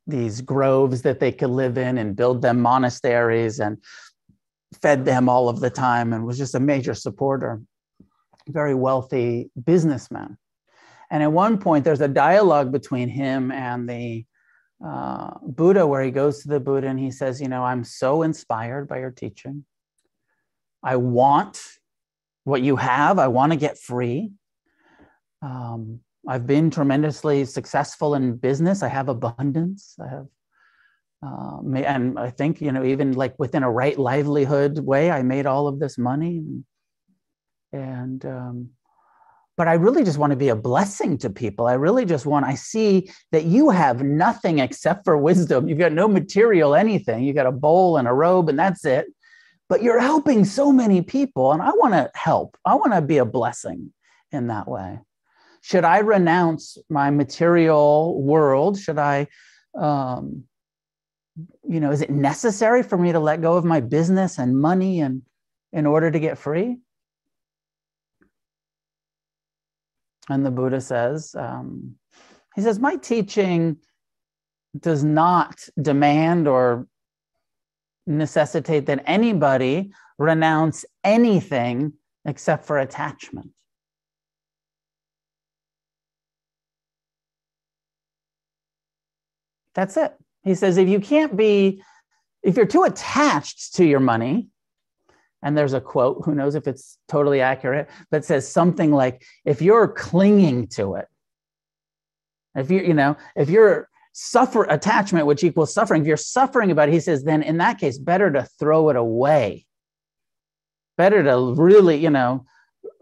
these 0.06 0.42
groves 0.42 1.00
that 1.00 1.18
they 1.18 1.32
could 1.32 1.48
live 1.48 1.78
in 1.78 1.96
and 1.96 2.16
build 2.16 2.42
them 2.42 2.60
monasteries 2.60 3.58
and 3.58 3.78
fed 4.82 5.06
them 5.06 5.30
all 5.30 5.48
of 5.48 5.60
the 5.60 5.70
time 5.70 6.12
and 6.12 6.26
was 6.26 6.36
just 6.36 6.54
a 6.54 6.60
major 6.60 6.92
supporter, 6.92 7.62
very 8.48 8.74
wealthy 8.74 9.50
businessman. 9.64 10.36
And 11.14 11.22
at 11.22 11.30
one 11.30 11.58
point, 11.58 11.84
there's 11.84 12.00
a 12.00 12.08
dialogue 12.08 12.72
between 12.72 13.08
him 13.08 13.52
and 13.52 13.88
the 13.88 14.24
uh, 14.84 15.30
Buddha 15.42 15.86
where 15.86 16.02
he 16.02 16.10
goes 16.10 16.42
to 16.42 16.48
the 16.48 16.58
Buddha 16.58 16.88
and 16.88 16.98
he 16.98 17.12
says, 17.12 17.40
You 17.40 17.46
know, 17.46 17.62
I'm 17.62 17.84
so 17.84 18.22
inspired 18.22 18.88
by 18.88 18.98
your 18.98 19.12
teaching. 19.12 19.64
I 20.82 20.96
want 20.96 21.62
what 22.42 22.62
you 22.62 22.74
have, 22.74 23.20
I 23.20 23.28
want 23.28 23.52
to 23.52 23.56
get 23.56 23.78
free. 23.78 24.32
Um, 25.40 26.00
I've 26.26 26.48
been 26.48 26.68
tremendously 26.68 27.44
successful 27.44 28.16
in 28.16 28.34
business. 28.36 28.82
I 28.82 28.88
have 28.88 29.08
abundance. 29.08 29.94
I 30.04 30.08
have, 30.08 30.26
uh, 31.24 31.60
and 31.76 32.18
I 32.18 32.30
think, 32.30 32.60
you 32.60 32.72
know, 32.72 32.84
even 32.84 33.12
like 33.12 33.38
within 33.38 33.62
a 33.62 33.70
right 33.70 33.96
livelihood 33.96 34.80
way, 34.80 35.12
I 35.12 35.22
made 35.22 35.46
all 35.46 35.68
of 35.68 35.78
this 35.78 35.96
money. 35.96 36.42
And, 37.72 38.26
um, 38.26 38.70
but 39.56 39.68
I 39.68 39.74
really 39.74 40.02
just 40.02 40.18
want 40.18 40.32
to 40.32 40.36
be 40.36 40.48
a 40.48 40.56
blessing 40.56 41.16
to 41.18 41.30
people. 41.30 41.66
I 41.66 41.74
really 41.74 42.04
just 42.04 42.26
want, 42.26 42.44
I 42.44 42.54
see 42.54 43.10
that 43.30 43.44
you 43.44 43.70
have 43.70 44.02
nothing 44.02 44.58
except 44.58 45.04
for 45.04 45.16
wisdom. 45.16 45.68
You've 45.68 45.78
got 45.78 45.92
no 45.92 46.08
material 46.08 46.74
anything. 46.74 47.22
You 47.22 47.32
got 47.32 47.46
a 47.46 47.52
bowl 47.52 47.96
and 47.96 48.08
a 48.08 48.12
robe, 48.12 48.48
and 48.48 48.58
that's 48.58 48.84
it. 48.84 49.06
But 49.68 49.82
you're 49.82 50.00
helping 50.00 50.44
so 50.44 50.72
many 50.72 51.02
people, 51.02 51.52
and 51.52 51.62
I 51.62 51.70
want 51.70 51.94
to 51.94 52.10
help. 52.14 52.56
I 52.64 52.74
want 52.74 52.92
to 52.92 53.00
be 53.00 53.18
a 53.18 53.24
blessing 53.24 53.92
in 54.32 54.48
that 54.48 54.68
way. 54.68 54.98
Should 55.62 55.84
I 55.84 55.98
renounce 55.98 56.76
my 56.90 57.10
material 57.10 58.20
world? 58.20 58.78
Should 58.78 58.98
I, 58.98 59.28
um, 59.74 60.44
you 61.66 61.80
know, 61.80 61.90
is 61.90 62.02
it 62.02 62.10
necessary 62.10 62.82
for 62.82 62.98
me 62.98 63.12
to 63.12 63.20
let 63.20 63.40
go 63.40 63.56
of 63.56 63.64
my 63.64 63.80
business 63.80 64.38
and 64.38 64.60
money 64.60 65.00
and 65.00 65.22
in 65.72 65.86
order 65.86 66.10
to 66.10 66.20
get 66.20 66.38
free? 66.38 66.78
And 70.28 70.44
the 70.44 70.50
Buddha 70.50 70.80
says, 70.80 71.34
um, 71.38 71.96
he 72.54 72.62
says, 72.62 72.78
my 72.78 72.96
teaching 72.96 73.76
does 74.78 75.04
not 75.04 75.68
demand 75.80 76.48
or 76.48 76.86
necessitate 78.06 78.86
that 78.86 79.02
anybody 79.06 79.92
renounce 80.18 80.84
anything 81.02 81.92
except 82.24 82.64
for 82.64 82.78
attachment. 82.78 83.50
That's 89.74 89.96
it. 89.96 90.14
He 90.44 90.54
says, 90.54 90.76
if 90.76 90.88
you 90.88 91.00
can't 91.00 91.36
be, 91.36 91.82
if 92.42 92.56
you're 92.56 92.66
too 92.66 92.84
attached 92.84 93.74
to 93.74 93.84
your 93.84 94.00
money, 94.00 94.48
and 95.44 95.56
there's 95.56 95.74
a 95.74 95.80
quote 95.80 96.22
who 96.24 96.34
knows 96.34 96.56
if 96.56 96.66
it's 96.66 96.98
totally 97.06 97.40
accurate 97.40 97.88
that 98.10 98.24
says 98.24 98.50
something 98.50 98.90
like 98.90 99.22
if 99.44 99.62
you're 99.62 99.86
clinging 99.86 100.66
to 100.66 100.94
it 100.96 101.06
if 102.56 102.70
you 102.70 102.80
you 102.80 102.94
know 102.94 103.16
if 103.36 103.48
you're 103.48 103.88
suffer 104.12 104.62
attachment 104.64 105.26
which 105.26 105.44
equals 105.44 105.74
suffering 105.74 106.00
if 106.00 106.08
you're 106.08 106.16
suffering 106.16 106.70
about 106.70 106.88
it 106.88 106.92
he 106.92 107.00
says 107.00 107.24
then 107.24 107.42
in 107.42 107.58
that 107.58 107.78
case 107.78 107.98
better 107.98 108.32
to 108.32 108.42
throw 108.58 108.88
it 108.88 108.96
away. 108.96 109.66
Better 110.96 111.24
to 111.24 111.54
really 111.56 111.96
you 111.96 112.10
know 112.10 112.44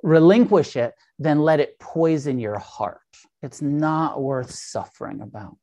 relinquish 0.03 0.75
it 0.77 0.95
than 1.19 1.41
let 1.41 1.61
it 1.61 1.79
poison 1.79 2.39
your 2.39 2.59
heart. 2.59 2.99
It's 3.43 3.61
not 3.61 4.23
worth 4.23 4.51
suffering 4.51 5.21
about. 5.21 5.57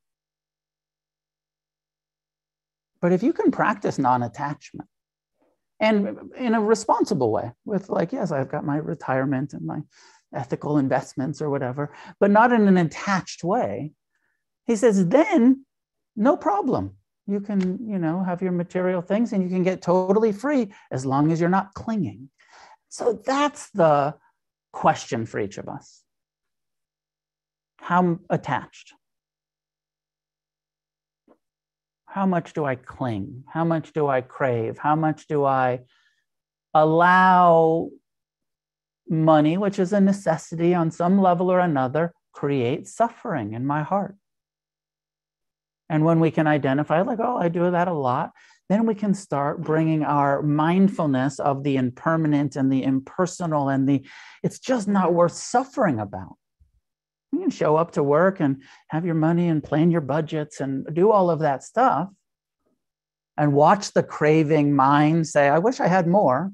But 3.00 3.12
if 3.12 3.22
you 3.22 3.32
can 3.32 3.50
practice 3.50 3.98
non-attachment 3.98 4.88
and 5.80 6.18
in 6.36 6.54
a 6.54 6.60
responsible 6.60 7.32
way 7.32 7.50
with 7.64 7.88
like 7.88 8.12
yes 8.12 8.30
i've 8.30 8.50
got 8.50 8.64
my 8.64 8.76
retirement 8.76 9.52
and 9.54 9.64
my 9.66 9.80
ethical 10.34 10.78
investments 10.78 11.42
or 11.42 11.50
whatever 11.50 11.92
but 12.18 12.30
not 12.30 12.52
in 12.52 12.68
an 12.68 12.76
attached 12.76 13.42
way. 13.44 13.92
He 14.66 14.76
says 14.76 15.08
then 15.08 15.64
no 16.16 16.36
problem. 16.36 16.96
You 17.26 17.40
can 17.40 17.78
you 17.88 17.98
know 17.98 18.22
have 18.22 18.42
your 18.42 18.52
material 18.52 19.02
things 19.02 19.32
and 19.32 19.42
you 19.42 19.48
can 19.48 19.62
get 19.62 19.82
totally 19.82 20.32
free 20.32 20.72
as 20.90 21.06
long 21.06 21.32
as 21.32 21.40
you're 21.40 21.48
not 21.48 21.74
clinging. 21.74 22.30
So 22.88 23.20
that's 23.24 23.70
the 23.70 24.14
question 24.72 25.26
for 25.26 25.40
each 25.40 25.58
of 25.58 25.68
us. 25.68 26.02
How 27.78 28.18
attached 28.28 28.94
How 32.10 32.26
much 32.26 32.54
do 32.54 32.64
I 32.64 32.74
cling? 32.74 33.44
How 33.46 33.64
much 33.64 33.92
do 33.92 34.08
I 34.08 34.20
crave? 34.20 34.78
How 34.78 34.96
much 34.96 35.28
do 35.28 35.44
I 35.44 35.80
allow 36.74 37.90
money, 39.08 39.56
which 39.56 39.78
is 39.78 39.92
a 39.92 40.00
necessity 40.00 40.74
on 40.74 40.90
some 40.90 41.20
level 41.20 41.52
or 41.52 41.60
another, 41.60 42.12
create 42.32 42.88
suffering 42.88 43.52
in 43.52 43.64
my 43.64 43.84
heart? 43.84 44.16
And 45.88 46.04
when 46.04 46.18
we 46.18 46.32
can 46.32 46.48
identify, 46.48 47.00
like, 47.02 47.20
oh, 47.20 47.36
I 47.36 47.48
do 47.48 47.70
that 47.70 47.86
a 47.86 47.92
lot, 47.92 48.32
then 48.68 48.86
we 48.86 48.96
can 48.96 49.14
start 49.14 49.62
bringing 49.62 50.02
our 50.04 50.42
mindfulness 50.42 51.38
of 51.38 51.62
the 51.62 51.76
impermanent 51.76 52.56
and 52.56 52.72
the 52.72 52.82
impersonal 52.82 53.68
and 53.68 53.88
the, 53.88 54.04
it's 54.42 54.58
just 54.58 54.88
not 54.88 55.14
worth 55.14 55.32
suffering 55.32 56.00
about. 56.00 56.36
Can 57.50 57.56
show 57.56 57.76
up 57.76 57.92
to 57.92 58.02
work 58.02 58.40
and 58.40 58.62
have 58.88 59.04
your 59.04 59.14
money 59.14 59.48
and 59.48 59.62
plan 59.62 59.90
your 59.90 60.00
budgets 60.00 60.60
and 60.60 60.86
do 60.94 61.10
all 61.10 61.30
of 61.30 61.40
that 61.40 61.62
stuff 61.62 62.08
and 63.36 63.52
watch 63.52 63.92
the 63.92 64.02
craving 64.02 64.74
mind 64.74 65.26
say, 65.26 65.48
I 65.48 65.58
wish 65.58 65.80
I 65.80 65.88
had 65.88 66.06
more 66.06 66.52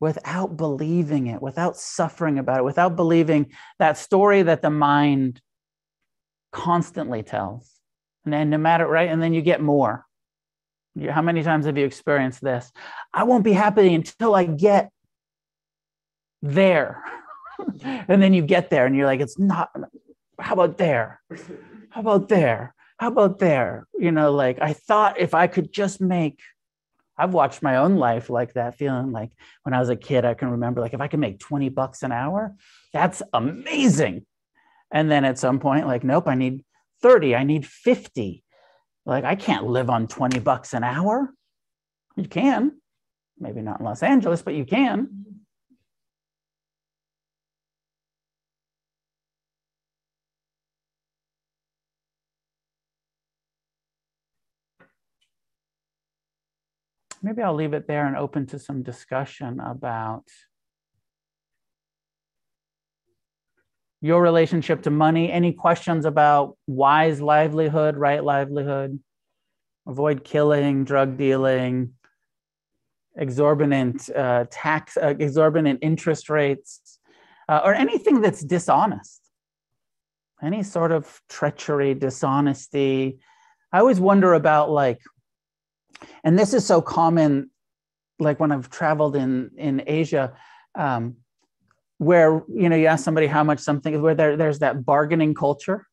without 0.00 0.56
believing 0.56 1.28
it, 1.28 1.40
without 1.40 1.76
suffering 1.76 2.38
about 2.38 2.58
it, 2.58 2.64
without 2.64 2.96
believing 2.96 3.52
that 3.78 3.96
story 3.96 4.42
that 4.42 4.62
the 4.62 4.70
mind 4.70 5.40
constantly 6.52 7.22
tells. 7.22 7.70
And 8.24 8.32
then 8.32 8.50
no 8.50 8.58
matter, 8.58 8.86
right? 8.86 9.08
And 9.08 9.22
then 9.22 9.32
you 9.32 9.42
get 9.42 9.62
more. 9.62 10.04
How 11.08 11.22
many 11.22 11.42
times 11.42 11.66
have 11.66 11.78
you 11.78 11.86
experienced 11.86 12.42
this? 12.42 12.70
I 13.14 13.24
won't 13.24 13.44
be 13.44 13.52
happy 13.52 13.94
until 13.94 14.34
I 14.34 14.44
get 14.44 14.90
there. 16.42 17.02
And 18.08 18.22
then 18.22 18.32
you 18.32 18.42
get 18.42 18.70
there 18.70 18.86
and 18.86 18.96
you're 18.96 19.06
like, 19.06 19.20
it's 19.20 19.38
not, 19.38 19.70
how 20.38 20.54
about 20.54 20.78
there? 20.78 21.20
How 21.90 22.00
about 22.00 22.28
there? 22.28 22.74
How 22.98 23.08
about 23.08 23.38
there? 23.38 23.86
You 23.98 24.12
know, 24.12 24.32
like 24.32 24.58
I 24.60 24.72
thought 24.72 25.18
if 25.18 25.34
I 25.34 25.46
could 25.46 25.72
just 25.72 26.00
make, 26.00 26.40
I've 27.16 27.34
watched 27.34 27.62
my 27.62 27.76
own 27.76 27.96
life 27.96 28.30
like 28.30 28.54
that, 28.54 28.76
feeling 28.76 29.12
like 29.12 29.30
when 29.62 29.74
I 29.74 29.80
was 29.80 29.90
a 29.90 29.96
kid, 29.96 30.24
I 30.24 30.34
can 30.34 30.50
remember 30.52 30.80
like 30.80 30.94
if 30.94 31.00
I 31.00 31.08
can 31.08 31.20
make 31.20 31.38
20 31.38 31.68
bucks 31.68 32.02
an 32.02 32.12
hour, 32.12 32.54
that's 32.92 33.22
amazing. 33.32 34.26
And 34.90 35.10
then 35.10 35.24
at 35.24 35.38
some 35.38 35.60
point, 35.60 35.86
like, 35.86 36.02
nope, 36.02 36.26
I 36.26 36.34
need 36.34 36.64
30, 37.02 37.34
I 37.34 37.44
need 37.44 37.66
50. 37.66 38.42
Like, 39.06 39.24
I 39.24 39.34
can't 39.34 39.66
live 39.66 39.88
on 39.88 40.08
20 40.08 40.40
bucks 40.40 40.74
an 40.74 40.84
hour. 40.84 41.32
You 42.16 42.28
can, 42.28 42.80
maybe 43.38 43.62
not 43.62 43.80
in 43.80 43.86
Los 43.86 44.02
Angeles, 44.02 44.42
but 44.42 44.54
you 44.54 44.64
can. 44.64 45.39
Maybe 57.22 57.42
I'll 57.42 57.54
leave 57.54 57.74
it 57.74 57.86
there 57.86 58.06
and 58.06 58.16
open 58.16 58.46
to 58.46 58.58
some 58.58 58.82
discussion 58.82 59.60
about 59.60 60.24
your 64.00 64.22
relationship 64.22 64.82
to 64.82 64.90
money, 64.90 65.30
any 65.30 65.52
questions 65.52 66.06
about 66.06 66.56
wise 66.66 67.20
livelihood, 67.20 67.96
right 67.96 68.24
livelihood, 68.24 68.98
avoid 69.86 70.24
killing, 70.24 70.84
drug 70.84 71.18
dealing, 71.18 71.92
exorbitant 73.16 74.08
uh, 74.16 74.46
tax, 74.50 74.96
uh, 74.96 75.14
exorbitant 75.18 75.80
interest 75.82 76.30
rates, 76.30 76.98
uh, 77.50 77.60
or 77.62 77.74
anything 77.74 78.22
that's 78.22 78.42
dishonest, 78.42 79.20
any 80.42 80.62
sort 80.62 80.92
of 80.92 81.20
treachery, 81.28 81.92
dishonesty. 81.92 83.18
I 83.72 83.80
always 83.80 84.00
wonder 84.00 84.32
about 84.32 84.70
like, 84.70 85.00
and 86.24 86.38
this 86.38 86.54
is 86.54 86.66
so 86.66 86.80
common, 86.80 87.50
like 88.18 88.40
when 88.40 88.52
I've 88.52 88.70
traveled 88.70 89.16
in 89.16 89.50
in 89.56 89.82
Asia. 89.86 90.34
Um, 90.74 91.16
where 92.00 92.42
you 92.48 92.66
know 92.70 92.76
you 92.76 92.86
ask 92.86 93.04
somebody 93.04 93.26
how 93.26 93.44
much 93.44 93.58
something 93.58 93.92
is 93.92 94.00
where 94.00 94.14
there, 94.14 94.34
there's 94.34 94.60
that 94.60 94.86
bargaining 94.86 95.34
culture 95.34 95.86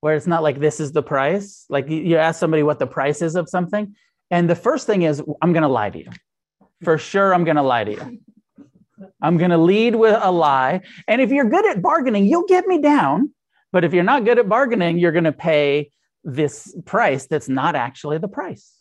where 0.00 0.14
it's 0.14 0.26
not 0.26 0.42
like 0.42 0.60
this 0.60 0.78
is 0.78 0.92
the 0.92 1.02
price. 1.02 1.64
Like 1.68 1.88
you, 1.88 1.98
you 1.98 2.16
ask 2.16 2.38
somebody 2.38 2.62
what 2.62 2.78
the 2.78 2.86
price 2.86 3.22
is 3.22 3.34
of 3.34 3.48
something 3.48 3.94
and 4.30 4.48
the 4.48 4.54
first 4.54 4.86
thing 4.86 5.02
is 5.02 5.22
i'm 5.42 5.52
going 5.52 5.62
to 5.62 5.68
lie 5.68 5.90
to 5.90 5.98
you. 5.98 6.10
For 6.82 6.98
sure 6.98 7.34
i'm 7.34 7.44
going 7.44 7.56
to 7.56 7.62
lie 7.62 7.84
to 7.84 7.92
you. 7.92 8.20
I'm 9.22 9.38
going 9.38 9.50
to 9.50 9.58
lead 9.58 9.94
with 9.94 10.18
a 10.20 10.30
lie. 10.30 10.82
And 11.08 11.22
if 11.22 11.30
you're 11.30 11.48
good 11.48 11.66
at 11.66 11.82
bargaining 11.82 12.26
you'll 12.26 12.46
get 12.46 12.66
me 12.66 12.80
down 12.80 13.32
but 13.72 13.84
if 13.84 13.92
you're 13.92 14.04
not 14.04 14.24
good 14.24 14.38
at 14.38 14.48
bargaining 14.48 14.98
you're 14.98 15.12
going 15.12 15.24
to 15.24 15.32
pay 15.32 15.90
this 16.24 16.76
price 16.84 17.26
that's 17.26 17.48
not 17.48 17.74
actually 17.74 18.18
the 18.18 18.28
price 18.28 18.79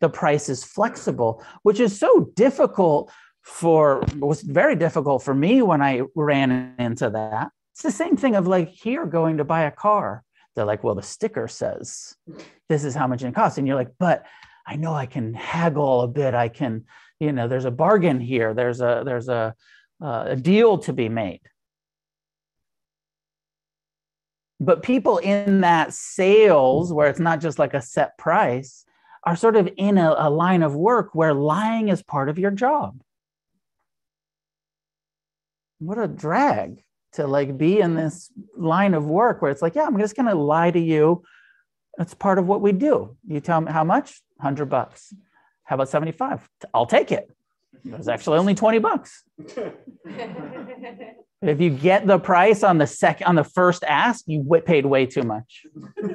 the 0.00 0.08
price 0.08 0.48
is 0.48 0.64
flexible 0.64 1.44
which 1.62 1.80
is 1.80 1.98
so 1.98 2.30
difficult 2.34 3.12
for 3.42 4.02
was 4.16 4.42
very 4.42 4.76
difficult 4.76 5.22
for 5.22 5.34
me 5.34 5.62
when 5.62 5.82
I 5.82 6.02
ran 6.14 6.74
into 6.78 7.10
that. 7.10 7.50
It's 7.72 7.82
the 7.82 7.90
same 7.90 8.16
thing 8.16 8.36
of 8.36 8.46
like 8.46 8.68
here 8.68 9.06
going 9.06 9.38
to 9.38 9.44
buy 9.44 9.62
a 9.62 9.70
car. 9.70 10.22
They're 10.54 10.64
like, 10.64 10.84
well, 10.84 10.94
the 10.94 11.02
sticker 11.02 11.48
says 11.48 12.14
this 12.68 12.84
is 12.84 12.94
how 12.94 13.06
much 13.06 13.22
it 13.22 13.34
costs. 13.34 13.58
And 13.58 13.66
you're 13.66 13.76
like, 13.76 13.92
but 13.98 14.26
I 14.66 14.76
know 14.76 14.92
I 14.92 15.06
can 15.06 15.34
haggle 15.34 16.02
a 16.02 16.08
bit. 16.08 16.34
I 16.34 16.48
can, 16.48 16.84
you 17.18 17.32
know, 17.32 17.48
there's 17.48 17.64
a 17.64 17.70
bargain 17.70 18.20
here. 18.20 18.52
There's 18.54 18.80
a 18.80 19.02
there's 19.04 19.28
a 19.28 19.54
uh, 20.02 20.24
a 20.28 20.36
deal 20.36 20.78
to 20.78 20.92
be 20.92 21.08
made. 21.08 21.40
But 24.62 24.82
people 24.82 25.18
in 25.18 25.62
that 25.62 25.94
sales 25.94 26.92
where 26.92 27.08
it's 27.08 27.20
not 27.20 27.40
just 27.40 27.58
like 27.58 27.72
a 27.72 27.80
set 27.80 28.18
price 28.18 28.84
are 29.24 29.36
sort 29.36 29.56
of 29.56 29.68
in 29.76 29.98
a, 29.98 30.14
a 30.18 30.30
line 30.30 30.62
of 30.62 30.74
work 30.74 31.14
where 31.14 31.34
lying 31.34 31.88
is 31.88 32.02
part 32.02 32.28
of 32.28 32.38
your 32.38 32.50
job 32.50 33.00
what 35.80 35.98
a 35.98 36.06
drag 36.06 36.84
to 37.12 37.26
like 37.26 37.58
be 37.58 37.80
in 37.80 37.96
this 37.96 38.30
line 38.56 38.94
of 38.94 39.04
work 39.06 39.42
where 39.42 39.50
it's 39.50 39.62
like, 39.62 39.74
yeah, 39.74 39.86
I'm 39.86 39.98
just 39.98 40.14
going 40.14 40.28
to 40.28 40.34
lie 40.34 40.70
to 40.70 40.78
you. 40.78 41.24
It's 41.98 42.14
part 42.14 42.38
of 42.38 42.46
what 42.46 42.60
we 42.60 42.70
do. 42.72 43.16
You 43.26 43.40
tell 43.40 43.60
me 43.60 43.72
how 43.72 43.82
much? 43.82 44.20
100 44.36 44.66
bucks. 44.66 45.12
How 45.64 45.74
about 45.74 45.88
75? 45.88 46.48
I'll 46.72 46.86
take 46.86 47.10
it. 47.10 47.28
It 47.84 47.96
was 47.96 48.08
actually 48.08 48.38
only 48.38 48.54
20 48.54 48.78
bucks. 48.78 49.24
if 51.42 51.60
you 51.60 51.70
get 51.70 52.06
the 52.06 52.18
price 52.18 52.62
on 52.62 52.78
the 52.78 52.86
second 52.86 53.26
on 53.26 53.34
the 53.34 53.44
first 53.44 53.82
ask, 53.84 54.24
you 54.26 54.44
paid 54.64 54.86
way 54.86 55.06
too 55.06 55.22
much. 55.22 55.66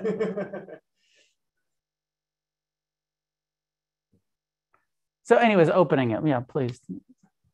so 5.26 5.38
anyways, 5.38 5.70
opening 5.70 6.12
it. 6.12 6.22
Yeah, 6.26 6.40
please. 6.40 6.80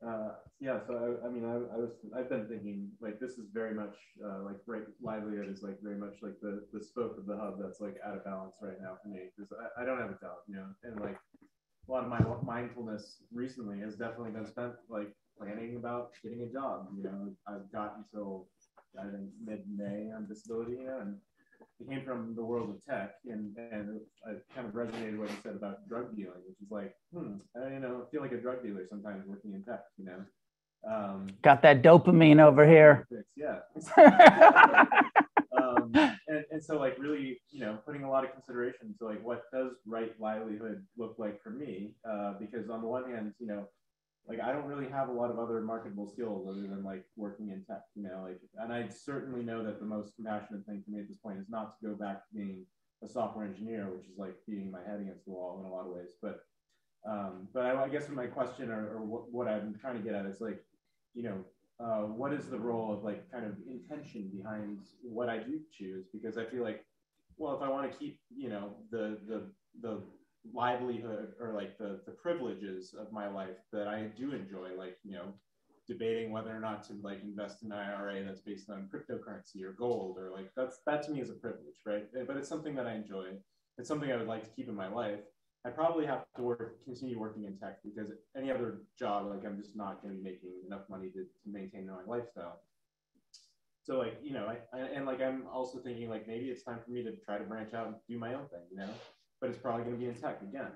Uh, 0.06 0.30
yeah, 0.60 0.78
so 0.86 0.94
I, 0.94 1.26
I 1.26 1.30
mean, 1.30 1.46
I, 1.46 1.56
I, 1.74 1.78
was, 1.78 1.90
I've 2.16 2.30
been 2.30 2.48
thinking 2.48 2.90
like 3.02 3.20
this 3.20 3.32
is 3.32 3.50
very 3.54 3.74
much 3.74 3.96
uh, 4.24 4.44
like 4.44 4.58
right 4.68 4.84
livelihood 5.02 5.50
is 5.50 5.64
like 5.64 5.82
very 5.82 5.98
much 5.98 6.16
like 6.22 6.34
the 6.42 6.64
the 6.74 6.84
spoke 6.84 7.18
of 7.18 7.26
the 7.26 7.38
hub 7.38 7.60
that's 7.60 7.80
like 7.80 7.96
out 8.06 8.18
of 8.18 8.26
balance 8.26 8.56
right 8.62 8.80
now 8.82 8.98
for 9.02 9.10
me 9.10 9.30
because 9.36 9.52
I, 9.58 9.82
I 9.82 9.86
don't 9.86 10.00
have 10.00 10.12
a 10.12 10.20
job, 10.20 10.46
you 10.48 10.56
know, 10.56 10.68
and 10.84 11.00
like 11.00 11.18
a 11.88 11.92
lot 11.92 12.04
of 12.04 12.10
my 12.10 12.20
mindfulness 12.44 13.24
recently 13.34 13.80
has 13.80 13.96
definitely 13.96 14.32
been 14.32 14.46
spent 14.46 14.74
like 14.90 15.16
planning 15.40 15.78
about 15.78 16.12
getting 16.22 16.42
a 16.44 16.52
job. 16.52 16.90
You 16.96 17.04
know, 17.04 17.34
I've 17.48 17.72
got 17.72 17.98
until 17.98 18.48
I 19.00 19.04
think 19.04 19.30
mid 19.44 19.64
May 19.74 20.12
on 20.16 20.28
disability, 20.28 20.74
you 20.74 20.86
know, 20.86 21.00
and 21.00 21.18
it 21.80 21.90
came 21.90 22.04
from 22.06 22.36
the 22.36 22.44
world 22.44 22.70
of 22.70 22.86
tech, 22.86 23.16
and 23.26 23.56
and 23.58 24.00
I 24.26 24.34
kind 24.56 24.68
of 24.68 24.74
resonated 24.74 25.18
what 25.18 25.30
he 25.30 25.36
said 25.44 25.56
about 25.56 25.88
drug 25.88 26.16
dealing, 26.16 26.42
which 26.48 26.58
is 26.62 26.72
like, 26.72 26.94
hmm, 27.14 27.36
I 27.56 27.74
you 27.74 27.80
know 27.80 28.06
feel 28.12 28.22
like 28.22 28.32
a 28.32 28.38
drug 28.38 28.64
dealer 28.64 28.86
sometimes 28.90 29.26
working 29.28 29.54
in 29.54 29.64
tech, 29.64 29.82
you 29.98 30.06
know. 30.06 30.26
Um, 30.88 31.28
Got 31.44 31.62
that 31.62 31.84
dopamine 31.84 32.42
over 32.42 32.68
here. 32.68 33.08
Yeah. 33.36 33.60
um, 35.58 35.92
and, 36.28 36.46
and 36.52 36.64
so 36.64 36.80
like 36.80 36.98
really, 36.98 37.40
you 37.52 37.60
know, 37.60 37.78
putting 37.86 38.04
a 38.04 38.10
lot 38.10 38.26
of 38.26 38.34
consideration 38.34 38.96
to 39.00 39.06
like 39.06 39.24
what 39.24 39.44
does 39.54 39.74
right 39.86 40.14
livelihood 40.20 40.84
look 40.98 41.16
like 41.18 41.42
for 41.44 41.52
me? 41.52 41.94
Uh, 42.10 42.34
because 42.40 42.70
on 42.70 42.82
the 42.82 42.88
one 42.88 43.12
hand, 43.12 43.34
you 43.40 43.48
know, 43.48 43.68
like 44.28 44.40
I 44.40 44.52
don't 44.52 44.66
really 44.66 44.90
have 44.90 45.10
a 45.10 45.12
lot 45.12 45.32
of 45.32 45.40
other 45.40 45.62
marketable 45.62 46.08
skills 46.08 46.48
other 46.48 46.62
than 46.62 46.84
like 46.84 47.04
working 47.16 47.50
in 47.50 47.64
tech, 47.66 47.82
you 47.96 48.04
know, 48.04 48.24
like, 48.24 48.40
and 48.58 48.72
I 48.72 48.88
certainly 48.88 49.44
know 49.44 49.64
that 49.64 49.80
the 49.80 49.86
most 49.86 50.16
compassionate 50.16 50.66
thing 50.66 50.84
for 50.86 50.92
me 50.92 51.00
at 51.00 51.08
this 51.08 51.18
point 51.18 51.40
is 51.40 51.50
not 51.50 51.80
to 51.80 51.88
go 51.88 51.96
back 51.96 52.28
to 52.28 52.36
being 52.36 52.66
a 53.04 53.08
software 53.08 53.46
engineer, 53.46 53.90
which 53.90 54.06
is 54.06 54.18
like 54.18 54.36
beating 54.48 54.72
my 54.72 54.82
head 54.88 55.02
against 55.02 55.26
the 55.26 55.32
wall 55.32 55.60
in 55.60 55.66
a 55.66 55.74
lot 55.74 55.86
of 55.86 55.92
ways. 55.92 56.12
But, 56.22 56.42
um, 57.10 57.48
but 57.54 57.66
I, 57.66 57.84
I 57.84 57.90
guess 57.90 58.08
my 58.10 58.28
question 58.28 58.70
or, 58.70 58.96
or 58.96 59.02
what, 59.02 59.32
what 59.32 59.48
I'm 59.48 59.76
trying 59.82 59.98
to 59.98 60.04
get 60.04 60.14
at 60.14 60.26
is 60.26 60.40
like, 60.40 60.64
you 61.14 61.24
know, 61.24 61.44
uh, 61.80 62.02
what 62.06 62.32
is 62.32 62.46
the 62.46 62.60
role 62.60 62.94
of 62.94 63.04
like 63.04 63.30
kind 63.32 63.46
of 63.46 63.54
intention 63.68 64.30
behind 64.38 64.78
what 65.02 65.30
I 65.30 65.40
do 65.40 65.60
choose? 65.72 66.06
Because 66.14 66.38
I 66.38 66.46
feel 66.46 66.62
like, 66.64 66.86
well, 67.38 67.56
if 67.56 67.64
I 67.64 67.70
want 67.70 67.92
to 67.92 67.98
keep, 67.98 68.20
you 68.36 68.50
know, 68.50 68.76
the 68.92 69.18
the 69.28 69.50
the 69.82 70.04
livelihood 70.54 71.34
or 71.40 71.54
like 71.54 71.78
the 71.78 72.02
the 72.06 72.12
privileges 72.12 72.94
of 72.98 73.12
my 73.12 73.28
life 73.28 73.58
that 73.72 73.88
I 73.88 74.04
do 74.18 74.34
enjoy, 74.34 74.70
like 74.78 74.98
you 75.04 75.14
know, 75.14 75.34
debating 75.88 76.32
whether 76.32 76.56
or 76.56 76.60
not 76.60 76.84
to 76.88 76.94
like 77.02 77.22
invest 77.24 77.64
in 77.64 77.72
IRA 77.72 78.24
that's 78.24 78.42
based 78.42 78.70
on 78.70 78.90
cryptocurrency 78.94 79.64
or 79.64 79.74
gold 79.74 80.18
or 80.18 80.32
like 80.32 80.52
that's 80.56 80.80
that 80.86 81.04
to 81.04 81.12
me 81.12 81.22
is 81.22 81.30
a 81.30 81.34
privilege, 81.34 81.76
right? 81.86 82.06
Eh, 82.18 82.24
but 82.26 82.38
it's 82.38 82.50
something 82.50 82.76
that 82.76 82.88
I 82.88 82.94
enjoy. 82.94 83.28
it's 83.78 83.88
something 83.88 84.12
I 84.12 84.18
would 84.18 84.28
like 84.28 84.44
to 84.44 84.50
keep 84.56 84.70
in 84.70 84.76
my 84.76 84.88
life. 84.88 85.20
I 85.64 85.70
probably 85.70 86.08
have 86.08 86.26
to 86.38 86.42
work, 86.42 86.84
continue 86.86 87.20
working 87.20 87.44
in 87.44 87.58
tech 87.58 87.84
because 87.84 88.12
any 88.36 88.50
other 88.50 88.82
job, 88.98 89.28
like 89.28 89.46
I'm 89.46 89.62
just 89.62 89.76
not 89.76 90.02
going 90.02 90.16
to 90.16 90.18
be 90.18 90.24
making 90.24 90.50
enough 90.66 90.90
money 90.90 91.10
to, 91.10 91.24
to 91.24 91.52
maintain 91.52 91.88
my 91.88 92.04
lifestyle. 92.08 92.62
So 93.84 93.98
like, 93.98 94.20
you 94.24 94.34
know, 94.34 94.48
I, 94.48 94.58
I, 94.76 94.82
and 94.96 95.06
like, 95.06 95.22
I'm 95.22 95.46
also 95.52 95.80
thinking 95.80 96.10
like, 96.10 96.28
maybe 96.28 96.46
it's 96.46 96.64
time 96.64 96.80
for 96.84 96.92
me 96.92 97.04
to 97.04 97.16
try 97.18 97.38
to 97.38 97.44
branch 97.44 97.74
out 97.74 97.88
and 97.88 97.96
do 98.10 98.18
my 98.18 98.34
own 98.34 98.48
thing, 98.48 98.62
you 98.72 98.78
know, 98.78 98.90
but 99.42 99.50
it's 99.50 99.60
probably 99.60 99.84
going 99.84 99.96
to 99.96 100.00
be 100.00 100.08
in 100.08 100.16
tech 100.16 100.42
again. 100.42 100.72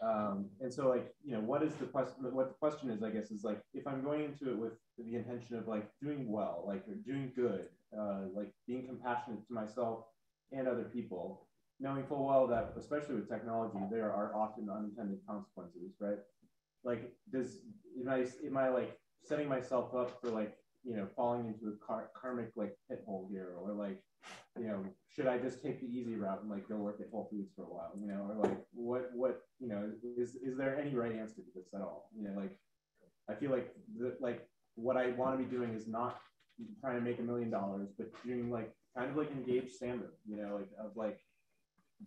Um, 0.00 0.46
and 0.60 0.72
so 0.72 0.88
like, 0.88 1.12
you 1.24 1.32
know, 1.32 1.40
what 1.40 1.62
is 1.62 1.74
the 1.74 1.86
question, 1.86 2.14
what 2.32 2.48
the 2.48 2.54
question 2.54 2.88
is, 2.88 3.02
I 3.02 3.10
guess, 3.10 3.32
is 3.32 3.42
like, 3.42 3.60
if 3.74 3.86
I'm 3.86 4.02
going 4.02 4.24
into 4.24 4.50
it 4.52 4.56
with 4.56 4.74
the 4.96 5.16
intention 5.16 5.56
of 5.56 5.66
like 5.66 5.90
doing 6.00 6.30
well, 6.30 6.64
like 6.66 6.84
doing 7.04 7.32
good, 7.34 7.66
uh, 7.98 8.20
like 8.32 8.52
being 8.66 8.86
compassionate 8.86 9.46
to 9.48 9.52
myself 9.52 10.04
and 10.52 10.68
other 10.68 10.84
people, 10.84 11.48
knowing 11.80 12.04
full 12.06 12.26
well 12.26 12.46
that, 12.46 12.74
especially 12.78 13.16
with 13.16 13.28
technology, 13.28 13.78
there 13.90 14.12
are 14.12 14.34
often 14.36 14.68
unintended 14.70 15.18
consequences, 15.28 15.92
right? 16.00 16.18
Like, 16.84 17.12
does 17.32 17.58
am 18.00 18.08
I 18.08 18.26
am 18.46 18.56
I 18.56 18.68
like 18.68 18.98
setting 19.24 19.48
myself 19.48 19.94
up 19.94 20.20
for 20.20 20.30
like 20.30 20.56
you 20.88 20.96
know 20.96 21.06
falling 21.14 21.46
into 21.46 21.68
a 21.68 21.86
car- 21.86 22.10
karmic 22.20 22.50
like 22.56 22.76
pit 22.88 23.02
hole 23.06 23.28
here, 23.30 23.52
or 23.60 23.72
like 23.72 24.02
you 24.58 24.66
know 24.66 24.84
should 25.14 25.26
I 25.26 25.38
just 25.38 25.62
take 25.62 25.80
the 25.80 25.86
easy 25.86 26.14
route 26.14 26.42
and 26.42 26.50
like 26.50 26.68
go 26.68 26.76
work 26.76 27.00
at 27.00 27.08
Whole 27.10 27.28
Foods 27.30 27.50
for 27.54 27.62
a 27.62 27.66
while, 27.66 27.92
you 28.00 28.06
know, 28.06 28.28
or 28.30 28.48
like 28.48 28.58
what 28.72 29.10
what 29.14 29.42
you 29.60 29.68
know 29.68 29.90
is 30.16 30.36
is 30.36 30.56
there 30.56 30.78
any 30.78 30.94
right 30.94 31.12
answer 31.12 31.42
to 31.42 31.50
this 31.54 31.68
at 31.74 31.80
all? 31.80 32.08
You 32.16 32.28
know, 32.28 32.34
like 32.36 32.56
I 33.28 33.34
feel 33.34 33.50
like 33.50 33.74
the, 33.98 34.16
like 34.20 34.48
what 34.76 34.96
I 34.96 35.10
want 35.10 35.38
to 35.38 35.44
be 35.44 35.50
doing 35.50 35.74
is 35.74 35.86
not 35.86 36.20
trying 36.80 36.96
to 36.96 37.00
make 37.02 37.18
a 37.18 37.22
million 37.22 37.50
dollars, 37.50 37.90
but 37.98 38.10
doing 38.24 38.50
like 38.50 38.72
kind 38.96 39.10
of 39.10 39.16
like 39.16 39.30
engaged 39.30 39.74
salmon, 39.74 40.08
you 40.26 40.36
know, 40.36 40.56
like 40.56 40.68
of 40.82 40.96
like 40.96 41.18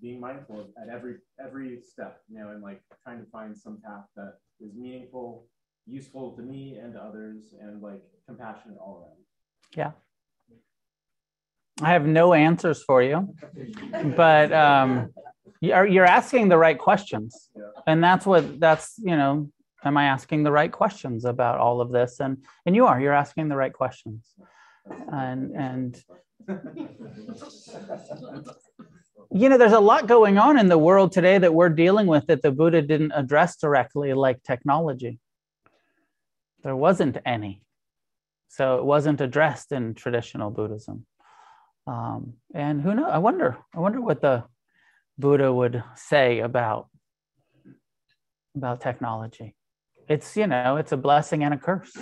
being 0.02 0.20
mindful 0.20 0.62
of 0.62 0.68
at 0.82 0.90
every 0.94 1.16
every 1.44 1.82
step, 1.82 2.22
you 2.30 2.40
know, 2.40 2.50
and 2.50 2.64
like 2.64 2.82
trying 3.04 3.20
to 3.20 3.30
find 3.30 3.58
some 3.58 3.82
path 3.86 4.06
that 4.16 4.36
is 4.60 4.74
meaningful, 4.76 5.48
useful 5.86 6.32
to 6.36 6.42
me 6.42 6.76
and 6.76 6.94
to 6.94 7.00
others, 7.00 7.54
and 7.60 7.82
like 7.82 8.02
compassionate 8.28 8.78
all 8.80 9.02
around. 9.02 9.18
Yeah. 9.76 9.92
I 11.82 11.94
have 11.94 12.06
no 12.06 12.34
answers 12.34 12.84
for 12.84 13.02
you, 13.02 13.34
but 14.16 14.52
um, 14.54 15.14
you're 15.62 15.88
you're 15.88 16.06
asking 16.06 16.50
the 16.50 16.58
right 16.58 16.78
questions, 16.78 17.50
yeah. 17.56 17.64
and 17.88 18.04
that's 18.04 18.26
what 18.26 18.60
that's 18.60 18.96
you 19.00 19.18
know. 19.18 19.50
Am 19.84 19.98
I 19.98 20.06
asking 20.06 20.44
the 20.44 20.52
right 20.52 20.72
questions 20.72 21.26
about 21.26 21.58
all 21.58 21.82
of 21.82 21.92
this? 21.92 22.20
And 22.20 22.38
and 22.68 22.76
you 22.76 22.86
are. 22.86 23.02
You're 23.02 23.14
asking 23.14 23.50
the 23.50 23.56
right 23.56 23.74
questions, 23.74 24.28
and 25.12 25.56
and 25.56 26.04
you 29.34 29.50
know, 29.50 29.58
there's 29.58 29.72
a 29.72 29.80
lot 29.80 30.08
going 30.08 30.38
on 30.38 30.60
in 30.60 30.68
the 30.68 30.78
world 30.78 31.12
today 31.12 31.38
that 31.38 31.54
we're 31.54 31.70
dealing 31.70 32.08
with 32.08 32.28
that 32.28 32.42
the 32.42 32.52
Buddha 32.52 32.82
didn't 32.82 33.14
address 33.14 33.56
directly, 33.56 34.14
like 34.14 34.44
technology. 34.44 35.20
There 36.64 36.76
wasn't 36.76 37.18
any. 37.26 37.62
So 38.50 38.78
it 38.78 38.86
wasn't 38.86 39.22
addressed 39.22 39.72
in 39.72 39.94
traditional 39.94 40.52
Buddhism. 40.52 41.06
Um, 41.88 42.34
and 42.54 42.82
who 42.82 42.94
knows? 42.94 43.10
I 43.12 43.18
wonder, 43.18 43.58
I 43.76 43.80
wonder 43.80 44.02
what 44.02 44.22
the 44.22 44.44
Buddha 45.18 45.52
would 45.52 45.84
say 45.96 46.40
about, 46.40 46.90
about 48.56 48.82
technology. 48.82 49.56
It's, 50.08 50.36
you 50.36 50.48
know, 50.48 50.78
it's 50.78 50.92
a 50.92 50.98
blessing 50.98 51.44
and 51.44 51.54
a 51.54 51.58
curse. 51.58 51.96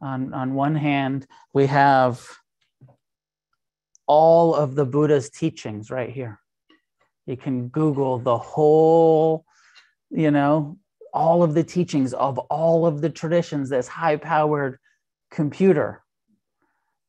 On, 0.00 0.32
on 0.32 0.54
one 0.54 0.74
hand, 0.74 1.26
we 1.52 1.66
have 1.66 2.26
all 4.06 4.54
of 4.54 4.74
the 4.74 4.86
Buddha's 4.86 5.28
teachings 5.28 5.90
right 5.90 6.10
here. 6.10 6.40
You 7.26 7.36
can 7.36 7.68
Google 7.68 8.18
the 8.18 8.38
whole, 8.38 9.44
you 10.10 10.30
know, 10.30 10.78
all 11.12 11.42
of 11.42 11.54
the 11.54 11.64
teachings 11.64 12.12
of 12.14 12.38
all 12.38 12.86
of 12.86 13.00
the 13.00 13.10
traditions, 13.10 13.70
this 13.70 13.88
high 13.88 14.16
powered 14.16 14.78
computer. 15.30 16.02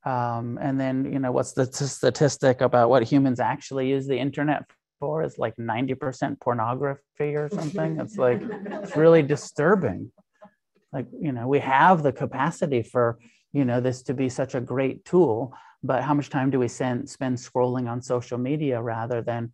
Um, 0.06 0.58
and 0.62 0.80
then, 0.80 1.12
you 1.12 1.20
know, 1.20 1.32
what's 1.32 1.54
the 1.54 1.66
t- 1.66 1.86
statistic 1.86 2.62
about 2.62 2.90
what 2.90 3.04
humans 3.04 3.40
actually 3.40 3.90
use 3.90 4.08
the 4.08 4.18
internet 4.18 4.64
for 5.00 5.24
is 5.24 5.38
like 5.38 5.56
90% 5.58 6.40
pornography 6.40 7.36
or 7.36 7.50
something. 7.50 8.00
It's 8.00 8.18
like, 8.18 8.42
it's 8.42 8.96
really 8.96 9.22
disturbing. 9.22 10.12
Like, 10.92 11.08
you 11.20 11.32
know, 11.32 11.48
we 11.48 11.60
have 11.60 12.02
the 12.02 12.12
capacity 12.12 12.82
for, 12.82 13.20
you 13.54 13.66
know, 13.66 13.82
this 13.82 14.04
to 14.04 14.14
be 14.14 14.30
such 14.30 14.56
a 14.56 14.62
great 14.62 15.06
tool 15.06 15.54
but 15.84 16.04
how 16.04 16.14
much 16.14 16.30
time 16.30 16.50
do 16.50 16.60
we 16.60 16.68
send, 16.68 17.10
spend 17.10 17.38
scrolling 17.38 17.90
on 17.90 18.02
social 18.02 18.38
media 18.38 18.82
rather 18.82 19.22
than 19.22 19.54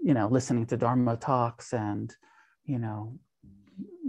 you 0.00 0.14
know 0.14 0.28
listening 0.28 0.66
to 0.66 0.76
dharma 0.76 1.16
talks 1.16 1.72
and 1.72 2.14
you 2.64 2.78
know 2.78 3.18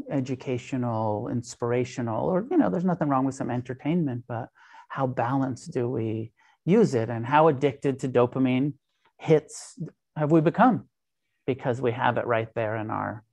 educational 0.10 1.28
inspirational 1.30 2.26
or 2.28 2.46
you 2.50 2.58
know 2.58 2.70
there's 2.70 2.86
nothing 2.86 3.08
wrong 3.08 3.26
with 3.26 3.36
some 3.36 3.50
entertainment 3.50 4.24
but 4.28 4.50
how 4.90 5.08
balanced 5.08 5.72
do 5.72 5.90
we 5.90 6.32
use 6.66 6.94
it 6.94 7.10
and 7.10 7.26
how 7.26 7.48
addicted 7.48 8.00
to 8.00 8.08
dopamine 8.08 8.74
hits 9.18 9.80
have 10.16 10.32
we 10.32 10.42
become 10.42 10.86
because 11.46 11.82
we 11.82 11.92
have 11.92 12.18
it 12.18 12.26
right 12.26 12.50
there 12.56 12.76
in 12.76 12.90
our 12.90 13.24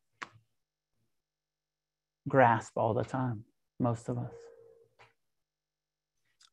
grasp 2.29 2.73
all 2.77 2.95
the 2.95 3.05
time 3.05 3.45
most 3.79 4.09
of 4.09 4.19
us 4.19 4.33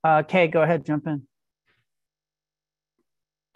uh, 0.03 0.23
kay 0.23 0.47
go 0.47 0.61
ahead 0.61 0.85
jump 0.85 1.07
in 1.07 1.21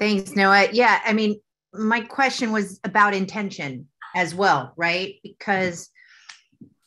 Thanks, 0.02 0.36
Noah. 0.36 0.68
Yeah, 0.72 1.00
I 1.06 1.14
mean, 1.14 1.40
my 1.76 2.02
question 2.02 2.52
was 2.52 2.80
about 2.84 3.14
intention 3.14 3.88
as 4.16 4.34
well, 4.34 4.74
right? 4.76 5.14
Because 5.22 5.91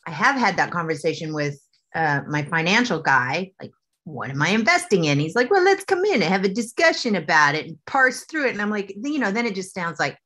I 0.05 0.11
have 0.11 0.35
had 0.35 0.57
that 0.57 0.71
conversation 0.71 1.33
with 1.33 1.59
uh, 1.93 2.21
my 2.27 2.43
financial 2.43 3.01
guy, 3.01 3.51
like, 3.61 3.71
what 4.03 4.29
am 4.29 4.41
I 4.41 4.49
investing 4.49 5.05
in? 5.05 5.19
He's 5.19 5.35
like, 5.35 5.49
well, 5.49 5.63
let's 5.63 5.83
come 5.83 6.05
in 6.05 6.21
and 6.21 6.31
have 6.31 6.43
a 6.43 6.49
discussion 6.49 7.15
about 7.15 7.55
it 7.55 7.65
and 7.65 7.77
parse 7.87 8.25
through 8.25 8.47
it. 8.47 8.51
And 8.51 8.61
I'm 8.61 8.69
like, 8.69 8.95
you 9.03 9.17
know, 9.17 9.31
then 9.31 9.47
it 9.47 9.55
just 9.55 9.73
sounds 9.73 9.99
like 9.99 10.17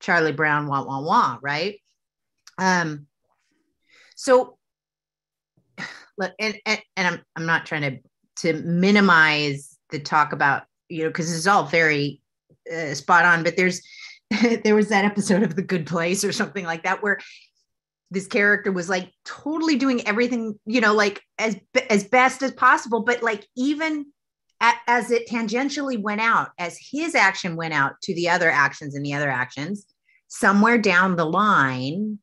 Charlie 0.00 0.32
Brown, 0.32 0.68
wah, 0.68 0.84
wah, 0.84 1.00
wah, 1.00 1.38
right? 1.42 1.80
Um, 2.56 3.06
so, 4.14 4.58
and, 5.78 6.56
and, 6.64 6.80
and 6.96 7.06
I'm, 7.06 7.22
I'm 7.34 7.46
not 7.46 7.66
trying 7.66 7.82
to, 7.82 7.98
to 8.42 8.62
minimize 8.62 9.76
the 9.90 9.98
talk 9.98 10.32
about, 10.32 10.62
you 10.88 11.02
know, 11.02 11.08
because 11.08 11.36
it's 11.36 11.48
all 11.48 11.64
very 11.64 12.20
uh, 12.72 12.94
spot 12.94 13.24
on. 13.24 13.42
But 13.42 13.56
there's 13.56 13.82
there 14.64 14.74
was 14.74 14.88
that 14.88 15.04
episode 15.04 15.42
of 15.42 15.56
The 15.56 15.62
Good 15.62 15.86
Place 15.86 16.24
or 16.24 16.32
something 16.32 16.64
like 16.64 16.84
that 16.84 17.02
where 17.02 17.18
this 18.10 18.26
character 18.26 18.70
was 18.70 18.88
like 18.88 19.10
totally 19.24 19.76
doing 19.76 20.06
everything, 20.06 20.58
you 20.66 20.80
know, 20.80 20.94
like 20.94 21.20
as 21.38 21.56
as 21.90 22.04
best 22.04 22.42
as 22.42 22.52
possible, 22.52 23.02
but 23.02 23.22
like 23.22 23.46
even 23.56 24.06
at, 24.60 24.76
as 24.86 25.10
it 25.10 25.28
tangentially 25.28 26.00
went 26.00 26.20
out, 26.20 26.50
as 26.58 26.78
his 26.90 27.14
action 27.14 27.56
went 27.56 27.74
out 27.74 27.94
to 28.02 28.14
the 28.14 28.28
other 28.28 28.50
actions 28.50 28.94
and 28.94 29.04
the 29.04 29.14
other 29.14 29.30
actions, 29.30 29.86
somewhere 30.28 30.78
down 30.78 31.16
the 31.16 31.26
line, 31.26 32.18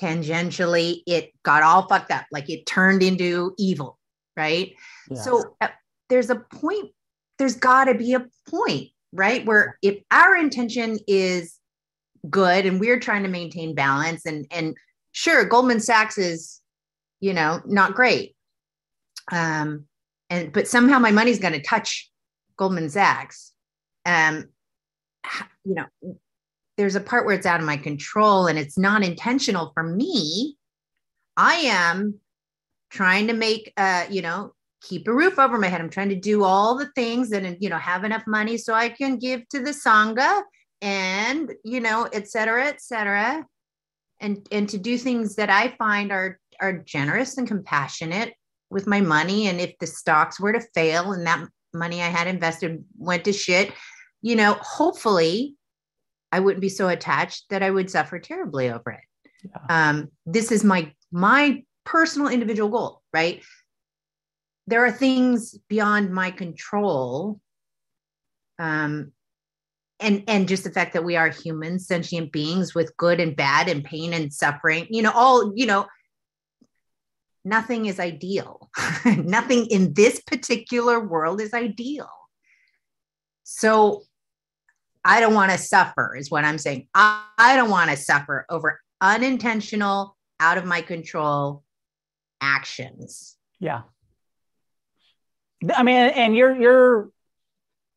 tangentially, 0.00 1.02
it 1.06 1.32
got 1.42 1.62
all 1.62 1.86
fucked 1.88 2.10
up. 2.10 2.26
Like 2.30 2.48
it 2.48 2.64
turned 2.64 3.02
into 3.02 3.54
evil, 3.58 3.98
right? 4.36 4.72
Yeah. 5.10 5.20
So 5.20 5.56
uh, 5.60 5.68
there's 6.08 6.30
a 6.30 6.36
point. 6.36 6.92
There's 7.38 7.56
got 7.56 7.84
to 7.84 7.94
be 7.94 8.14
a 8.14 8.26
point 8.48 8.90
right? 9.12 9.44
Where 9.46 9.78
if 9.82 9.98
our 10.10 10.36
intention 10.36 10.98
is 11.06 11.56
good 12.28 12.66
and 12.66 12.80
we're 12.80 13.00
trying 13.00 13.22
to 13.22 13.28
maintain 13.28 13.74
balance 13.74 14.26
and 14.26 14.46
and 14.50 14.76
sure 15.18 15.44
Goldman 15.44 15.80
Sachs 15.80 16.16
is 16.16 16.60
you 17.18 17.34
know 17.34 17.60
not 17.66 17.94
great 17.94 18.36
um 19.32 19.86
and 20.30 20.52
but 20.52 20.68
somehow 20.68 21.00
my 21.00 21.10
money's 21.10 21.40
going 21.40 21.54
to 21.54 21.62
touch 21.62 22.08
Goldman 22.56 22.88
Sachs 22.88 23.52
um 24.06 24.44
you 25.64 25.74
know 25.74 25.86
there's 26.76 26.94
a 26.94 27.00
part 27.00 27.26
where 27.26 27.34
it's 27.34 27.46
out 27.46 27.58
of 27.58 27.66
my 27.66 27.76
control 27.76 28.46
and 28.46 28.56
it's 28.56 28.78
not 28.78 29.02
intentional 29.02 29.72
for 29.74 29.82
me 29.82 30.56
I 31.36 31.54
am 31.54 32.20
trying 32.90 33.26
to 33.26 33.32
make 33.32 33.72
uh 33.76 34.04
you 34.08 34.22
know 34.22 34.52
keep 34.80 35.08
a 35.08 35.12
roof 35.12 35.40
over 35.40 35.58
my 35.58 35.66
head. 35.66 35.80
I'm 35.80 35.90
trying 35.90 36.10
to 36.10 36.14
do 36.14 36.44
all 36.44 36.78
the 36.78 36.90
things 36.94 37.32
and, 37.32 37.56
you 37.58 37.68
know, 37.68 37.78
have 37.78 38.04
enough 38.04 38.22
money 38.28 38.56
so 38.56 38.74
I 38.74 38.88
can 38.88 39.18
give 39.18 39.48
to 39.48 39.58
the 39.58 39.70
Sangha 39.70 40.42
and, 40.80 41.52
you 41.64 41.80
know, 41.80 42.08
et 42.12 42.28
cetera, 42.28 42.66
et 42.66 42.80
cetera. 42.80 43.44
And, 44.20 44.46
and 44.50 44.68
to 44.70 44.78
do 44.78 44.98
things 44.98 45.36
that 45.36 45.50
I 45.50 45.68
find 45.68 46.10
are, 46.10 46.40
are 46.60 46.72
generous 46.72 47.38
and 47.38 47.46
compassionate 47.46 48.34
with 48.70 48.86
my 48.86 49.00
money. 49.00 49.46
And 49.46 49.60
if 49.60 49.78
the 49.78 49.86
stocks 49.86 50.40
were 50.40 50.52
to 50.52 50.60
fail 50.74 51.12
and 51.12 51.26
that 51.26 51.46
money 51.72 52.02
I 52.02 52.08
had 52.08 52.26
invested 52.26 52.84
went 52.96 53.24
to 53.24 53.32
shit, 53.32 53.72
you 54.22 54.34
know, 54.34 54.56
hopefully 54.60 55.54
I 56.32 56.40
wouldn't 56.40 56.60
be 56.60 56.68
so 56.68 56.88
attached 56.88 57.44
that 57.50 57.62
I 57.62 57.70
would 57.70 57.90
suffer 57.90 58.18
terribly 58.18 58.70
over 58.70 58.90
it. 58.90 59.00
Yeah. 59.44 59.90
Um, 59.90 60.08
this 60.26 60.50
is 60.50 60.64
my, 60.64 60.92
my 61.12 61.62
personal 61.84 62.28
individual 62.28 62.68
goal, 62.68 63.02
right? 63.12 63.42
there 64.68 64.84
are 64.84 64.92
things 64.92 65.58
beyond 65.68 66.12
my 66.12 66.30
control 66.30 67.40
um, 68.58 69.12
and 70.00 70.24
and 70.28 70.48
just 70.48 70.64
the 70.64 70.70
fact 70.70 70.92
that 70.92 71.04
we 71.04 71.16
are 71.16 71.28
human 71.28 71.78
sentient 71.78 72.32
beings 72.32 72.74
with 72.74 72.96
good 72.96 73.20
and 73.20 73.36
bad 73.36 73.68
and 73.68 73.84
pain 73.84 74.12
and 74.12 74.32
suffering 74.32 74.86
you 74.90 75.02
know 75.02 75.12
all 75.12 75.52
you 75.56 75.66
know 75.66 75.86
nothing 77.48 77.86
is 77.86 77.98
ideal. 77.98 78.70
Nothing 79.04 79.66
in 79.66 79.94
this 79.94 80.20
particular 80.20 81.00
world 81.00 81.40
is 81.40 81.54
ideal. 81.54 82.10
So 83.44 84.02
i 85.04 85.20
don't 85.20 85.32
want 85.32 85.50
to 85.50 85.56
suffer 85.56 86.16
is 86.16 86.30
what 86.30 86.44
i'm 86.44 86.58
saying. 86.58 86.86
I, 86.92 87.24
I 87.38 87.56
don't 87.56 87.70
want 87.70 87.88
to 87.90 87.96
suffer 87.96 88.44
over 88.50 88.80
unintentional 89.00 90.16
out 90.40 90.58
of 90.58 90.64
my 90.64 90.82
control 90.82 91.62
actions. 92.40 93.36
Yeah. 93.60 93.82
I 95.74 95.82
mean 95.84 95.96
and 95.96 96.36
you're 96.36 96.54
you're 96.60 97.10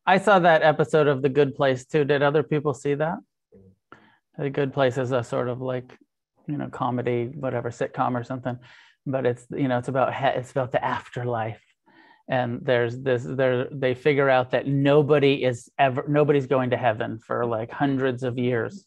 I 0.06 0.18
saw 0.18 0.40
that 0.40 0.62
episode 0.62 1.06
of 1.06 1.22
The 1.22 1.28
Good 1.28 1.54
Place 1.54 1.84
too. 1.84 2.04
Did 2.04 2.22
other 2.22 2.42
people 2.42 2.74
see 2.74 2.94
that? 2.94 3.18
The 4.36 4.50
Good 4.50 4.72
Place 4.72 4.98
is 4.98 5.12
a 5.12 5.22
sort 5.22 5.48
of 5.48 5.60
like, 5.60 5.96
you 6.48 6.56
know, 6.56 6.68
comedy, 6.68 7.26
whatever, 7.26 7.70
sitcom 7.70 8.18
or 8.18 8.24
something. 8.24 8.58
But 9.06 9.26
it's 9.26 9.46
you 9.50 9.68
know, 9.68 9.78
it's 9.78 9.88
about 9.88 10.12
it's 10.36 10.50
about 10.50 10.72
the 10.72 10.84
afterlife, 10.84 11.62
and 12.28 12.60
there's 12.62 12.98
this 13.00 13.24
there 13.24 13.68
they 13.70 13.94
figure 13.94 14.30
out 14.30 14.52
that 14.52 14.66
nobody 14.66 15.44
is 15.44 15.68
ever 15.78 16.04
nobody's 16.08 16.46
going 16.46 16.70
to 16.70 16.76
heaven 16.76 17.18
for 17.18 17.44
like 17.44 17.70
hundreds 17.70 18.22
of 18.22 18.38
years. 18.38 18.86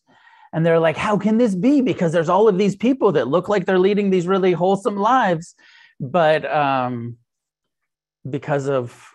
And 0.54 0.66
they're 0.66 0.80
like, 0.80 0.96
how 0.96 1.18
can 1.18 1.38
this 1.38 1.54
be? 1.54 1.82
Because 1.82 2.14
there's 2.14 2.30
all 2.30 2.48
of 2.48 2.58
these 2.58 2.78
people 2.78 3.12
that 3.14 3.28
look 3.28 3.50
like 3.50 3.66
they're 3.66 3.80
leading 3.80 4.10
these 4.10 4.26
really 4.26 4.54
wholesome 4.54 4.96
lives, 4.96 5.54
but 6.00 6.50
um, 6.50 7.18
because 8.30 8.70
of 8.70 9.15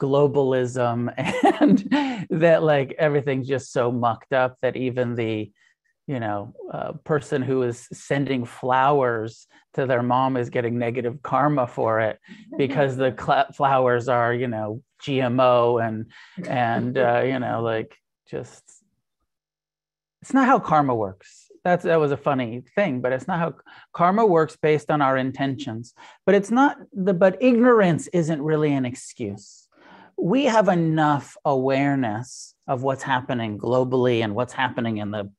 globalism 0.00 1.12
and 1.60 2.28
that 2.30 2.62
like 2.62 2.94
everything's 2.98 3.48
just 3.48 3.72
so 3.72 3.90
mucked 3.90 4.32
up 4.32 4.56
that 4.62 4.76
even 4.76 5.14
the 5.14 5.50
you 6.06 6.20
know 6.20 6.54
uh, 6.72 6.92
person 7.04 7.42
who 7.42 7.62
is 7.62 7.88
sending 7.92 8.44
flowers 8.44 9.46
to 9.74 9.86
their 9.86 10.02
mom 10.02 10.36
is 10.36 10.50
getting 10.50 10.78
negative 10.78 11.22
karma 11.22 11.66
for 11.66 12.00
it 12.00 12.18
because 12.56 12.96
the 12.96 13.14
cl- 13.20 13.52
flowers 13.52 14.08
are 14.08 14.32
you 14.32 14.48
know 14.48 14.82
gmo 15.02 15.86
and 15.86 16.06
and 16.48 16.96
uh, 16.96 17.22
you 17.24 17.38
know 17.38 17.62
like 17.62 17.96
just 18.30 18.62
it's 20.22 20.34
not 20.34 20.46
how 20.46 20.58
karma 20.58 20.94
works. 20.94 21.44
That's 21.64 21.84
that 21.84 22.00
was 22.00 22.12
a 22.12 22.16
funny 22.16 22.62
thing 22.74 23.00
but 23.00 23.12
it's 23.12 23.28
not 23.28 23.38
how 23.38 23.54
karma 23.92 24.24
works 24.24 24.56
based 24.60 24.90
on 24.90 25.02
our 25.02 25.16
intentions. 25.16 25.94
But 26.24 26.34
it's 26.34 26.50
not 26.50 26.76
the 26.92 27.14
but 27.14 27.36
ignorance 27.40 28.08
isn't 28.08 28.42
really 28.42 28.72
an 28.72 28.84
excuse 28.84 29.67
we 30.20 30.44
have 30.44 30.68
enough 30.68 31.36
awareness 31.44 32.54
of 32.66 32.82
what's 32.82 33.02
happening 33.02 33.56
globally 33.56 34.22
and 34.24 34.34
what's 34.34 34.52
happening 34.52 34.98
in 34.98 35.10
the 35.10 35.30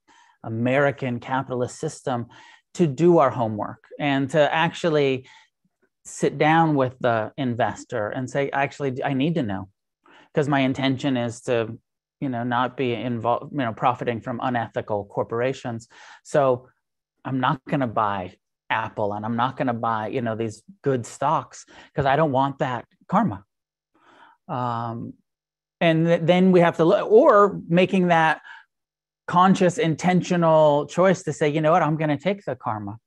American 0.44 1.20
capitalist 1.20 1.78
system 1.80 2.28
to 2.76 2.88
do 2.88 3.18
our 3.18 3.30
homework 3.30 3.84
and 4.00 4.30
to 4.30 4.54
actually 4.54 5.28
sit 6.06 6.38
down 6.38 6.76
with 6.76 6.98
the 7.00 7.32
investor 7.38 8.10
and 8.10 8.30
say, 8.30 8.50
actually, 8.52 9.04
I 9.04 9.14
need 9.14 9.36
to 9.36 9.44
know 9.44 9.70
because 10.34 10.48
my 10.48 10.62
intention 10.62 11.18
is 11.18 11.42
to, 11.42 11.78
you 12.22 12.30
know, 12.30 12.44
not 12.44 12.78
be 12.78 12.94
involved, 12.94 13.52
you 13.52 13.60
know, 13.60 13.74
profiting 13.74 14.22
from 14.22 14.40
unethical 14.42 15.06
corporations. 15.06 15.90
So 16.24 16.70
I'm 17.26 17.42
not 17.42 17.60
going 17.68 17.82
to 17.82 17.88
buy 17.88 18.36
Apple 18.70 19.14
and 19.14 19.26
I'm 19.26 19.36
not 19.36 19.58
going 19.58 19.68
to 19.68 19.74
buy, 19.74 20.08
you 20.08 20.22
know, 20.22 20.36
these 20.36 20.64
good 20.84 21.06
stocks 21.06 21.66
because 21.92 22.06
I 22.06 22.16
don't 22.16 22.32
want 22.32 22.60
that 22.60 22.86
karma 23.08 23.44
um, 24.50 25.14
and 25.80 26.06
th- 26.06 26.22
then 26.24 26.52
we 26.52 26.60
have 26.60 26.78
to 26.78 26.86
look 26.86 27.10
or 27.10 27.62
making 27.68 28.08
that 28.08 28.42
conscious 29.28 29.78
intentional 29.78 30.88
choice 30.88 31.24
to 31.24 31.32
say 31.32 31.48
you 31.48 31.62
know 31.62 31.72
what? 31.72 31.84
I'm 31.84 31.98
going 31.98 32.10
to 32.10 32.18
take 32.18 32.44
the 32.44 32.56
karma 32.56 32.98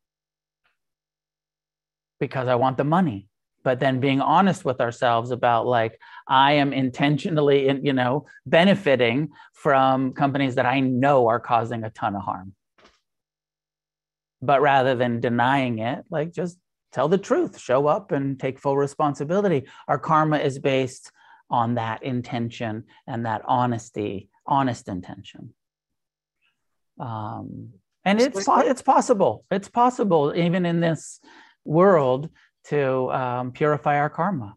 because 2.20 2.46
i 2.46 2.54
want 2.54 2.76
the 2.76 2.84
money. 2.84 3.28
But 3.64 3.78
then 3.78 4.00
being 4.00 4.20
honest 4.20 4.64
with 4.64 4.80
ourselves 4.80 5.32
about 5.32 5.66
like 5.66 5.98
i 6.28 6.52
am 6.52 6.72
intentionally 6.72 7.68
in, 7.68 7.84
you 7.84 7.92
know 7.92 8.26
benefiting 8.46 9.30
from 9.52 10.12
companies 10.12 10.54
that 10.54 10.66
i 10.66 10.78
know 10.80 11.26
are 11.26 11.40
causing 11.40 11.82
a 11.82 11.90
ton 11.90 12.14
of 12.14 12.22
harm. 12.22 12.54
But 14.40 14.62
rather 14.62 14.94
than 14.94 15.20
denying 15.20 15.80
it 15.80 16.04
like 16.10 16.32
just 16.32 16.58
tell 16.92 17.08
the 17.08 17.18
truth 17.18 17.58
show 17.58 17.88
up 17.88 18.12
and 18.12 18.38
take 18.38 18.60
full 18.60 18.76
responsibility. 18.76 19.64
Our 19.88 19.98
karma 19.98 20.38
is 20.38 20.58
based 20.58 21.10
on 21.52 21.74
that 21.74 22.02
intention 22.02 22.84
and 23.06 23.26
that 23.26 23.42
honesty, 23.44 24.30
honest 24.46 24.88
intention. 24.88 25.52
Um, 26.98 27.74
and 28.04 28.20
it's 28.20 28.48
it's 28.48 28.82
possible. 28.82 29.44
It's 29.50 29.68
possible 29.68 30.32
even 30.34 30.66
in 30.66 30.80
this 30.80 31.20
world 31.64 32.30
to 32.64 33.12
um, 33.12 33.52
purify 33.52 33.98
our 33.98 34.10
karma. 34.10 34.56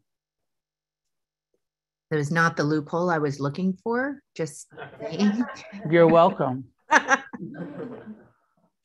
That 2.09 2.17
was 2.17 2.31
not 2.31 2.55
the 2.55 2.63
loophole 2.63 3.09
I 3.09 3.17
was 3.17 3.39
looking 3.39 3.77
for. 3.83 4.21
Just 4.35 4.67
You're 5.89 6.07
welcome. 6.07 6.65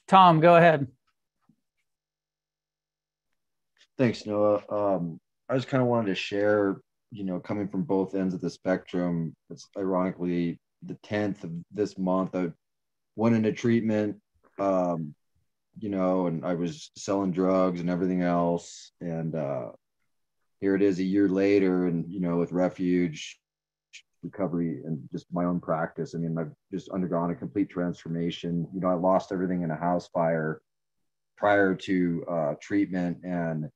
Tom, 0.08 0.40
go 0.40 0.56
ahead. 0.56 0.88
Thanks, 3.96 4.26
Noah. 4.26 4.62
Um, 4.68 5.20
I 5.48 5.54
just 5.54 5.68
kind 5.68 5.82
of 5.82 5.88
wanted 5.88 6.08
to 6.08 6.14
share 6.14 6.80
you 7.10 7.24
know, 7.24 7.40
coming 7.40 7.68
from 7.68 7.82
both 7.82 8.14
ends 8.14 8.34
of 8.34 8.40
the 8.40 8.50
spectrum. 8.50 9.34
It's 9.50 9.68
ironically 9.76 10.60
the 10.82 10.94
10th 11.06 11.44
of 11.44 11.52
this 11.72 11.98
month. 11.98 12.34
I 12.34 12.50
went 13.16 13.34
into 13.34 13.52
treatment, 13.52 14.16
um, 14.58 15.14
you 15.78 15.88
know, 15.88 16.26
and 16.26 16.44
I 16.44 16.54
was 16.54 16.90
selling 16.96 17.32
drugs 17.32 17.80
and 17.80 17.90
everything 17.90 18.22
else. 18.22 18.92
And 19.00 19.34
uh, 19.34 19.70
here 20.60 20.74
it 20.74 20.82
is 20.82 20.98
a 20.98 21.04
year 21.04 21.28
later, 21.28 21.86
and, 21.86 22.04
you 22.08 22.20
know, 22.20 22.36
with 22.36 22.52
refuge, 22.52 23.38
recovery, 24.22 24.82
and 24.84 25.00
just 25.10 25.26
my 25.32 25.44
own 25.44 25.60
practice. 25.60 26.14
I 26.14 26.18
mean, 26.18 26.38
I've 26.38 26.52
just 26.72 26.90
undergone 26.90 27.30
a 27.30 27.34
complete 27.34 27.70
transformation. 27.70 28.68
You 28.72 28.80
know, 28.80 28.88
I 28.88 28.94
lost 28.94 29.32
everything 29.32 29.62
in 29.62 29.70
a 29.70 29.76
house 29.76 30.08
fire 30.08 30.60
prior 31.36 31.74
to 31.74 32.24
uh, 32.30 32.54
treatment. 32.60 33.18
And 33.24 33.68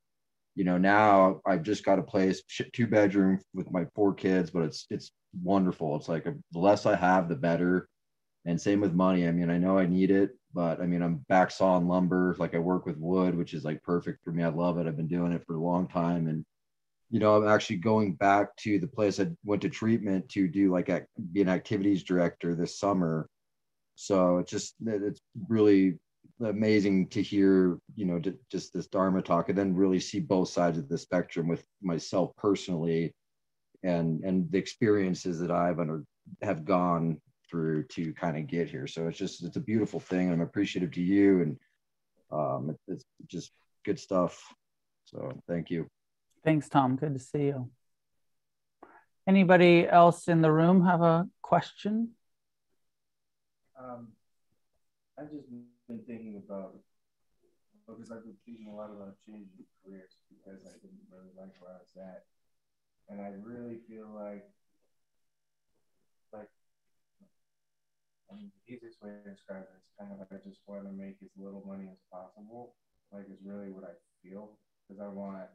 you 0.55 0.65
know 0.65 0.79
now 0.79 1.41
i've 1.47 1.63
just 1.63 1.85
got 1.85 1.99
a 1.99 2.03
place 2.03 2.43
two 2.73 2.87
bedroom 2.87 3.41
with 3.55 3.71
my 3.71 3.85
four 3.95 4.15
kids 4.15 4.51
but 4.51 4.63
it's 4.63 4.87
it's 4.91 5.13
wonderful. 5.43 5.97
It's 5.97 6.09
like 6.09 6.27
a, 6.27 6.35
the 6.53 6.59
less 6.59 6.87
i 6.87 6.95
have 6.95 7.29
the 7.29 7.35
better. 7.35 7.89
And 8.47 8.61
same 8.61 8.81
with 8.81 8.93
money. 8.93 9.27
I 9.27 9.33
mean 9.33 9.51
i 9.51 9.59
know 9.59 9.79
i 9.79 9.87
need 9.87 10.11
it 10.11 10.31
but 10.53 10.81
i 10.81 10.87
mean 10.87 11.03
i'm 11.03 11.25
back 11.29 11.51
sawing 11.51 11.89
lumber. 11.89 12.37
Like 12.39 12.55
i 12.55 12.59
work 12.59 12.87
with 12.87 12.99
wood 12.99 13.37
which 13.37 13.55
is 13.55 13.65
like 13.65 13.83
perfect 13.83 14.23
for 14.23 14.31
me. 14.31 14.43
I 14.43 14.49
love 14.49 14.79
it. 14.79 14.87
I've 14.87 14.97
been 14.97 15.09
doing 15.09 15.33
it 15.33 15.45
for 15.47 15.55
a 15.57 15.63
long 15.63 15.89
time. 15.89 16.29
And 16.29 16.45
you 17.11 17.21
know 17.21 17.37
i'm 17.37 17.49
actually 17.49 17.77
going 17.77 18.15
back 18.15 18.57
to 18.57 18.79
the 18.79 18.87
place 18.87 19.21
i 19.21 19.27
went 19.45 19.63
to 19.63 19.69
treatment 19.69 20.27
to 20.31 20.49
do 20.49 20.73
like 20.73 20.89
a, 20.89 21.03
be 21.33 21.43
an 21.43 21.49
activities 21.49 22.03
director 22.03 22.55
this 22.55 22.79
summer. 22.79 23.29
So 23.97 24.39
it's 24.39 24.51
just 24.51 24.75
it's 24.87 25.21
really 25.49 25.99
amazing 26.45 27.09
to 27.09 27.23
hear, 27.23 27.79
you 27.95 28.05
know, 28.05 28.21
just 28.51 28.73
this 28.73 28.87
Dharma 28.87 29.23
talk 29.23 29.49
and 29.49 29.59
then 29.59 29.75
really 29.75 30.01
see 30.01 30.21
both 30.21 30.49
sides 30.49 30.79
of 30.79 30.89
the 30.89 30.99
spectrum 30.99 31.49
with 31.49 31.65
myself 31.83 32.33
personally 32.37 33.15
and 33.83 34.25
and 34.25 34.51
the 34.51 34.59
experiences 34.59 35.39
that 35.41 35.51
I've 35.51 35.79
under 35.79 36.05
have 36.43 36.65
gone 36.65 37.21
through 37.51 37.85
to 37.89 38.13
kind 38.15 38.37
of 38.37 38.47
get 38.47 38.69
here. 38.69 38.87
So 38.87 39.07
it's 39.09 39.19
just 39.19 39.45
it's 39.45 39.57
a 39.57 39.61
beautiful 39.61 40.01
thing. 40.01 40.33
I'm 40.33 40.41
appreciative 40.41 40.91
to 40.93 41.03
you 41.03 41.43
and 41.43 41.59
um, 42.33 42.77
it's 42.89 43.05
just 43.27 43.53
good 43.85 43.99
stuff. 43.99 44.43
So 45.05 45.31
thank 45.47 45.71
you. 45.71 45.87
Thanks, 46.43 46.69
Tom. 46.69 46.97
Good 46.97 47.15
to 47.15 47.21
see 47.21 47.45
you. 47.45 47.71
Anybody 49.27 49.87
else 49.89 50.29
in 50.29 50.43
the 50.43 50.53
room 50.53 50.85
have 50.85 51.01
a 51.01 51.27
question? 51.41 52.11
Um, 53.79 54.09
I 55.19 55.23
just 55.23 55.47
been 55.89 56.02
thinking 56.06 56.40
about 56.40 56.77
because 57.86 58.11
I've 58.11 58.24
been 58.24 58.40
thinking 58.44 58.69
a 58.73 58.74
lot 58.77 58.89
about 58.90 59.16
changing 59.27 59.69
careers 59.85 60.16
because 60.32 60.65
I 60.65 60.74
didn't 60.81 61.05
really 61.12 61.32
like 61.36 61.52
where 61.61 61.77
I 61.77 61.81
was 61.85 61.93
at, 62.01 62.24
and 63.09 63.20
I 63.20 63.36
really 63.44 63.78
feel 63.89 64.09
like 64.09 64.48
like 66.32 66.48
I 68.32 68.36
mean, 68.36 68.51
the 68.66 68.74
easiest 68.74 69.02
way 69.02 69.12
to 69.12 69.31
describe 69.31 69.69
it 69.69 69.77
is 69.77 69.89
kind 70.01 70.11
of 70.12 70.19
like 70.19 70.32
I 70.32 70.40
just 70.43 70.65
want 70.66 70.89
to 70.89 70.93
make 70.93 71.20
as 71.23 71.31
little 71.36 71.62
money 71.66 71.89
as 71.93 72.01
possible. 72.09 72.74
Like 73.12 73.28
is 73.31 73.39
really 73.44 73.70
what 73.70 73.85
I 73.85 73.94
feel 74.24 74.59
because 74.89 74.98
I 75.01 75.09
want 75.12 75.47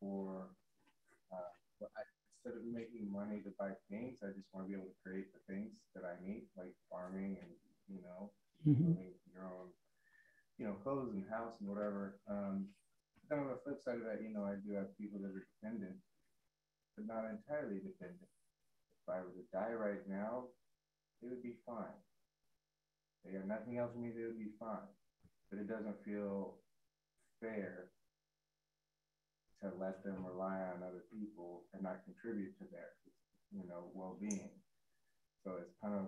for 0.00 0.50
uh, 1.32 1.54
I, 1.80 2.02
instead 2.36 2.58
of 2.58 2.66
making 2.68 3.08
money 3.08 3.40
to 3.46 3.50
buy 3.58 3.72
things, 3.88 4.20
I 4.20 4.34
just 4.34 4.50
want 4.52 4.66
to 4.66 4.68
be 4.68 4.76
able 4.76 4.90
to 4.90 5.00
create 5.00 5.30
the 5.32 5.40
things 5.48 5.72
that 5.94 6.04
I 6.04 6.18
need, 6.20 6.50
like 6.58 6.74
farming 6.90 7.38
and 7.40 7.50
you 7.88 8.02
know 8.02 8.30
mm-hmm. 8.66 8.92
your 9.34 9.44
own, 9.44 9.68
you 10.58 10.66
know, 10.66 10.74
clothes 10.82 11.12
and 11.14 11.24
house 11.30 11.54
and 11.60 11.68
whatever. 11.68 12.20
Um, 12.28 12.68
kind 13.28 13.42
of 13.42 13.48
the 13.48 13.62
flip 13.64 13.80
side 13.80 13.96
of 13.96 14.04
that, 14.04 14.22
you 14.22 14.28
know, 14.28 14.44
I 14.44 14.60
do 14.60 14.76
have 14.76 14.96
people 14.98 15.18
that 15.20 15.32
are 15.32 15.48
dependent, 15.56 15.96
but 16.96 17.06
not 17.06 17.24
entirely 17.24 17.80
dependent. 17.80 18.28
If 19.00 19.08
I 19.08 19.24
were 19.24 19.32
to 19.32 19.46
die 19.52 19.72
right 19.72 20.04
now, 20.06 20.52
they 21.20 21.28
would 21.28 21.42
be 21.42 21.56
fine. 21.64 21.96
They 23.24 23.32
have 23.32 23.46
nothing 23.46 23.78
else 23.78 23.92
with 23.94 24.04
me, 24.04 24.10
they 24.12 24.26
would 24.26 24.38
be 24.38 24.52
fine. 24.58 24.90
But 25.50 25.60
it 25.60 25.68
doesn't 25.68 26.04
feel 26.04 26.58
fair 27.40 27.90
to 29.62 29.70
let 29.78 30.02
them 30.04 30.26
rely 30.26 30.58
on 30.74 30.82
other 30.82 31.06
people 31.10 31.64
and 31.72 31.82
not 31.82 32.04
contribute 32.04 32.58
to 32.58 32.64
their, 32.70 32.92
you 33.52 33.66
know, 33.68 33.90
well-being. 33.94 34.50
So 35.44 35.52
it's 35.60 35.74
kind 35.82 35.94
of, 35.94 36.06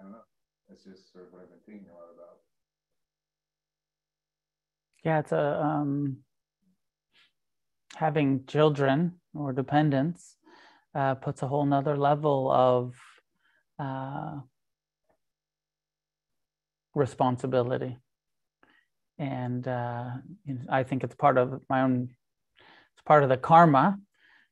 I 0.00 0.04
don't 0.04 0.12
know. 0.12 0.26
It's 0.70 0.84
just 0.84 1.12
sort 1.12 1.24
of 1.26 1.32
what 1.32 1.42
I've 1.42 1.50
been 1.50 1.58
thinking 1.66 1.88
a 1.90 1.94
lot 1.94 2.08
about. 2.14 2.38
Yeah, 5.04 5.20
it's 5.20 5.32
a 5.32 5.62
um, 5.62 6.18
having 7.94 8.44
children 8.46 9.20
or 9.34 9.52
dependents 9.52 10.36
uh, 10.94 11.14
puts 11.14 11.42
a 11.42 11.48
whole 11.48 11.64
nother 11.64 11.96
level 11.96 12.50
of 12.50 12.94
uh, 13.78 14.40
responsibility. 16.94 17.96
And 19.18 19.66
uh, 19.66 20.10
I 20.68 20.82
think 20.82 21.02
it's 21.02 21.14
part 21.14 21.38
of 21.38 21.60
my 21.68 21.82
own, 21.82 22.10
it's 22.60 23.02
part 23.06 23.22
of 23.22 23.28
the 23.28 23.36
karma 23.36 23.98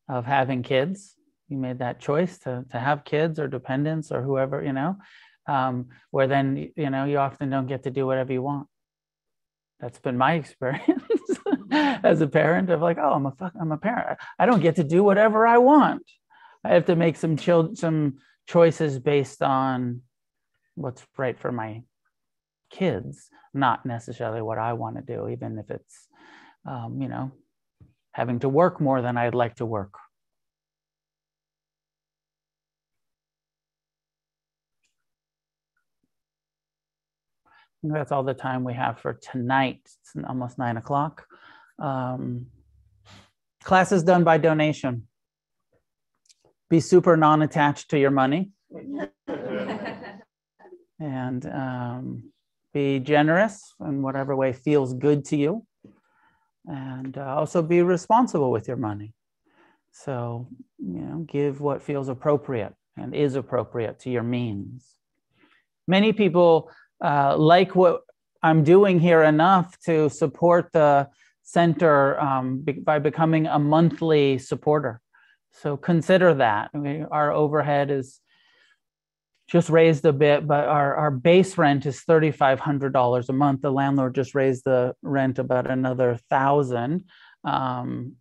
of 0.09 0.25
having 0.25 0.63
kids. 0.63 1.15
You 1.49 1.59
made 1.59 1.79
that 1.79 2.01
choice 2.01 2.39
to, 2.41 2.65
to 2.71 2.81
have 2.81 3.05
kids 3.05 3.39
or 3.39 3.47
dependents 3.47 4.11
or 4.11 4.23
whoever, 4.23 4.65
you 4.65 4.73
know, 4.73 4.97
um, 5.47 5.87
where 6.11 6.27
then, 6.27 6.71
you 6.77 6.91
know, 6.91 7.05
you 7.05 7.19
often 7.19 7.51
don't 7.51 7.67
get 7.67 7.85
to 7.85 7.91
do 7.91 8.07
whatever 8.07 8.33
you 8.33 8.43
want. 8.43 8.67
That's 9.81 9.99
been 9.99 10.17
my 10.17 10.33
experience 10.43 11.03
as 11.71 12.21
a 12.21 12.27
parent 12.27 12.71
of 12.71 12.81
like, 12.81 12.99
oh, 12.99 13.13
I'm 13.13 13.27
a 13.27 13.33
fuck, 13.33 13.53
I'm 13.61 13.73
a 13.73 13.79
parent. 13.79 14.19
I 14.39 14.47
don't 14.47 14.63
get 14.63 14.77
to 14.77 14.85
do 14.85 15.03
whatever 15.03 15.47
I 15.47 15.59
want. 15.59 16.03
I 16.65 16.71
have 16.71 16.87
to 16.87 16.97
make 16.97 17.17
some 17.17 17.37
child, 17.37 17.79
some 17.79 18.19
choices 18.47 18.99
based 18.99 19.43
on 19.43 20.03
what's 20.75 21.05
right 21.17 21.39
for 21.39 21.53
my 21.53 21.83
kids, 22.71 23.29
not 23.55 23.87
necessarily 23.87 24.43
what 24.43 24.59
I 24.59 24.73
want 24.73 24.97
to 24.97 25.03
do, 25.03 25.29
even 25.29 25.59
if 25.59 25.71
it's, 25.71 26.09
um, 26.69 27.01
you 27.01 27.09
know, 27.09 27.33
having 28.13 28.41
to 28.41 28.49
work 28.49 28.81
more 28.81 29.03
than 29.03 29.17
I'd 29.17 29.35
like 29.35 29.57
to 29.57 29.67
work. 29.67 29.95
That's 37.93 38.13
all 38.13 38.23
the 38.23 38.35
time 38.35 38.65
we 38.65 38.75
have 38.75 38.99
for 39.01 39.15
tonight. 39.15 39.81
It's 39.85 40.13
almost 40.29 40.59
nine 40.59 40.77
o'clock. 40.77 41.27
Um, 41.79 42.47
class 43.63 43.93
is 43.93 44.03
done 44.03 44.25
by 44.25 44.39
donation. 44.39 45.09
Be 46.69 46.81
super 46.81 47.17
non 47.17 47.43
attached 47.43 47.91
to 47.91 47.99
your 47.99 48.11
money. 48.11 48.51
and 50.99 51.47
um, 51.47 52.33
be 52.73 52.99
generous 53.01 53.75
in 53.81 54.03
whatever 54.03 54.35
way 54.35 54.53
feels 54.53 54.95
good 54.95 55.25
to 55.27 55.37
you. 55.37 55.67
And 56.67 57.17
uh, 57.17 57.37
also 57.37 57.63
be 57.63 57.83
responsible 57.83 58.51
with 58.51 58.67
your 58.67 58.77
money. 58.77 59.13
So, 59.93 60.49
you 60.79 61.01
know, 61.01 61.19
give 61.27 61.61
what 61.61 61.83
feels 61.83 62.09
appropriate 62.09 62.75
and 62.97 63.15
is 63.15 63.35
appropriate 63.35 64.01
to 64.01 64.11
your 64.11 64.23
means. 64.23 64.97
Many 65.87 66.13
people 66.13 66.71
uh, 67.03 67.37
like 67.37 67.75
what 67.75 68.03
I'm 68.43 68.65
doing 68.65 69.01
here 69.01 69.23
enough 69.23 69.79
to 69.81 70.09
support 70.09 70.71
the 70.73 71.09
center 71.43 72.19
um, 72.21 72.61
be- 72.61 72.73
by 72.73 72.99
becoming 72.99 73.47
a 73.47 73.59
monthly 73.59 74.39
supporter. 74.39 75.01
So 75.53 75.77
consider 75.77 76.35
that. 76.35 76.71
I 76.75 76.79
mean, 76.79 77.07
our 77.11 77.33
overhead 77.33 77.91
is 77.91 78.21
just 79.49 79.71
raised 79.71 80.05
a 80.05 80.13
bit, 80.13 80.47
but 80.47 80.67
our, 80.67 80.95
our 80.97 81.11
base 81.11 81.57
rent 81.57 81.87
is 81.87 82.03
$3,500 82.09 83.29
a 83.29 83.33
month. 83.33 83.63
The 83.63 83.71
landlord 83.71 84.15
just 84.15 84.35
raised 84.35 84.65
the 84.65 84.95
rent 85.03 85.39
about 85.39 85.71
another 85.71 86.19
thousand. 86.29 87.05
Um, 87.45 88.17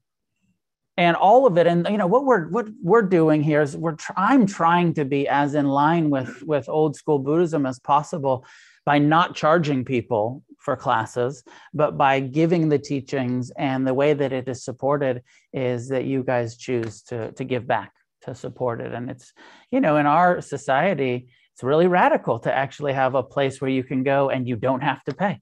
and 0.98 1.16
all 1.18 1.46
of 1.46 1.58
it 1.58 1.68
and 1.68 1.88
you 1.90 1.98
know 1.98 2.08
what 2.08 2.26
we're 2.26 2.48
what 2.50 2.68
we're 2.82 3.02
doing 3.02 3.44
here 3.44 3.62
is 3.62 3.76
we're 3.76 3.96
tr- 3.96 4.14
i'm 4.16 4.46
trying 4.46 4.94
to 4.94 5.04
be 5.04 5.28
as 5.28 5.54
in 5.54 5.68
line 5.68 6.10
with 6.10 6.42
with 6.44 6.70
old 6.70 6.96
school 6.96 7.20
buddhism 7.20 7.66
as 7.66 7.80
possible 7.80 8.46
by 8.86 9.00
not 9.00 9.36
charging 9.36 9.84
people 9.84 10.44
for 10.66 10.76
classes 10.76 11.44
but 11.74 11.98
by 11.98 12.20
giving 12.20 12.70
the 12.70 12.80
teachings. 12.80 13.52
And 13.52 13.86
the 13.86 13.94
way 13.94 14.14
that 14.14 14.34
it 14.34 14.48
is 14.50 14.66
supported 14.66 15.22
is 15.54 15.90
that 15.90 16.06
you 16.06 16.24
guys 16.24 16.58
choose 16.58 17.04
to 17.04 17.32
to 17.34 17.44
give 17.44 17.68
back 17.68 17.92
to 18.24 18.34
support 18.34 18.82
it. 18.82 18.92
And 18.92 19.10
it's 19.10 19.32
you 19.72 19.80
know 19.80 19.98
in 19.98 20.08
our 20.08 20.42
society 20.42 21.28
it's 21.54 21.64
really 21.64 21.88
radical 21.88 22.40
to 22.40 22.54
actually 22.54 22.94
have 22.94 23.16
a 23.16 23.24
place 23.24 23.62
where 23.62 23.70
you 23.70 23.84
can 23.84 24.04
go 24.04 24.30
and 24.30 24.48
you 24.48 24.58
don't 24.58 24.82
have 24.82 25.04
to 25.06 25.14
pay. 25.14 25.40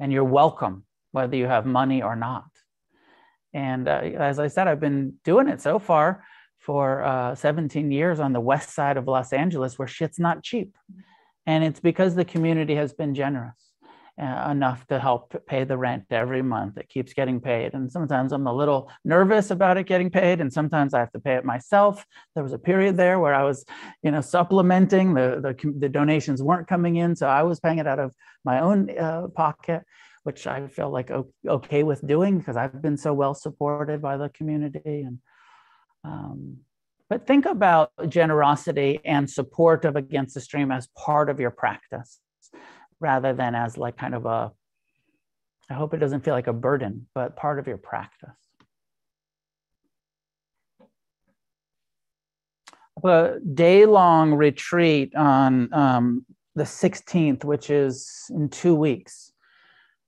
And 0.00 0.12
you're 0.12 0.24
welcome 0.42 0.84
whether 1.12 1.36
you 1.36 1.46
have 1.46 1.64
money 1.64 2.02
or 2.02 2.14
not 2.14 2.44
and 3.58 3.88
uh, 3.88 4.00
as 4.30 4.38
I 4.38 4.46
said, 4.46 4.68
I've 4.68 4.78
been 4.78 5.14
doing 5.24 5.48
it 5.48 5.60
so 5.60 5.80
far 5.80 6.22
for 6.60 7.02
uh, 7.02 7.34
17 7.34 7.90
years 7.90 8.20
on 8.20 8.32
the 8.32 8.40
west 8.40 8.70
side 8.70 8.96
of 8.96 9.08
Los 9.08 9.32
Angeles 9.32 9.76
where 9.76 9.88
shit's 9.88 10.20
not 10.20 10.44
cheap. 10.44 10.76
And 11.44 11.64
it's 11.64 11.80
because 11.80 12.14
the 12.14 12.24
community 12.24 12.76
has 12.76 12.92
been 12.92 13.16
generous 13.16 13.60
uh, 14.20 14.48
enough 14.52 14.86
to 14.88 15.00
help 15.00 15.34
pay 15.48 15.64
the 15.64 15.76
rent 15.76 16.04
every 16.10 16.40
month. 16.40 16.78
It 16.78 16.88
keeps 16.88 17.14
getting 17.14 17.40
paid. 17.40 17.74
And 17.74 17.90
sometimes 17.90 18.30
I'm 18.30 18.46
a 18.46 18.52
little 18.52 18.92
nervous 19.04 19.50
about 19.50 19.76
it 19.76 19.88
getting 19.88 20.10
paid. 20.10 20.40
And 20.40 20.52
sometimes 20.52 20.94
I 20.94 21.00
have 21.00 21.12
to 21.12 21.20
pay 21.20 21.34
it 21.34 21.44
myself. 21.44 22.06
There 22.36 22.44
was 22.44 22.52
a 22.52 22.58
period 22.60 22.96
there 22.96 23.18
where 23.18 23.34
I 23.34 23.42
was, 23.42 23.64
you 24.04 24.12
know, 24.12 24.20
supplementing 24.20 25.14
the, 25.14 25.40
the, 25.42 25.72
the 25.78 25.88
donations 25.88 26.44
weren't 26.44 26.68
coming 26.68 26.94
in. 26.94 27.16
So 27.16 27.26
I 27.26 27.42
was 27.42 27.58
paying 27.58 27.78
it 27.78 27.88
out 27.88 27.98
of 27.98 28.12
my 28.44 28.60
own 28.60 28.96
uh, 28.96 29.26
pocket 29.34 29.82
which 30.22 30.46
I 30.46 30.66
feel 30.66 30.90
like 30.90 31.10
okay 31.46 31.82
with 31.82 32.06
doing 32.06 32.38
because 32.38 32.56
I've 32.56 32.82
been 32.82 32.96
so 32.96 33.12
well 33.14 33.34
supported 33.34 34.02
by 34.02 34.16
the 34.16 34.28
community. 34.30 35.02
And 35.02 35.18
um, 36.04 36.58
but 37.08 37.26
think 37.26 37.46
about 37.46 37.90
generosity 38.08 39.00
and 39.04 39.28
support 39.28 39.84
of 39.84 39.96
Against 39.96 40.34
the 40.34 40.40
Stream 40.40 40.70
as 40.70 40.88
part 40.88 41.30
of 41.30 41.40
your 41.40 41.50
practice, 41.50 42.20
rather 43.00 43.32
than 43.32 43.54
as 43.54 43.78
like 43.78 43.96
kind 43.96 44.14
of 44.14 44.26
a. 44.26 44.52
I 45.70 45.74
hope 45.74 45.92
it 45.92 45.98
doesn't 45.98 46.24
feel 46.24 46.34
like 46.34 46.46
a 46.46 46.52
burden, 46.52 47.06
but 47.14 47.36
part 47.36 47.58
of 47.58 47.66
your 47.66 47.76
practice. 47.76 48.30
A 53.04 53.38
day 53.54 53.84
long 53.84 54.34
retreat 54.34 55.14
on 55.14 55.72
um, 55.72 56.26
the 56.54 56.64
16th, 56.64 57.44
which 57.44 57.70
is 57.70 58.24
in 58.30 58.48
two 58.48 58.74
weeks. 58.74 59.32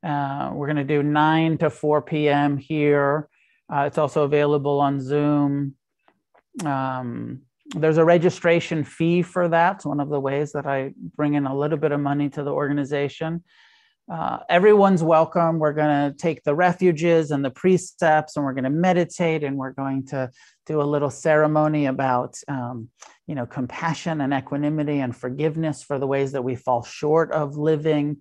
Uh, 0.02 0.51
we're 0.55 0.66
going 0.66 0.77
to 0.77 0.85
do 0.85 1.02
9 1.02 1.59
to 1.59 1.70
4 1.70 2.02
p.m. 2.02 2.56
here. 2.56 3.28
Uh, 3.72 3.82
it's 3.82 3.98
also 3.98 4.24
available 4.24 4.81
on 4.81 5.01
Zoom. 5.01 5.74
Um, 6.64 7.43
there's 7.77 7.98
a 7.98 8.05
registration 8.05 8.82
fee 8.82 9.22
for 9.22 9.48
that. 9.48 9.77
It's 9.77 9.86
one 9.86 10.01
of 10.01 10.09
the 10.09 10.18
ways 10.18 10.52
that 10.52 10.66
I 10.66 10.93
bring 11.16 11.35
in 11.35 11.47
a 11.47 11.56
little 11.56 11.78
bit 11.78 11.93
of 11.93 12.01
money 12.01 12.28
to 12.31 12.43
the 12.43 12.51
organization. 12.51 13.44
Uh, 14.10 14.39
everyone's 14.48 15.05
welcome. 15.05 15.60
We're 15.60 15.72
going 15.72 16.10
to 16.10 16.16
take 16.16 16.43
the 16.43 16.55
refuges 16.55 17.31
and 17.31 17.44
the 17.44 17.51
precepts, 17.51 18.35
and 18.35 18.44
we're 18.44 18.55
going 18.55 18.64
to 18.64 18.70
meditate, 18.70 19.44
and 19.44 19.56
we're 19.56 19.70
going 19.70 20.06
to 20.06 20.31
do 20.66 20.81
a 20.81 20.82
little 20.82 21.10
ceremony 21.10 21.86
about, 21.86 22.36
um, 22.48 22.89
you 23.28 23.36
know, 23.36 23.47
compassion 23.47 24.20
and 24.20 24.35
equanimity 24.35 24.98
and 24.98 25.14
forgiveness 25.14 25.85
for 25.85 26.01
the 26.01 26.09
ways 26.09 26.32
that 26.32 26.43
we 26.43 26.56
fall 26.56 26.82
short 26.82 27.31
of 27.31 27.56
living 27.56 28.16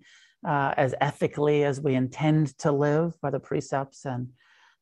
uh, 0.46 0.74
as 0.76 0.94
ethically 1.00 1.64
as 1.64 1.80
we 1.80 1.94
intend 1.94 2.56
to 2.58 2.72
live 2.72 3.20
by 3.20 3.30
the 3.30 3.40
precepts. 3.40 4.04
And 4.04 4.30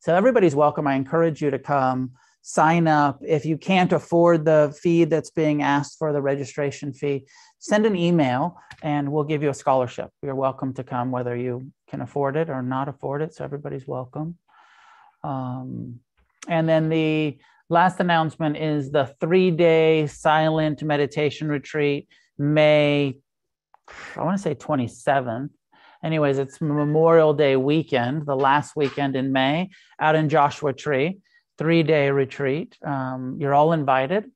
so 0.01 0.14
everybody's 0.14 0.55
welcome. 0.55 0.86
I 0.86 0.94
encourage 0.94 1.43
you 1.43 1.51
to 1.51 1.59
come 1.59 2.12
sign 2.43 2.86
up. 2.86 3.20
If 3.26 3.44
you 3.44 3.59
can't 3.59 3.93
afford 3.93 4.44
the 4.44 4.74
fee 4.80 5.05
that's 5.05 5.30
being 5.30 5.62
asked 5.62 5.98
for 5.98 6.12
the 6.12 6.22
registration 6.22 6.93
fee, 6.93 7.26
send 7.59 7.85
an 7.85 7.97
email 7.97 8.56
and 8.82 9.10
we'll 9.10 9.24
give 9.24 9.43
you 9.43 9.51
a 9.51 9.55
scholarship. 9.55 10.10
You're 10.22 10.35
welcome 10.35 10.72
to 10.74 10.85
come, 10.85 11.10
whether 11.10 11.36
you 11.36 11.72
can 11.90 12.01
afford 12.01 12.36
it 12.36 12.48
or 12.48 12.62
not 12.62 12.89
afford 12.89 13.22
it. 13.22 13.35
So 13.35 13.44
everybody's 13.44 13.86
welcome. 13.86 14.39
Um, 15.24 16.01
and 16.48 16.68
then 16.68 16.89
the 16.89 17.39
last 17.68 18.01
announcement 18.01 18.56
is 18.56 18.90
the 18.90 19.14
three 19.20 19.51
day 19.51 20.06
silent 20.06 20.82
meditation 20.82 21.48
retreat, 21.48 22.09
May 22.39 23.18
I 24.16 24.23
want 24.23 24.36
to 24.36 24.43
say 24.43 24.55
27th. 24.55 25.51
Anyways, 26.05 26.39
it's 26.39 26.60
Memorial 26.60 27.35
Day 27.35 27.56
weekend, 27.56 28.27
the 28.27 28.36
last 28.36 28.77
weekend 28.77 29.16
in 29.16 29.32
May, 29.32 29.70
out 29.98 30.15
in 30.15 30.28
Joshua 30.28 30.73
Tree, 30.73 31.19
three 31.59 31.82
day 31.82 32.10
retreat. 32.10 32.77
Um, 32.85 33.36
you're 33.40 33.55
all 33.55 33.73
invited. 33.73 34.31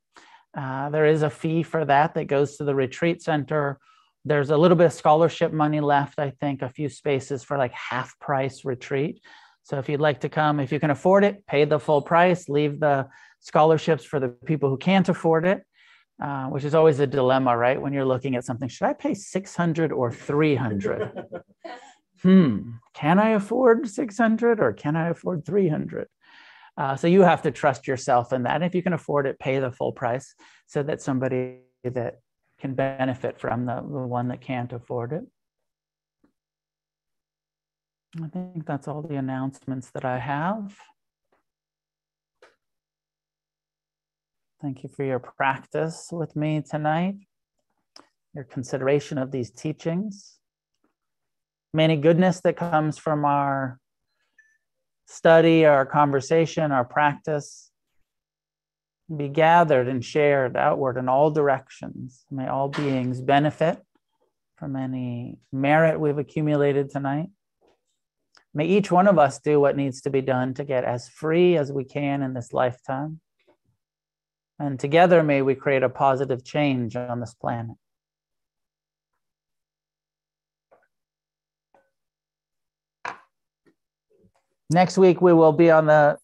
Uh, 0.57 0.91
there 0.91 1.07
is 1.07 1.23
a 1.23 1.31
fee 1.31 1.62
for 1.62 1.85
that 1.85 2.15
that 2.15 2.24
goes 2.24 2.57
to 2.57 2.65
the 2.65 2.74
retreat 2.74 3.23
center. 3.23 3.79
There's 4.24 4.51
a 4.51 4.57
little 4.57 4.77
bit 4.77 4.87
of 4.87 4.93
scholarship 4.93 5.53
money 5.53 5.81
left, 5.81 6.19
I 6.19 6.31
think, 6.31 6.62
a 6.62 6.69
few 6.69 6.89
spaces 6.89 7.43
for 7.43 7.57
like 7.57 7.73
half 7.73 8.19
price 8.19 8.65
retreat. 8.65 9.20
So 9.62 9.79
if 9.79 9.89
you'd 9.89 10.01
like 10.01 10.20
to 10.20 10.29
come, 10.29 10.59
if 10.61 10.73
you 10.73 10.81
can 10.81 10.91
afford 10.91 11.24
it, 11.24 11.47
pay 11.47 11.65
the 11.65 11.79
full 11.79 12.03
price, 12.03 12.49
leave 12.49 12.81
the 12.81 13.09
scholarships 13.41 14.05
for 14.05 14.20
the 14.20 14.29
people 14.29 14.69
who 14.69 14.77
can't 14.77 15.09
afford 15.09 15.47
it. 15.47 15.62
Uh, 16.20 16.47
which 16.47 16.64
is 16.64 16.74
always 16.74 17.01
a 17.01 17.06
dilemma, 17.06 17.56
right? 17.56 17.80
When 17.80 17.93
you're 17.93 18.05
looking 18.05 18.34
at 18.36 18.44
something, 18.44 18.68
should 18.68 18.86
I 18.86 18.93
pay 18.93 19.14
600 19.14 19.93
or 19.93 20.12
300? 20.12 21.26
hmm, 22.22 22.70
can 22.94 23.18
I 23.18 23.30
afford 23.30 23.89
600 23.89 24.60
or 24.60 24.72
can 24.72 24.97
I 24.97 25.09
afford 25.09 25.44
300? 25.47 26.09
Uh, 26.76 26.97
so 26.97 27.06
you 27.06 27.22
have 27.22 27.43
to 27.43 27.51
trust 27.51 27.86
yourself 27.86 28.32
in 28.32 28.44
that. 28.44 28.56
And 28.56 28.64
if 28.64 28.74
you 28.74 28.82
can 28.82 28.93
afford 28.93 29.26
it, 29.26 29.39
pay 29.39 29.59
the 29.59 29.70
full 29.70 29.93
price 29.93 30.34
so 30.66 30.82
that 30.82 31.02
somebody 31.02 31.59
that 31.84 32.20
can 32.59 32.74
benefit 32.74 33.40
from 33.40 33.66
the, 33.66 33.76
the 33.76 34.06
one 34.06 34.28
that 34.28 34.40
can't 34.40 34.72
afford 34.72 35.12
it. 35.12 35.24
I 38.22 38.28
think 38.28 38.66
that's 38.66 38.89
all 38.89 39.02
the 39.02 39.16
announcements 39.16 39.90
that 39.90 40.05
I 40.05 40.18
have. 40.18 40.78
Thank 44.62 44.84
you 44.84 44.89
for 44.89 45.02
your 45.02 45.18
practice 45.18 46.10
with 46.12 46.36
me 46.36 46.62
tonight, 46.62 47.16
your 48.32 48.44
consideration 48.44 49.18
of 49.18 49.32
these 49.32 49.51
teachings. 49.51 50.39
Many 51.74 51.97
goodness 51.97 52.40
that 52.43 52.56
comes 52.56 52.97
from 52.97 53.24
our 53.24 53.80
study, 55.09 55.64
our 55.64 55.84
conversation, 55.84 56.70
our 56.70 56.84
practice 56.84 57.72
be 59.14 59.28
gathered 59.28 59.89
and 59.89 60.05
shared 60.05 60.56
outward 60.56 60.97
in 60.97 61.09
all 61.09 61.32
directions. 61.32 62.24
May 62.30 62.47
all 62.47 62.68
beings 62.68 63.20
benefit 63.20 63.82
from 64.59 64.76
any 64.76 65.39
merit 65.52 65.98
we've 65.98 66.18
accumulated 66.18 66.89
tonight. 66.89 67.30
May 68.55 68.66
each 68.66 68.93
one 68.93 69.09
of 69.09 69.18
us 69.18 69.40
do 69.40 69.59
what 69.59 69.76
needs 69.76 70.02
to 70.02 70.10
be 70.10 70.20
done 70.20 70.55
to 70.55 70.62
get 70.62 70.84
as 70.84 71.09
free 71.09 71.56
as 71.56 71.72
we 71.72 71.82
can 71.82 72.22
in 72.22 72.32
this 72.32 72.52
lifetime. 72.52 73.20
And 74.59 74.79
together, 74.79 75.23
may 75.23 75.43
we 75.43 75.55
create 75.55 75.83
a 75.83 75.89
positive 75.89 76.45
change 76.45 76.95
on 76.95 77.20
this 77.20 77.35
planet. 77.35 77.77
Next 84.70 84.97
week, 84.97 85.20
we 85.20 85.33
will 85.33 85.53
be 85.53 85.70
on 85.70 85.87
the 85.87 86.19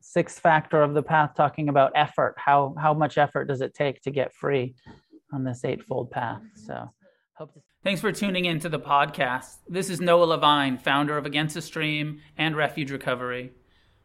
sixth 0.00 0.40
factor 0.40 0.82
of 0.82 0.94
the 0.94 1.02
path, 1.02 1.32
talking 1.36 1.68
about 1.68 1.92
effort. 1.94 2.34
How, 2.38 2.74
how 2.78 2.94
much 2.94 3.18
effort 3.18 3.46
does 3.46 3.60
it 3.60 3.74
take 3.74 4.00
to 4.02 4.10
get 4.10 4.32
free 4.32 4.74
on 5.32 5.44
this 5.44 5.64
eightfold 5.64 6.10
path? 6.10 6.40
So, 6.54 6.90
hope 7.34 7.52
to. 7.54 7.60
Thanks 7.82 8.02
for 8.02 8.12
tuning 8.12 8.44
in 8.44 8.60
to 8.60 8.68
the 8.68 8.78
podcast. 8.78 9.56
This 9.66 9.88
is 9.88 10.00
Noah 10.00 10.24
Levine, 10.24 10.76
founder 10.76 11.16
of 11.16 11.24
Against 11.24 11.54
the 11.54 11.62
Stream 11.62 12.20
and 12.36 12.54
Refuge 12.54 12.90
Recovery. 12.90 13.52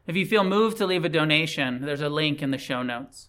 If 0.06 0.14
you 0.14 0.24
feel 0.24 0.44
moved 0.44 0.76
to 0.78 0.86
leave 0.86 1.04
a 1.04 1.08
donation, 1.08 1.84
there's 1.84 2.00
a 2.00 2.08
link 2.08 2.42
in 2.42 2.52
the 2.52 2.58
show 2.58 2.82
notes. 2.82 3.28